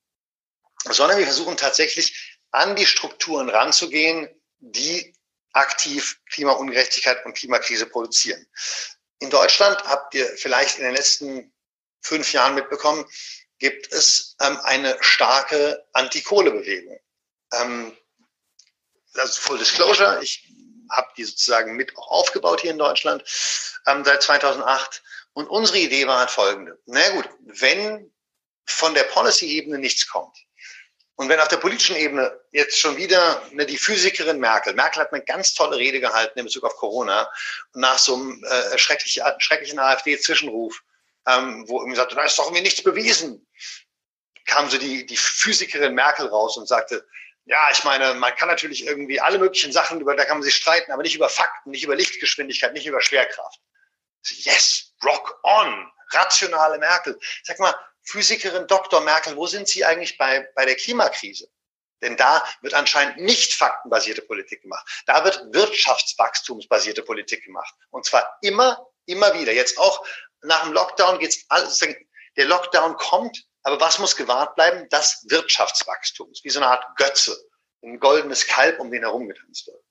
sondern 0.89 1.19
wir 1.19 1.27
versuchen 1.27 1.57
tatsächlich 1.57 2.39
an 2.53 2.77
die 2.77 2.87
Strukturen 2.87 3.49
ranzugehen, 3.49 4.29
die 4.63 5.15
aktiv 5.53 6.19
Klimaungerechtigkeit 6.31 7.25
und 7.27 7.35
Klimakrise 7.35 7.87
produzieren. 7.87 8.47
In 9.19 9.31
Deutschland 9.31 9.83
habt 9.85 10.15
ihr 10.15 10.27
vielleicht 10.37 10.79
in 10.79 10.85
den 10.85 10.95
letzten 10.95 11.53
fünf 12.01 12.33
Jahren 12.33 12.55
mitbekommen, 12.55 13.05
gibt 13.59 13.93
es 13.93 14.37
ähm, 14.41 14.59
eine 14.63 14.97
starke 15.01 15.85
Anti-Kohle-Bewegung. 15.93 16.99
Ähm, 17.53 17.97
also 19.15 19.41
Full 19.41 19.59
Disclosure, 19.59 20.21
ich 20.23 20.49
habe 20.91 21.09
die 21.17 21.25
sozusagen 21.25 21.77
mit 21.77 21.97
auch 21.97 22.09
aufgebaut 22.09 22.61
hier 22.61 22.73
in 22.73 22.79
Deutschland 22.79 23.23
ähm, 23.87 24.05
seit 24.05 24.23
2008. 24.23 25.03
Und 25.35 25.49
unsere 25.49 25.79
Idee 25.79 26.07
war 26.07 26.19
halt 26.19 26.31
folgende. 26.31 26.79
Na 26.87 27.09
gut, 27.11 27.29
wenn 27.45 28.13
von 28.67 28.95
der 28.95 29.05
Policy-Ebene 29.05 29.79
nichts 29.79 30.09
kommt, 30.09 30.37
und 31.23 31.29
wenn 31.29 31.39
auf 31.39 31.47
der 31.47 31.59
politischen 31.59 31.95
Ebene 31.95 32.37
jetzt 32.51 32.81
schon 32.81 32.97
wieder 32.97 33.41
ne, 33.53 33.65
die 33.65 33.79
Physikerin 33.79 34.41
Merkel, 34.41 34.75
Merkel 34.75 35.03
hat 35.03 35.13
eine 35.13 35.23
ganz 35.23 35.55
tolle 35.55 35.77
Rede 35.77 36.01
gehalten 36.01 36.37
in 36.37 36.47
Bezug 36.47 36.65
auf 36.65 36.75
Corona, 36.75 37.31
nach 37.75 37.97
so 37.97 38.17
einem 38.17 38.43
äh, 38.43 38.77
schrecklichen, 38.77 39.23
schrecklichen 39.39 39.79
AfD-Zwischenruf, 39.79 40.83
ähm, 41.29 41.65
wo 41.69 41.79
irgendwie 41.79 41.97
sagte, 41.97 42.17
da 42.17 42.25
ist 42.25 42.37
doch 42.41 42.47
irgendwie 42.47 42.65
nichts 42.65 42.83
bewiesen, 42.83 43.47
kam 44.47 44.69
so 44.69 44.79
die, 44.79 45.07
die 45.07 45.17
Physikerin 45.17 45.95
Merkel 45.95 46.27
raus 46.27 46.57
und 46.57 46.67
sagte, 46.67 47.07
ja, 47.45 47.69
ich 47.71 47.85
meine, 47.85 48.15
man 48.15 48.35
kann 48.35 48.49
natürlich 48.49 48.85
irgendwie 48.85 49.21
alle 49.21 49.39
möglichen 49.39 49.71
Sachen, 49.71 50.01
über 50.01 50.17
da 50.17 50.25
kann 50.25 50.39
man 50.39 50.43
sich 50.43 50.57
streiten, 50.57 50.91
aber 50.91 51.05
nicht 51.05 51.15
über 51.15 51.29
Fakten, 51.29 51.71
nicht 51.71 51.85
über 51.85 51.95
Lichtgeschwindigkeit, 51.95 52.73
nicht 52.73 52.87
über 52.87 53.01
Schwerkraft. 53.01 53.61
Yes, 54.25 54.93
rock 55.05 55.39
on, 55.45 55.89
rationale 56.11 56.79
Merkel. 56.79 57.17
Sag 57.45 57.61
mal, 57.61 57.75
Physikerin 58.05 58.67
Dr. 58.67 59.01
Merkel, 59.01 59.37
wo 59.37 59.47
sind 59.47 59.69
Sie 59.69 59.85
eigentlich 59.85 60.19
bei, 60.19 60.49
bei 60.55 60.65
der 60.65 60.75
Klimakrise? 60.75 61.49
Denn 62.03 62.17
da 62.17 62.45
wird 62.63 62.75
anscheinend 62.75 63.19
nicht 63.19 63.55
faktenbasierte 63.55 64.23
Politik 64.23 64.63
gemacht. 64.63 64.85
Da 65.07 65.25
wird 65.25 65.41
wirtschaftswachstumsbasierte 65.53 67.03
Politik 67.03 67.45
gemacht. 67.45 67.75
Und 67.91 68.05
zwar 68.05 68.39
immer, 68.43 68.85
immer 69.07 69.33
wieder. 69.35 69.53
Jetzt 69.53 69.79
auch 69.79 70.05
nach 70.43 70.65
dem 70.65 70.73
Lockdown 70.73 71.21
geht's 71.21 71.45
alles, 71.49 71.79
der 72.37 72.45
Lockdown 72.47 72.97
kommt, 72.97 73.47
aber 73.63 73.81
was 73.81 74.01
muss 74.01 74.17
gewahrt 74.17 74.57
bleiben? 74.57 74.89
Das 74.91 75.25
Wirtschaftswachstum. 75.29 76.33
Wie 76.43 76.51
so 76.51 76.59
eine 76.59 76.69
Art 76.69 76.85
Götze. 76.97 77.37
Ein 77.83 78.01
goldenes 78.01 78.47
Kalb, 78.47 78.81
um 78.81 78.91
den 78.91 79.03
herumgetanzt 79.03 79.67
wird. 79.69 79.85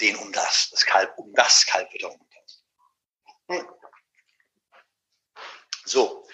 Den 0.00 0.16
um 0.16 0.32
das, 0.32 0.68
das 0.70 0.84
Kalb, 0.84 1.16
um 1.16 1.32
das 1.34 1.64
Kalb 1.66 1.90
wird 1.92 2.02
herumgetanzt. 2.02 2.64
Hm. 3.48 3.68
So. 5.84 6.28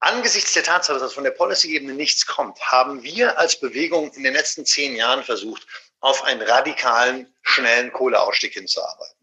Angesichts 0.00 0.52
der 0.52 0.62
Tatsache, 0.62 0.98
dass 0.98 1.14
von 1.14 1.24
der 1.24 1.32
Policy-Ebene 1.32 1.92
nichts 1.92 2.26
kommt, 2.26 2.60
haben 2.60 3.02
wir 3.02 3.38
als 3.38 3.58
Bewegung 3.58 4.12
in 4.12 4.22
den 4.22 4.34
letzten 4.34 4.64
zehn 4.64 4.94
Jahren 4.94 5.24
versucht, 5.24 5.66
auf 6.00 6.22
einen 6.22 6.42
radikalen, 6.42 7.34
schnellen 7.42 7.92
Kohleausstieg 7.92 8.54
hinzuarbeiten. 8.54 9.18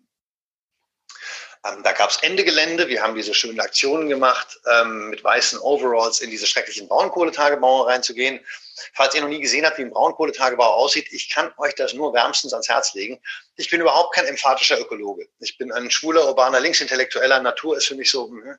Ähm, 1.65 1.82
da 1.84 1.93
gab 1.93 2.09
es 2.09 2.17
Ende 2.17 2.43
Gelände. 2.43 2.88
Wir 2.89 3.01
haben 3.01 3.15
diese 3.15 3.34
schönen 3.34 3.59
Aktionen 3.59 4.09
gemacht, 4.09 4.59
ähm, 4.69 5.09
mit 5.09 5.23
weißen 5.23 5.59
Overalls 5.59 6.19
in 6.19 6.30
diese 6.30 6.45
schrecklichen 6.45 6.88
Braunkohletagebau 6.88 7.84
reinzugehen. 7.84 8.45
Falls 8.93 9.15
ihr 9.15 9.21
noch 9.21 9.30
nie 9.30 9.39
gesehen 9.39 9.65
habt, 9.65 9.78
wie 9.78 9.84
ein 9.84 9.91
Braunkohletagebau 9.91 10.73
aussieht, 10.73 11.07
ich 11.11 11.32
kann 11.32 11.53
euch 11.57 11.73
das 11.76 11.93
nur 11.93 12.13
wärmstens 12.13 12.53
ans 12.53 12.69
Herz 12.69 12.93
legen. 12.93 13.19
Ich 13.55 13.69
bin 13.69 13.82
überhaupt 13.82 14.13
kein 14.13 14.26
emphatischer 14.26 14.80
Ökologe. 14.80 15.28
Ich 15.39 15.57
bin 15.57 15.71
ein 15.71 15.89
schwuler, 15.89 16.28
urbaner 16.28 16.59
Linksintellektueller. 16.59 17.39
Natur 17.39 17.78
ist 17.78 17.88
für 17.88 17.95
mich 17.95 18.11
so, 18.11 18.28
hm, 18.28 18.57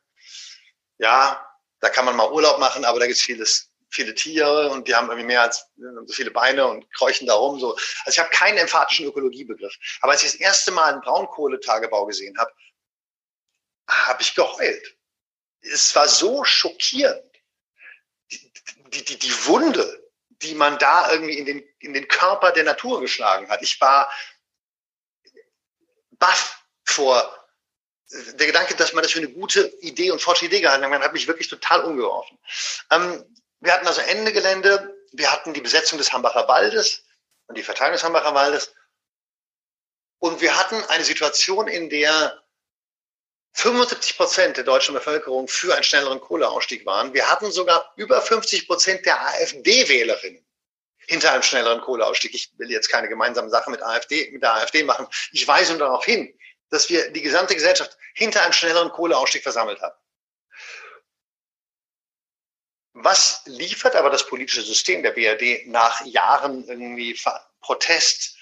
ja, 0.98 1.46
da 1.80 1.88
kann 1.88 2.04
man 2.04 2.16
mal 2.16 2.30
Urlaub 2.30 2.58
machen, 2.58 2.84
aber 2.84 3.00
da 3.00 3.06
gibt 3.06 3.18
es 3.18 3.24
vieles, 3.24 3.70
viele 3.90 4.14
Tiere 4.14 4.70
und 4.70 4.88
die 4.88 4.94
haben 4.94 5.08
irgendwie 5.08 5.26
mehr 5.26 5.42
als 5.42 5.66
so 6.06 6.12
viele 6.12 6.30
Beine 6.30 6.66
und 6.66 6.92
kräuchen 6.94 7.26
da 7.26 7.34
rum. 7.34 7.60
So. 7.60 7.74
Also 8.04 8.10
ich 8.10 8.18
habe 8.18 8.30
keinen 8.30 8.58
emphatischen 8.58 9.06
Ökologiebegriff. 9.06 9.74
Aber 10.00 10.12
als 10.12 10.22
ich 10.22 10.32
das 10.32 10.40
erste 10.40 10.72
Mal 10.72 10.92
einen 10.92 11.02
Braunkohletagebau 11.02 12.06
gesehen 12.06 12.36
habe, 12.38 12.52
habe 13.88 14.22
ich 14.22 14.34
geheult. 14.34 14.96
Es 15.60 15.94
war 15.94 16.08
so 16.08 16.44
schockierend. 16.44 17.22
Die, 18.30 18.52
die, 18.90 19.04
die, 19.04 19.18
die 19.18 19.46
Wunde, 19.46 20.10
die 20.28 20.54
man 20.54 20.78
da 20.78 21.10
irgendwie 21.12 21.38
in 21.38 21.46
den, 21.46 21.64
in 21.78 21.94
den 21.94 22.08
Körper 22.08 22.52
der 22.52 22.64
Natur 22.64 23.00
geschlagen 23.00 23.48
hat. 23.48 23.62
Ich 23.62 23.80
war 23.80 24.10
baff 26.18 26.64
vor 26.84 27.35
der 28.10 28.46
Gedanke, 28.46 28.74
dass 28.76 28.92
man 28.92 29.02
das 29.02 29.12
für 29.12 29.18
eine 29.18 29.28
gute 29.28 29.66
Idee 29.80 30.10
und 30.10 30.20
fortschrittliche 30.20 30.56
Idee 30.56 30.62
gehalten 30.66 30.84
hat, 30.84 31.02
hat 31.02 31.12
mich 31.12 31.26
wirklich 31.26 31.48
total 31.48 31.84
umgeworfen. 31.84 32.38
Ähm, 32.90 33.24
wir 33.60 33.72
hatten 33.72 33.86
also 33.86 34.00
Ende 34.00 34.32
Gelände, 34.32 34.94
wir 35.12 35.32
hatten 35.32 35.54
die 35.54 35.60
Besetzung 35.60 35.98
des 35.98 36.12
Hambacher 36.12 36.46
Waldes 36.46 37.04
und 37.46 37.58
die 37.58 37.62
Verteilung 37.62 37.94
des 37.94 38.04
Hambacher 38.04 38.34
Waldes. 38.34 38.74
Und 40.18 40.40
wir 40.40 40.56
hatten 40.56 40.82
eine 40.88 41.04
Situation, 41.04 41.68
in 41.68 41.90
der 41.90 42.42
75 43.52 44.16
Prozent 44.16 44.56
der 44.56 44.64
deutschen 44.64 44.94
Bevölkerung 44.94 45.48
für 45.48 45.74
einen 45.74 45.82
schnelleren 45.82 46.20
Kohleausstieg 46.20 46.84
waren. 46.84 47.14
Wir 47.14 47.30
hatten 47.30 47.50
sogar 47.50 47.92
über 47.96 48.20
50 48.20 48.66
Prozent 48.66 49.06
der 49.06 49.20
AfD-Wählerinnen 49.20 50.44
hinter 51.06 51.32
einem 51.32 51.42
schnelleren 51.42 51.80
Kohleausstieg. 51.80 52.34
Ich 52.34 52.52
will 52.58 52.70
jetzt 52.70 52.88
keine 52.88 53.08
gemeinsame 53.08 53.48
Sache 53.48 53.70
mit, 53.70 53.82
AfD, 53.82 54.30
mit 54.30 54.42
der 54.42 54.54
AfD 54.54 54.84
machen. 54.84 55.06
Ich 55.32 55.46
weise 55.48 55.72
nur 55.72 55.86
darauf 55.88 56.04
hin, 56.04 56.32
dass 56.70 56.88
wir 56.88 57.10
die 57.10 57.22
gesamte 57.22 57.54
Gesellschaft 57.54 57.96
hinter 58.14 58.42
einem 58.42 58.52
schnelleren 58.52 58.90
Kohleausstieg 58.90 59.42
versammelt 59.42 59.80
haben. 59.80 59.96
Was 62.98 63.42
liefert 63.44 63.94
aber 63.94 64.08
das 64.08 64.26
politische 64.26 64.62
System 64.62 65.02
der 65.02 65.10
BRD 65.10 65.66
nach 65.66 66.02
Jahren 66.06 66.66
irgendwie 66.66 67.14
Protest, 67.60 68.38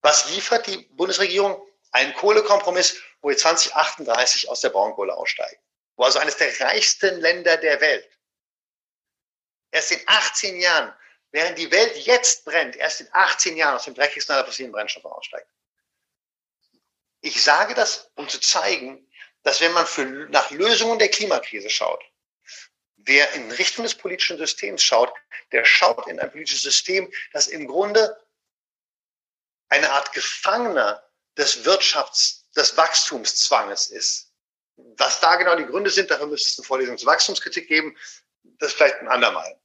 Was 0.02 0.30
liefert 0.30 0.68
die 0.68 0.86
Bundesregierung? 0.92 1.60
Ein 1.90 2.14
Kohlekompromiss 2.14 3.02
wo 3.20 3.28
wir 3.28 3.36
2038 3.36 4.48
aus 4.48 4.60
der 4.60 4.70
Braunkohle 4.70 5.14
aussteigen. 5.14 5.60
Wo 5.96 6.04
also 6.04 6.18
eines 6.18 6.36
der 6.36 6.60
reichsten 6.60 7.20
Länder 7.20 7.56
der 7.56 7.80
Welt 7.80 8.08
erst 9.70 9.92
in 9.92 10.00
18 10.06 10.60
Jahren, 10.60 10.94
während 11.32 11.58
die 11.58 11.70
Welt 11.70 11.96
jetzt 11.98 12.44
brennt, 12.44 12.76
erst 12.76 13.02
in 13.02 13.08
18 13.12 13.56
Jahren 13.56 13.76
aus 13.76 13.84
dem 13.84 13.94
dreckigsten 13.94 14.34
aller 14.34 14.46
fossilen 14.46 14.72
Brennstoffe 14.72 15.04
aussteigt. 15.04 15.48
Ich 17.20 17.42
sage 17.42 17.74
das, 17.74 18.10
um 18.14 18.28
zu 18.28 18.40
zeigen, 18.40 19.06
dass 19.42 19.60
wenn 19.60 19.72
man 19.72 19.86
für, 19.86 20.04
nach 20.04 20.50
Lösungen 20.50 20.98
der 20.98 21.08
Klimakrise 21.08 21.70
schaut, 21.70 22.02
wer 22.96 23.32
in 23.34 23.50
Richtung 23.52 23.84
des 23.84 23.94
politischen 23.94 24.38
Systems 24.38 24.82
schaut, 24.82 25.12
der 25.52 25.64
schaut 25.64 26.06
in 26.08 26.18
ein 26.18 26.30
politisches 26.30 26.62
System, 26.62 27.12
das 27.32 27.46
im 27.46 27.66
Grunde 27.66 28.18
eine 29.68 29.90
Art 29.92 30.12
Gefangener 30.12 31.04
des 31.36 31.64
Wirtschafts 31.64 32.45
des 32.56 32.76
Wachstumszwanges 32.76 33.88
ist. 33.88 34.32
Was 34.76 35.20
da 35.20 35.36
genau 35.36 35.56
die 35.56 35.66
Gründe 35.66 35.90
sind, 35.90 36.10
dafür 36.10 36.26
müsste 36.26 36.48
es 36.48 36.58
eine 36.58 36.66
Vorlesung 36.66 36.98
zur 36.98 37.08
Wachstumskritik 37.08 37.68
geben. 37.68 37.96
Das 38.58 38.72
vielleicht 38.72 38.96
ein 38.96 39.08
andermal. 39.08 39.58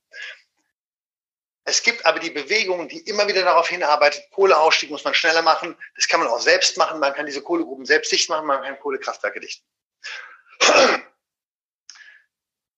Es 1.64 1.84
gibt 1.84 2.06
aber 2.06 2.20
die 2.20 2.32
Bewegung, 2.32 2.88
die 2.88 3.02
immer 3.02 3.28
wieder 3.28 3.44
darauf 3.44 3.68
hinarbeitet, 3.68 4.24
Kohleausstieg 4.32 4.90
muss 4.90 5.04
man 5.04 5.14
schneller 5.14 5.42
machen. 5.42 5.78
Das 5.96 6.08
kann 6.08 6.20
man 6.20 6.30
auch 6.30 6.40
selbst 6.40 6.78
machen. 6.78 7.00
Man 7.00 7.14
kann 7.14 7.26
diese 7.26 7.42
Kohlegruben 7.42 7.86
selbst 7.86 8.12
dicht 8.12 8.30
machen, 8.30 8.48
man 8.48 8.64
kann 8.64 8.80
Kohlekraftwerke 8.80 9.40
dichten. 9.40 9.66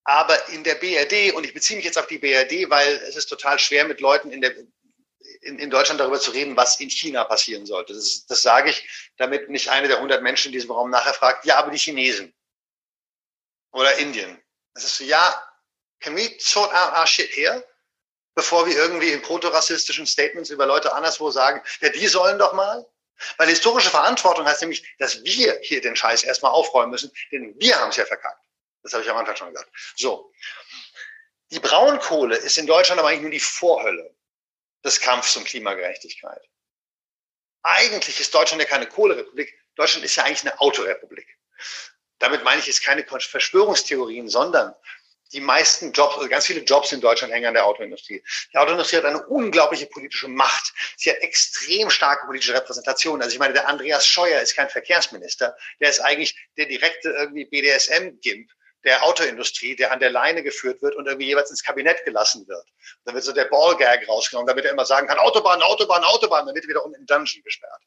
Aber 0.04 0.50
in 0.50 0.66
der 0.66 0.76
BRD, 0.76 1.34
und 1.34 1.46
ich 1.46 1.54
beziehe 1.54 1.78
mich 1.78 1.86
jetzt 1.86 1.98
auf 1.98 2.08
die 2.08 2.18
BRD, 2.18 2.70
weil 2.70 2.96
es 3.08 3.16
ist 3.16 3.28
total 3.28 3.58
schwer 3.58 3.86
mit 3.86 4.02
Leuten 4.02 4.32
in, 4.32 4.42
der, 4.42 4.54
in, 5.42 5.60
in 5.60 5.70
Deutschland 5.70 6.00
darüber 6.00 6.20
zu 6.20 6.32
reden, 6.32 6.56
was 6.56 6.80
in 6.80 6.90
China 6.90 7.24
passieren 7.24 7.66
sollte. 7.66 7.94
Das, 7.94 8.26
das 8.26 8.42
sage 8.42 8.70
ich, 8.70 9.12
damit 9.18 9.50
nicht 9.50 9.70
eine 9.70 9.88
der 9.88 9.98
100 9.98 10.22
Menschen 10.22 10.48
in 10.48 10.54
diesem 10.54 10.72
Raum 10.72 10.90
nachher 10.90 11.14
fragt, 11.14 11.46
ja, 11.46 11.58
aber 11.58 11.72
die 11.72 11.78
Chinesen 11.78 12.34
oder 13.72 13.98
Indien. 13.98 14.42
Das 14.74 14.84
ist 14.84 14.98
so, 14.98 15.04
ja, 15.04 15.44
can 16.00 16.16
we 16.16 16.36
sort 16.40 16.74
out 16.74 16.98
our 16.98 17.08
shit 17.08 17.30
here? 17.36 17.68
Bevor 18.36 18.66
wir 18.66 18.76
irgendwie 18.76 19.12
in 19.12 19.22
proto-rassistischen 19.22 20.08
Statements 20.08 20.50
über 20.50 20.66
Leute 20.66 20.92
anderswo 20.94 21.30
sagen, 21.30 21.62
ja, 21.82 21.90
die 21.90 22.08
sollen 22.08 22.40
doch 22.40 22.54
mal. 22.54 22.86
Weil 23.38 23.48
historische 23.48 23.92
Verantwortung 23.92 24.46
heißt 24.46 24.62
nämlich, 24.62 24.84
dass 24.98 25.24
wir 25.24 25.60
hier 25.62 25.82
den 25.82 25.96
Scheiß 25.96 26.24
erstmal 26.24 26.52
aufräumen 26.52 26.92
müssen, 26.92 27.12
denn 27.32 27.54
wir 27.60 27.80
haben 27.80 27.90
es 27.90 27.98
ja 27.98 28.06
verkackt. 28.06 28.44
Das 28.82 28.94
habe 28.94 29.04
ich 29.04 29.10
am 29.10 29.18
Anfang 29.18 29.36
schon 29.36 29.54
gesagt. 29.54 29.70
So. 29.96 30.34
Die 31.52 31.60
Braunkohle 31.60 32.36
ist 32.36 32.58
in 32.58 32.66
Deutschland 32.66 33.00
aber 33.00 33.10
eigentlich 33.10 33.22
nur 33.22 33.32
die 33.32 33.40
Vorhölle 33.40 34.16
des 34.84 35.00
Kampfs 35.00 35.36
um 35.38 35.44
Klimagerechtigkeit. 35.44 36.42
Eigentlich 37.64 38.20
ist 38.20 38.34
Deutschland 38.34 38.62
ja 38.62 38.68
keine 38.68 38.88
Kohlerepublik. 38.88 39.54
Deutschland 39.76 40.06
ist 40.06 40.16
ja 40.16 40.24
eigentlich 40.24 40.42
eine 40.42 40.60
Autorepublik. 40.60 41.28
Damit 42.20 42.44
meine 42.44 42.60
ich 42.60 42.68
jetzt 42.68 42.84
keine 42.84 43.04
Verschwörungstheorien, 43.06 44.30
sondern 44.30 44.76
die 45.34 45.42
meisten 45.42 45.92
Jobs, 45.92 46.16
also 46.16 46.30
ganz 46.30 46.46
viele 46.46 46.62
Jobs 46.62 46.92
in 46.92 47.02
Deutschland 47.02 47.34
hängen 47.34 47.48
an 47.48 47.54
der 47.56 47.66
Autoindustrie. 47.66 48.24
Die 48.54 48.58
Autoindustrie 48.58 48.98
hat 48.98 49.06
eine 49.06 49.26
unglaubliche 49.26 49.88
politische 49.88 50.28
Macht. 50.28 50.74
Sie 50.96 51.10
hat 51.10 51.18
extrem 51.18 51.90
starke 51.90 52.26
politische 52.28 52.54
Repräsentation. 52.54 53.22
Also 53.22 53.34
ich 53.34 53.40
meine, 53.40 53.54
der 53.54 53.68
Andreas 53.68 54.06
Scheuer 54.06 54.42
ist 54.42 54.56
kein 54.56 54.70
Verkehrsminister. 54.70 55.58
Der 55.80 55.90
ist 55.90 56.00
eigentlich 56.00 56.38
der 56.58 56.68
direkte 56.68 57.10
irgendwie 57.10 57.46
BDSM-Gimp 57.46 58.52
der 58.84 59.04
Autoindustrie, 59.04 59.76
der 59.76 59.92
an 59.92 60.00
der 60.00 60.10
Leine 60.10 60.44
geführt 60.44 60.82
wird 60.82 60.96
und 60.96 61.08
irgendwie 61.08 61.28
jeweils 61.28 61.50
ins 61.50 61.64
Kabinett 61.64 62.04
gelassen 62.06 62.48
wird. 62.48 62.66
Und 62.66 63.06
dann 63.06 63.16
wird 63.16 63.24
so 63.24 63.32
der 63.32 63.46
Ballgag 63.46 64.08
rausgenommen, 64.08 64.48
damit 64.48 64.66
er 64.66 64.72
immer 64.72 64.86
sagen 64.86 65.08
kann, 65.08 65.18
Autobahn, 65.18 65.62
Autobahn, 65.62 66.04
Autobahn, 66.04 66.46
dann 66.46 66.56
wird 66.56 66.66
er 66.66 66.70
wieder 66.70 66.86
unten 66.86 67.00
den 67.00 67.06
Dungeon 67.06 67.44
gesperrt. 67.44 67.82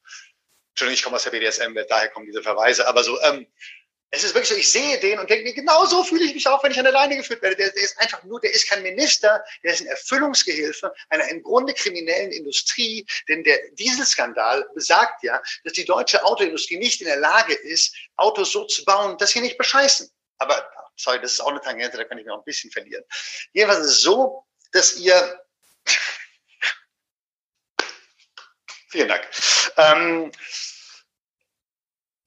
Entschuldigung, 0.70 0.94
ich 0.94 1.02
komme 1.02 1.16
aus 1.16 1.24
der 1.24 1.30
BDSM-Welt, 1.30 1.90
daher 1.90 2.08
kommen 2.08 2.26
diese 2.26 2.42
Verweise. 2.42 2.86
Aber 2.86 3.02
so, 3.02 3.20
ähm, 3.22 3.46
es 4.10 4.24
ist 4.24 4.34
wirklich 4.34 4.48
so, 4.48 4.54
ich 4.54 4.70
sehe 4.70 4.98
den 4.98 5.18
und 5.18 5.28
denke 5.28 5.44
mir, 5.44 5.54
genau 5.54 5.84
so 5.84 6.04
fühle 6.04 6.24
ich 6.24 6.34
mich 6.34 6.46
auch, 6.46 6.62
wenn 6.62 6.70
ich 6.70 6.78
an 6.78 6.84
der 6.84 6.92
Leine 6.92 7.16
geführt 7.16 7.42
werde. 7.42 7.56
Der, 7.56 7.70
der, 7.70 7.82
ist 7.82 7.98
einfach 7.98 8.22
nur, 8.24 8.40
der 8.40 8.54
ist 8.54 8.68
kein 8.68 8.82
Minister, 8.82 9.44
der 9.62 9.72
ist 9.72 9.80
ein 9.80 9.88
Erfüllungsgehilfe 9.88 10.92
einer 11.08 11.28
im 11.28 11.42
Grunde 11.42 11.74
kriminellen 11.74 12.30
Industrie, 12.30 13.04
denn 13.28 13.42
der 13.42 13.58
Dieselskandal 13.72 14.66
besagt 14.74 15.22
ja, 15.22 15.42
dass 15.64 15.72
die 15.72 15.84
deutsche 15.84 16.24
Autoindustrie 16.24 16.78
nicht 16.78 17.00
in 17.00 17.08
der 17.08 17.18
Lage 17.18 17.54
ist, 17.54 17.94
Autos 18.16 18.52
so 18.52 18.64
zu 18.64 18.84
bauen, 18.84 19.18
dass 19.18 19.30
sie 19.30 19.40
nicht 19.40 19.58
bescheißen. 19.58 20.08
Aber, 20.38 20.70
sorry, 20.96 21.20
das 21.20 21.32
ist 21.32 21.40
auch 21.40 21.50
eine 21.50 21.60
Tangente, 21.60 21.96
da 21.96 22.04
kann 22.04 22.18
ich 22.18 22.24
mir 22.24 22.32
auch 22.32 22.38
ein 22.38 22.44
bisschen 22.44 22.70
verlieren. 22.70 23.04
Jedenfalls 23.52 23.86
ist 23.86 23.92
es 23.92 24.02
so, 24.02 24.44
dass 24.72 24.96
ihr, 24.96 25.44
vielen 28.88 29.08
Dank, 29.08 29.28
ähm, 29.76 30.32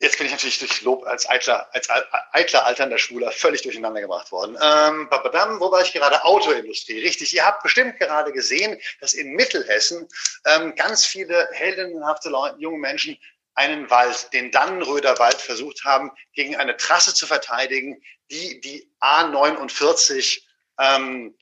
Jetzt 0.01 0.17
bin 0.17 0.27
ich 0.27 0.31
natürlich 0.31 0.59
durch 0.59 0.81
Lob 0.81 1.05
als 1.05 1.29
eitler, 1.29 1.67
als 1.73 1.89
eitler 2.31 2.65
alternder 2.65 2.97
Schwuler 2.97 3.31
völlig 3.31 3.63
durcheinander 3.63 3.99
gebracht 3.99 4.31
worden. 4.31 4.55
Ähm, 4.55 5.09
wo 5.09 5.71
war 5.71 5.81
ich 5.81 5.91
gerade? 5.91 6.23
Autoindustrie. 6.23 7.01
Richtig. 7.01 7.33
Ihr 7.33 7.45
habt 7.45 7.63
bestimmt 7.63 7.99
gerade 7.99 8.31
gesehen, 8.31 8.79
dass 9.01 9.13
in 9.13 9.33
Mittelhessen 9.33 10.07
ähm, 10.45 10.73
ganz 10.75 11.05
viele 11.05 11.49
heldenhafte 11.51 12.29
Leute, 12.29 12.55
junge 12.59 12.77
Menschen 12.77 13.17
einen 13.59 13.89
Wald, 13.89 14.31
den 14.31 14.51
Dannenröder 14.51 15.19
Wald, 15.19 15.35
versucht 15.35 15.83
haben, 15.83 16.11
gegen 16.33 16.55
eine 16.55 16.77
Trasse 16.77 17.13
zu 17.13 17.27
verteidigen, 17.27 18.01
die 18.31 18.61
die 18.61 18.89
A49, 19.01 20.41
ähm, 20.79 21.37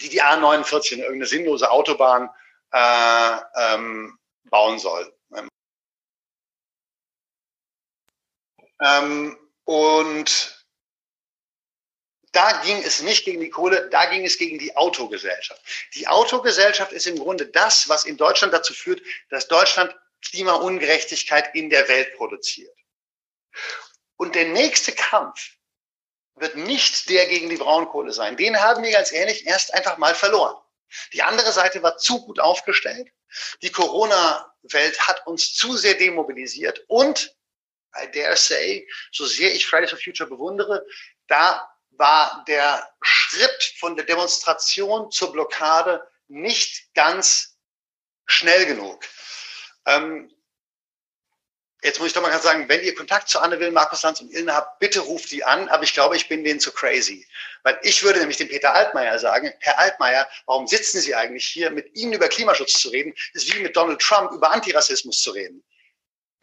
die 0.00 0.08
die 0.08 0.22
A49 0.22 0.92
in 0.92 0.98
irgendeine 0.98 1.26
sinnlose 1.26 1.70
Autobahn 1.70 2.28
äh, 2.72 3.36
ähm, 3.56 4.18
bauen 4.50 4.80
soll. 4.80 5.14
Ähm, 8.80 9.38
und 9.62 10.66
da 12.32 12.60
ging 12.62 12.82
es 12.82 13.02
nicht 13.02 13.24
gegen 13.24 13.40
die 13.40 13.50
Kohle, 13.50 13.88
da 13.90 14.06
ging 14.06 14.24
es 14.24 14.36
gegen 14.36 14.58
die 14.58 14.76
Autogesellschaft. 14.76 15.62
Die 15.94 16.08
Autogesellschaft 16.08 16.90
ist 16.90 17.06
im 17.06 17.20
Grunde 17.20 17.46
das, 17.46 17.88
was 17.88 18.04
in 18.04 18.16
Deutschland 18.16 18.52
dazu 18.52 18.74
führt, 18.74 19.00
dass 19.30 19.46
Deutschland 19.46 19.94
Klimaungerechtigkeit 20.24 21.54
in 21.54 21.70
der 21.70 21.88
Welt 21.88 22.16
produziert. 22.16 22.76
Und 24.16 24.34
der 24.34 24.46
nächste 24.48 24.92
Kampf 24.92 25.56
wird 26.36 26.56
nicht 26.56 27.08
der 27.08 27.26
gegen 27.26 27.48
die 27.48 27.56
Braunkohle 27.56 28.12
sein. 28.12 28.36
Den 28.36 28.60
haben 28.60 28.82
wir 28.82 28.92
ganz 28.92 29.12
ehrlich 29.12 29.46
erst 29.46 29.72
einfach 29.74 29.98
mal 29.98 30.14
verloren. 30.14 30.56
Die 31.12 31.22
andere 31.22 31.52
Seite 31.52 31.82
war 31.82 31.96
zu 31.98 32.24
gut 32.24 32.40
aufgestellt. 32.40 33.08
Die 33.62 33.70
Corona-Welt 33.70 35.00
hat 35.00 35.26
uns 35.26 35.54
zu 35.54 35.76
sehr 35.76 35.94
demobilisiert 35.94 36.84
und 36.88 37.34
I 37.96 38.10
dare 38.10 38.36
say, 38.36 38.88
so 39.12 39.24
sehr 39.24 39.54
ich 39.54 39.66
Fridays 39.66 39.90
for 39.90 39.98
Future 39.98 40.28
bewundere, 40.28 40.84
da 41.28 41.68
war 41.90 42.44
der 42.48 42.92
Schritt 43.02 43.74
von 43.78 43.94
der 43.96 44.04
Demonstration 44.04 45.10
zur 45.10 45.32
Blockade 45.32 46.04
nicht 46.28 46.92
ganz 46.94 47.56
schnell 48.26 48.66
genug. 48.66 49.04
Ähm, 49.86 50.30
jetzt 51.82 51.98
muss 51.98 52.08
ich 52.08 52.14
doch 52.14 52.22
mal 52.22 52.30
ganz 52.30 52.44
sagen, 52.44 52.68
wenn 52.68 52.82
ihr 52.82 52.94
Kontakt 52.94 53.28
zu 53.28 53.40
Anne 53.40 53.60
Will, 53.60 53.70
Markus 53.70 54.02
Lanz 54.02 54.20
und 54.20 54.32
Ilne 54.32 54.54
habt, 54.54 54.78
bitte 54.78 55.00
ruft 55.00 55.30
die 55.30 55.44
an, 55.44 55.68
aber 55.68 55.84
ich 55.84 55.94
glaube, 55.94 56.16
ich 56.16 56.28
bin 56.28 56.44
denen 56.44 56.60
zu 56.60 56.72
crazy. 56.72 57.26
Weil 57.62 57.78
ich 57.82 58.02
würde 58.02 58.20
nämlich 58.20 58.38
dem 58.38 58.48
Peter 58.48 58.74
Altmaier 58.74 59.18
sagen, 59.18 59.52
Herr 59.60 59.78
Altmaier, 59.78 60.28
warum 60.46 60.66
sitzen 60.66 61.00
Sie 61.00 61.14
eigentlich 61.14 61.44
hier? 61.44 61.70
Mit 61.70 61.94
Ihnen 61.94 62.12
über 62.12 62.28
Klimaschutz 62.28 62.72
zu 62.74 62.88
reden, 62.88 63.14
ist 63.32 63.54
wie 63.54 63.60
mit 63.60 63.76
Donald 63.76 64.00
Trump 64.00 64.32
über 64.32 64.50
Antirassismus 64.50 65.20
zu 65.20 65.32
reden 65.32 65.62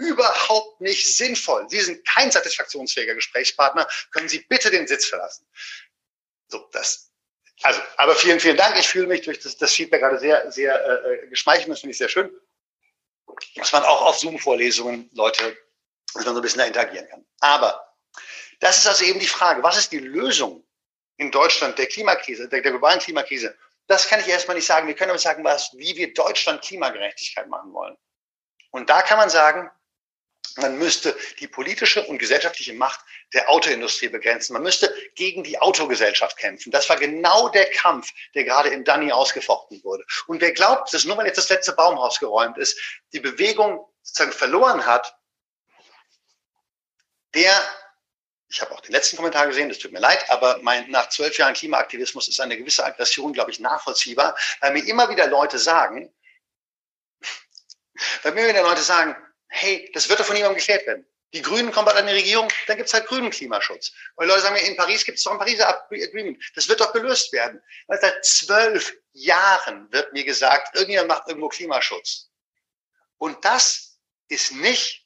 überhaupt 0.01 0.81
nicht 0.81 1.15
sinnvoll. 1.15 1.69
Sie 1.69 1.79
sind 1.79 2.05
kein 2.07 2.31
satisfaktionsfähiger 2.31 3.15
Gesprächspartner. 3.15 3.87
Können 4.11 4.27
Sie 4.29 4.39
bitte 4.39 4.71
den 4.71 4.87
Sitz 4.87 5.05
verlassen? 5.05 5.45
So, 6.47 6.67
das. 6.71 7.11
Also, 7.61 7.79
aber 7.97 8.15
vielen, 8.15 8.39
vielen 8.39 8.57
Dank. 8.57 8.77
Ich 8.79 8.87
fühle 8.87 9.07
mich 9.07 9.21
durch 9.21 9.39
das, 9.39 9.57
das 9.57 9.73
Feedback 9.73 10.01
gerade 10.01 10.19
sehr, 10.19 10.51
sehr 10.51 11.05
äh, 11.05 11.27
geschmeichelt. 11.27 11.69
Das 11.69 11.81
finde 11.81 11.91
ich 11.91 11.99
sehr 11.99 12.09
schön. 12.09 12.31
Dass 13.55 13.71
man 13.71 13.83
auch 13.83 14.01
auf 14.03 14.19
Zoom-Vorlesungen 14.19 15.09
Leute, 15.13 15.57
dass 16.13 16.25
man 16.25 16.35
so 16.35 16.41
ein 16.41 16.43
bisschen 16.43 16.59
da 16.59 16.65
interagieren 16.65 17.07
kann. 17.07 17.25
Aber 17.39 17.95
das 18.59 18.77
ist 18.79 18.87
also 18.87 19.03
eben 19.05 19.19
die 19.19 19.27
Frage. 19.27 19.63
Was 19.63 19.77
ist 19.77 19.91
die 19.91 19.99
Lösung 19.99 20.65
in 21.17 21.31
Deutschland 21.31 21.77
der 21.77 21.87
Klimakrise, 21.87 22.47
der, 22.47 22.61
der 22.61 22.71
globalen 22.71 22.99
Klimakrise? 22.99 23.57
Das 23.87 24.07
kann 24.07 24.19
ich 24.19 24.27
erstmal 24.27 24.55
nicht 24.55 24.65
sagen. 24.65 24.87
Wir 24.87 24.95
können 24.95 25.11
aber 25.11 25.19
sagen, 25.19 25.43
was, 25.43 25.71
wie 25.75 25.95
wir 25.95 26.13
Deutschland 26.13 26.61
Klimagerechtigkeit 26.61 27.47
machen 27.47 27.73
wollen. 27.73 27.97
Und 28.69 28.89
da 28.89 29.01
kann 29.01 29.17
man 29.17 29.29
sagen, 29.29 29.69
man 30.57 30.77
müsste 30.77 31.17
die 31.39 31.47
politische 31.47 32.05
und 32.05 32.17
gesellschaftliche 32.17 32.73
Macht 32.73 32.99
der 33.33 33.49
Autoindustrie 33.49 34.09
begrenzen. 34.09 34.53
Man 34.53 34.63
müsste 34.63 34.93
gegen 35.15 35.43
die 35.43 35.59
Autogesellschaft 35.59 36.37
kämpfen. 36.37 36.71
Das 36.71 36.89
war 36.89 36.97
genau 36.97 37.49
der 37.49 37.69
Kampf, 37.71 38.09
der 38.33 38.43
gerade 38.43 38.69
in 38.69 38.83
Danny 38.83 39.11
ausgefochten 39.11 39.83
wurde. 39.83 40.03
Und 40.27 40.41
wer 40.41 40.51
glaubt, 40.51 40.93
dass 40.93 41.05
nur 41.05 41.17
weil 41.17 41.27
jetzt 41.27 41.37
das 41.37 41.49
letzte 41.49 41.73
Baumhaus 41.73 42.19
geräumt 42.19 42.57
ist, 42.57 42.79
die 43.13 43.19
Bewegung 43.19 43.85
sozusagen 44.01 44.33
verloren 44.33 44.85
hat, 44.85 45.15
der, 47.33 47.53
ich 48.49 48.61
habe 48.61 48.73
auch 48.73 48.81
den 48.81 48.91
letzten 48.91 49.15
Kommentar 49.15 49.47
gesehen, 49.47 49.69
das 49.69 49.79
tut 49.79 49.93
mir 49.93 49.99
leid, 49.99 50.29
aber 50.29 50.59
mein, 50.61 50.89
nach 50.91 51.09
zwölf 51.09 51.37
Jahren 51.37 51.53
Klimaaktivismus 51.53 52.27
ist 52.27 52.41
eine 52.41 52.57
gewisse 52.57 52.83
Aggression, 52.83 53.31
glaube 53.31 53.51
ich, 53.51 53.59
nachvollziehbar, 53.59 54.35
weil 54.59 54.73
mir 54.73 54.85
immer 54.85 55.09
wieder 55.09 55.27
Leute 55.27 55.57
sagen, 55.59 56.13
weil 58.23 58.33
mir 58.33 58.47
wieder 58.47 58.63
Leute 58.63 58.81
sagen, 58.81 59.15
hey, 59.51 59.89
das 59.93 60.09
wird 60.09 60.19
doch 60.19 60.25
von 60.25 60.35
niemandem 60.35 60.57
geklärt 60.57 60.87
werden. 60.87 61.05
Die 61.33 61.41
Grünen 61.41 61.71
kommen 61.71 61.85
bald 61.85 61.97
an 61.97 62.07
die 62.07 62.13
Regierung, 62.13 62.49
dann 62.67 62.77
gibt 62.77 62.87
es 62.87 62.93
halt 62.93 63.05
grünen 63.05 63.29
Klimaschutz. 63.29 63.93
Die 64.19 64.25
Leute 64.25 64.41
sagen 64.41 64.55
mir, 64.55 64.61
in 64.61 64.75
Paris 64.75 65.05
gibt 65.05 65.17
es 65.17 65.23
doch 65.23 65.31
ein 65.31 65.37
Pariser 65.37 65.85
Agreement. 65.85 66.43
Das 66.55 66.67
wird 66.67 66.81
doch 66.81 66.91
gelöst 66.91 67.31
werden. 67.31 67.61
Weil 67.87 68.01
seit 68.01 68.25
zwölf 68.25 68.93
Jahren 69.13 69.89
wird 69.93 70.11
mir 70.11 70.25
gesagt, 70.25 70.75
irgendjemand 70.75 71.07
macht 71.07 71.27
irgendwo 71.27 71.47
Klimaschutz. 71.47 72.29
Und 73.17 73.43
das 73.45 73.99
ist 74.27 74.51
nicht 74.51 75.05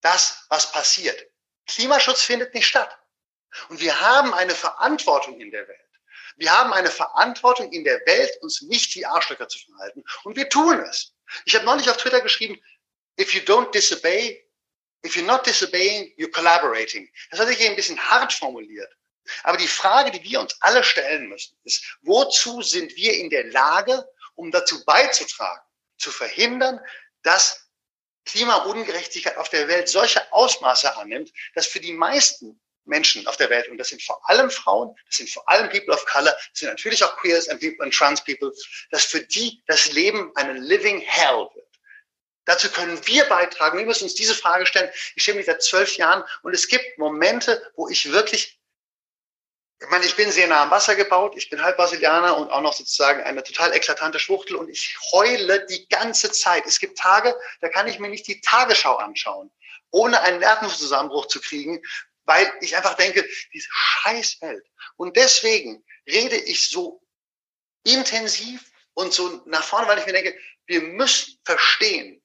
das, 0.00 0.44
was 0.48 0.70
passiert. 0.70 1.26
Klimaschutz 1.66 2.22
findet 2.22 2.54
nicht 2.54 2.66
statt. 2.66 2.96
Und 3.68 3.80
wir 3.80 4.00
haben 4.00 4.32
eine 4.34 4.54
Verantwortung 4.54 5.40
in 5.40 5.50
der 5.50 5.66
Welt. 5.66 5.80
Wir 6.36 6.56
haben 6.56 6.72
eine 6.72 6.90
Verantwortung 6.90 7.72
in 7.72 7.84
der 7.84 8.00
Welt, 8.06 8.36
uns 8.42 8.62
nicht 8.62 8.94
wie 8.94 9.06
Arschlöcher 9.06 9.48
zu 9.48 9.58
verhalten. 9.58 10.04
Und 10.24 10.36
wir 10.36 10.48
tun 10.48 10.80
es. 10.80 11.14
Ich 11.44 11.54
habe 11.54 11.64
neulich 11.64 11.88
auf 11.88 11.96
Twitter 11.96 12.20
geschrieben, 12.20 12.60
if 13.18 13.34
you 13.34 13.40
don't 13.42 13.72
disobey, 13.72 14.40
if 15.04 15.16
you're 15.16 15.26
not 15.26 15.44
disobeying, 15.44 16.12
you're 16.16 16.30
collaborating. 16.30 17.08
Das 17.30 17.40
hat 17.40 17.48
sich 17.48 17.60
ein 17.66 17.76
bisschen 17.76 17.98
hart 17.98 18.32
formuliert. 18.32 18.92
Aber 19.42 19.56
die 19.56 19.68
Frage, 19.68 20.10
die 20.10 20.22
wir 20.22 20.40
uns 20.40 20.56
alle 20.60 20.84
stellen 20.84 21.28
müssen, 21.28 21.56
ist, 21.64 21.82
wozu 22.02 22.62
sind 22.62 22.94
wir 22.96 23.14
in 23.14 23.30
der 23.30 23.44
Lage, 23.44 24.06
um 24.34 24.50
dazu 24.50 24.84
beizutragen, 24.84 25.62
zu 25.98 26.10
verhindern, 26.10 26.80
dass 27.22 27.68
Klimaungerechtigkeit 28.26 29.36
auf 29.36 29.48
der 29.48 29.68
Welt 29.68 29.88
solche 29.88 30.32
Ausmaße 30.32 30.96
annimmt, 30.96 31.32
dass 31.54 31.66
für 31.66 31.80
die 31.80 31.92
meisten 31.92 32.60
Menschen 32.86 33.26
auf 33.26 33.36
der 33.36 33.48
Welt, 33.50 33.68
und 33.68 33.78
das 33.78 33.88
sind 33.88 34.02
vor 34.02 34.20
allem 34.28 34.50
Frauen, 34.50 34.94
das 35.06 35.16
sind 35.16 35.30
vor 35.30 35.48
allem 35.48 35.70
People 35.70 35.94
of 35.94 36.04
Color, 36.06 36.32
das 36.32 36.60
sind 36.60 36.68
natürlich 36.68 37.02
auch 37.02 37.16
Queers 37.16 37.48
and, 37.48 37.60
people, 37.60 37.82
and 37.82 37.94
Trans 37.94 38.22
People, 38.22 38.52
dass 38.90 39.04
für 39.04 39.20
die 39.20 39.62
das 39.66 39.92
Leben 39.92 40.30
eine 40.36 40.54
living 40.54 41.00
hell 41.00 41.48
wird. 41.54 41.63
Dazu 42.44 42.70
können 42.70 42.98
wir 43.06 43.24
beitragen. 43.24 43.78
Wir 43.78 43.86
müssen 43.86 44.04
uns 44.04 44.14
diese 44.14 44.34
Frage 44.34 44.66
stellen. 44.66 44.90
Ich 45.14 45.22
stelle 45.22 45.38
mich 45.38 45.46
seit 45.46 45.62
zwölf 45.62 45.96
Jahren 45.96 46.24
und 46.42 46.54
es 46.54 46.68
gibt 46.68 46.98
Momente, 46.98 47.72
wo 47.76 47.88
ich 47.88 48.12
wirklich 48.12 48.58
ich 49.84 49.90
meine, 49.90 50.06
ich 50.06 50.16
bin 50.16 50.30
sehr 50.30 50.46
nah 50.46 50.62
am 50.62 50.70
Wasser 50.70 50.94
gebaut, 50.94 51.34
ich 51.36 51.50
bin 51.50 51.62
halb 51.62 51.76
Brasilianer 51.76 52.38
und 52.38 52.50
auch 52.50 52.62
noch 52.62 52.72
sozusagen 52.72 53.22
eine 53.22 53.42
total 53.42 53.74
eklatante 53.74 54.18
Schwuchtel 54.18 54.56
und 54.56 54.70
ich 54.70 54.96
heule 55.12 55.66
die 55.66 55.86
ganze 55.88 56.30
Zeit. 56.32 56.64
Es 56.66 56.78
gibt 56.78 56.96
Tage, 56.96 57.36
da 57.60 57.68
kann 57.68 57.86
ich 57.86 57.98
mir 57.98 58.08
nicht 58.08 58.26
die 58.26 58.40
Tagesschau 58.40 58.96
anschauen, 58.96 59.50
ohne 59.90 60.20
einen 60.22 60.38
Nervenzusammenbruch 60.38 61.26
zu 61.26 61.40
kriegen, 61.40 61.82
weil 62.24 62.50
ich 62.62 62.76
einfach 62.76 62.94
denke, 62.94 63.28
diese 63.52 63.68
scheiß 63.70 64.40
Welt. 64.40 64.64
Und 64.96 65.16
deswegen 65.16 65.84
rede 66.06 66.36
ich 66.36 66.70
so 66.70 67.02
intensiv 67.82 68.70
und 68.94 69.12
so 69.12 69.42
nach 69.44 69.64
vorne, 69.64 69.86
weil 69.86 69.98
ich 69.98 70.06
mir 70.06 70.14
denke, 70.14 70.38
wir 70.66 70.80
müssen 70.80 71.38
verstehen, 71.44 72.22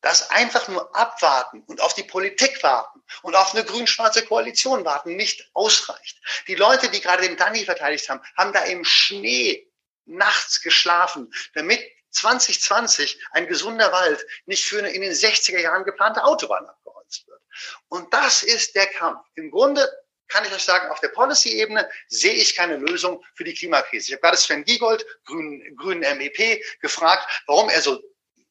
dass 0.00 0.30
einfach 0.30 0.68
nur 0.68 0.94
abwarten 0.94 1.62
und 1.66 1.80
auf 1.80 1.94
die 1.94 2.04
Politik 2.04 2.62
warten 2.62 3.02
und 3.22 3.34
auf 3.34 3.54
eine 3.54 3.64
grün-schwarze 3.64 4.24
Koalition 4.24 4.84
warten 4.84 5.16
nicht 5.16 5.50
ausreicht. 5.54 6.20
Die 6.46 6.54
Leute, 6.54 6.88
die 6.88 7.00
gerade 7.00 7.22
den 7.22 7.36
Dani 7.36 7.64
verteidigt 7.64 8.08
haben, 8.08 8.20
haben 8.36 8.52
da 8.52 8.60
im 8.64 8.84
Schnee 8.84 9.68
nachts 10.04 10.62
geschlafen, 10.62 11.32
damit 11.54 11.80
2020 12.10 13.20
ein 13.32 13.46
gesunder 13.46 13.92
Wald 13.92 14.24
nicht 14.46 14.64
für 14.64 14.78
eine 14.78 14.90
in 14.90 15.02
den 15.02 15.12
60er 15.12 15.58
Jahren 15.58 15.84
geplante 15.84 16.24
Autobahn 16.24 16.66
abgeholzt 16.66 17.26
wird. 17.26 17.42
Und 17.88 18.12
das 18.14 18.42
ist 18.42 18.74
der 18.74 18.86
Kampf. 18.86 19.26
Im 19.34 19.50
Grunde 19.50 19.88
kann 20.28 20.44
ich 20.44 20.52
euch 20.52 20.62
sagen, 20.62 20.90
auf 20.90 21.00
der 21.00 21.08
Policy-Ebene 21.08 21.88
sehe 22.08 22.34
ich 22.34 22.54
keine 22.54 22.76
Lösung 22.76 23.24
für 23.34 23.44
die 23.44 23.54
Klimakrise. 23.54 24.08
Ich 24.08 24.12
habe 24.12 24.22
gerade 24.22 24.36
Sven 24.36 24.64
Giegold, 24.64 25.04
grünen, 25.24 25.76
grünen 25.76 26.18
MEP, 26.18 26.62
gefragt, 26.80 27.42
warum 27.46 27.68
er 27.70 27.80
so 27.80 28.00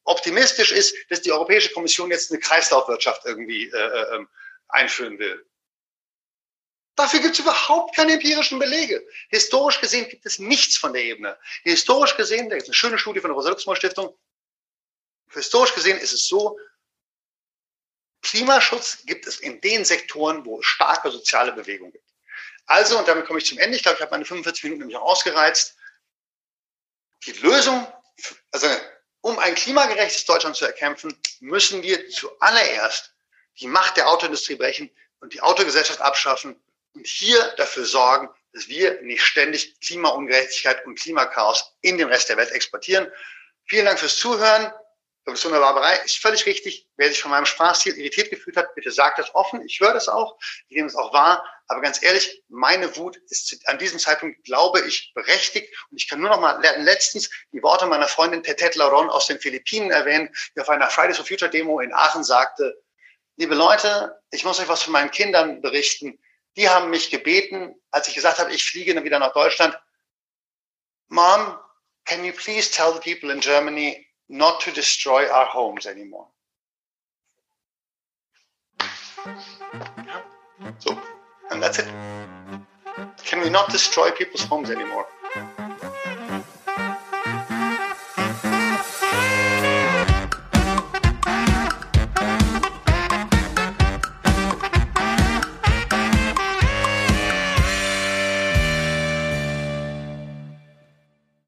optimistisch 0.08 0.72
ist, 0.72 0.96
dass 1.10 1.22
die 1.22 1.32
Europäische 1.32 1.72
Kommission 1.72 2.12
jetzt 2.12 2.32
eine 2.32 2.40
Kreislaufwirtschaft 2.40 3.26
irgendwie 3.26 3.66
äh, 3.66 3.78
äh, 3.78 4.16
ähm, 4.16 4.30
einführen 4.70 5.20
will. 5.20 5.46
Dafür 6.96 7.20
gibt 7.20 7.34
es 7.34 7.40
überhaupt 7.40 7.96
keine 7.96 8.14
empirischen 8.14 8.58
Belege. 8.58 9.06
Historisch 9.30 9.80
gesehen 9.80 10.10
gibt 10.10 10.26
es 10.26 10.40
nichts 10.40 10.78
von 10.78 10.94
der 10.94 11.04
Ebene. 11.04 11.38
Historisch 11.64 12.16
gesehen, 12.18 12.50
da 12.50 12.56
gibt 12.56 12.64
es 12.64 12.70
eine 12.70 12.76
schöne 12.76 12.98
Studie 12.98 13.20
von 13.20 13.30
der 13.30 13.36
Rosa-Luxemburg-Stiftung, 13.36 14.18
historisch 15.34 15.76
gesehen 15.76 16.00
ist 16.00 16.14
es 16.14 16.28
so, 16.28 16.58
Klimaschutz 18.24 19.06
gibt 19.06 19.28
es 19.28 19.40
in 19.40 19.62
den 19.62 19.86
Sektoren, 19.86 20.44
wo 20.46 20.60
es 20.60 20.66
starke 20.66 21.12
soziale 21.12 21.52
Bewegung 21.52 21.92
gibt. 21.92 22.10
Also, 22.66 22.98
und 22.98 23.08
damit 23.08 23.26
komme 23.26 23.40
ich 23.40 23.46
zum 23.46 23.60
Ende, 23.60 23.78
ich 23.78 23.84
glaube, 23.84 23.98
ich 23.98 24.02
habe 24.02 24.12
meine 24.12 24.26
45 24.26 24.64
Minuten 24.64 24.80
nämlich 24.80 24.98
auch 24.98 25.04
ausgereizt. 25.04 25.78
Die 27.26 27.34
Lösung, 27.34 27.86
also 28.52 28.68
um 29.28 29.38
ein 29.40 29.56
klimagerechtes 29.56 30.24
Deutschland 30.24 30.56
zu 30.56 30.66
erkämpfen, 30.66 31.14
müssen 31.42 31.84
wir 31.84 32.08
zuallererst 32.08 33.14
die 33.60 33.68
Macht 33.68 33.98
der 33.98 34.08
Autoindustrie 34.08 34.56
brechen 34.56 34.90
und 35.20 35.34
die 35.34 35.42
Autogesellschaft 35.42 36.00
abschaffen 36.00 36.56
und 36.94 37.06
hier 37.06 37.42
dafür 37.58 37.84
sorgen, 37.84 38.30
dass 38.54 38.70
wir 38.70 39.02
nicht 39.02 39.22
ständig 39.22 39.82
Klimaungerechtigkeit 39.82 40.86
und 40.86 40.98
Klimakaos 40.98 41.74
in 41.82 41.98
den 41.98 42.08
Rest 42.08 42.30
der 42.30 42.38
Welt 42.38 42.52
exportieren. 42.52 43.12
Vielen 43.66 43.84
Dank 43.84 44.00
fürs 44.00 44.16
Zuhören. 44.16 44.72
Professor 45.28 45.52
Barbarei 45.52 45.98
ist 46.06 46.20
völlig 46.20 46.46
richtig. 46.46 46.88
Wer 46.96 47.10
sich 47.10 47.22
von 47.22 47.32
meinem 47.32 47.46
Sprachstil 47.46 47.98
irritiert 47.98 48.30
gefühlt 48.30 48.56
hat, 48.56 48.74
bitte 48.76 48.92
sagt 48.92 49.20
das 49.20 49.36
offen. 49.36 49.62
Ich 49.66 49.78
höre 49.82 49.94
das 49.94 50.08
auch. 50.08 50.38
Ich 50.70 50.78
nehme 50.78 50.88
es 50.88 50.96
auch 50.96 51.12
wahr. 51.12 51.44
Aber 51.68 51.82
ganz 51.82 52.02
ehrlich, 52.02 52.44
meine 52.48 52.96
Wut 52.96 53.18
ist 53.28 53.60
an 53.68 53.78
diesem 53.78 54.00
Zeitpunkt, 54.00 54.42
glaube 54.46 54.80
ich, 54.88 55.12
berechtigt. 55.16 55.76
Und 55.92 56.02
ich 56.02 56.08
kann 56.08 56.22
nur 56.22 56.30
noch 56.30 56.40
mal 56.40 56.62
letztens 56.78 57.30
die 57.52 57.62
Worte 57.62 57.88
meiner 57.88 58.08
Freundin 58.08 58.42
Tetet 58.42 58.76
Laron 58.76 59.10
aus 59.10 59.28
den 59.28 59.38
Philippinen 59.38 59.92
erwähnen, 59.92 60.34
die 60.56 60.62
auf 60.62 60.70
einer 60.70 60.90
Fridays 60.90 61.18
for 61.18 61.26
Future 61.26 61.52
Demo 61.52 61.82
in 61.82 61.94
Aachen 61.94 62.24
sagte, 62.24 62.82
liebe 63.36 63.54
Leute, 63.54 64.18
ich 64.32 64.46
muss 64.46 64.62
euch 64.62 64.70
was 64.70 64.84
von 64.84 64.94
meinen 64.94 65.12
Kindern 65.12 65.62
berichten. 65.62 66.18
Die 66.56 66.70
haben 66.70 66.90
mich 66.90 67.10
gebeten, 67.10 67.76
als 67.92 68.08
ich 68.08 68.16
gesagt 68.16 68.40
habe, 68.40 68.54
ich 68.54 68.64
fliege 68.64 68.96
dann 68.96 69.04
wieder 69.04 69.20
nach 69.20 69.34
Deutschland. 69.34 69.78
Mom, 71.10 71.60
can 72.06 72.24
you 72.24 72.32
please 72.32 72.72
tell 72.72 72.94
the 72.94 73.02
people 73.02 73.30
in 73.30 73.42
Germany 73.42 74.07
not 74.30 74.62
to 74.62 74.72
destroy 74.72 75.30
our 75.30 75.46
homes 75.46 75.86
anymore. 75.86 76.28
So, 80.80 81.00
and 81.52 81.62
that's 81.62 81.80
it. 81.80 81.88
Can 83.24 83.42
we 83.42 83.50
not 83.50 83.70
destroy 83.70 84.12
people's 84.12 84.44
homes 84.44 84.70
anymore? 84.70 85.06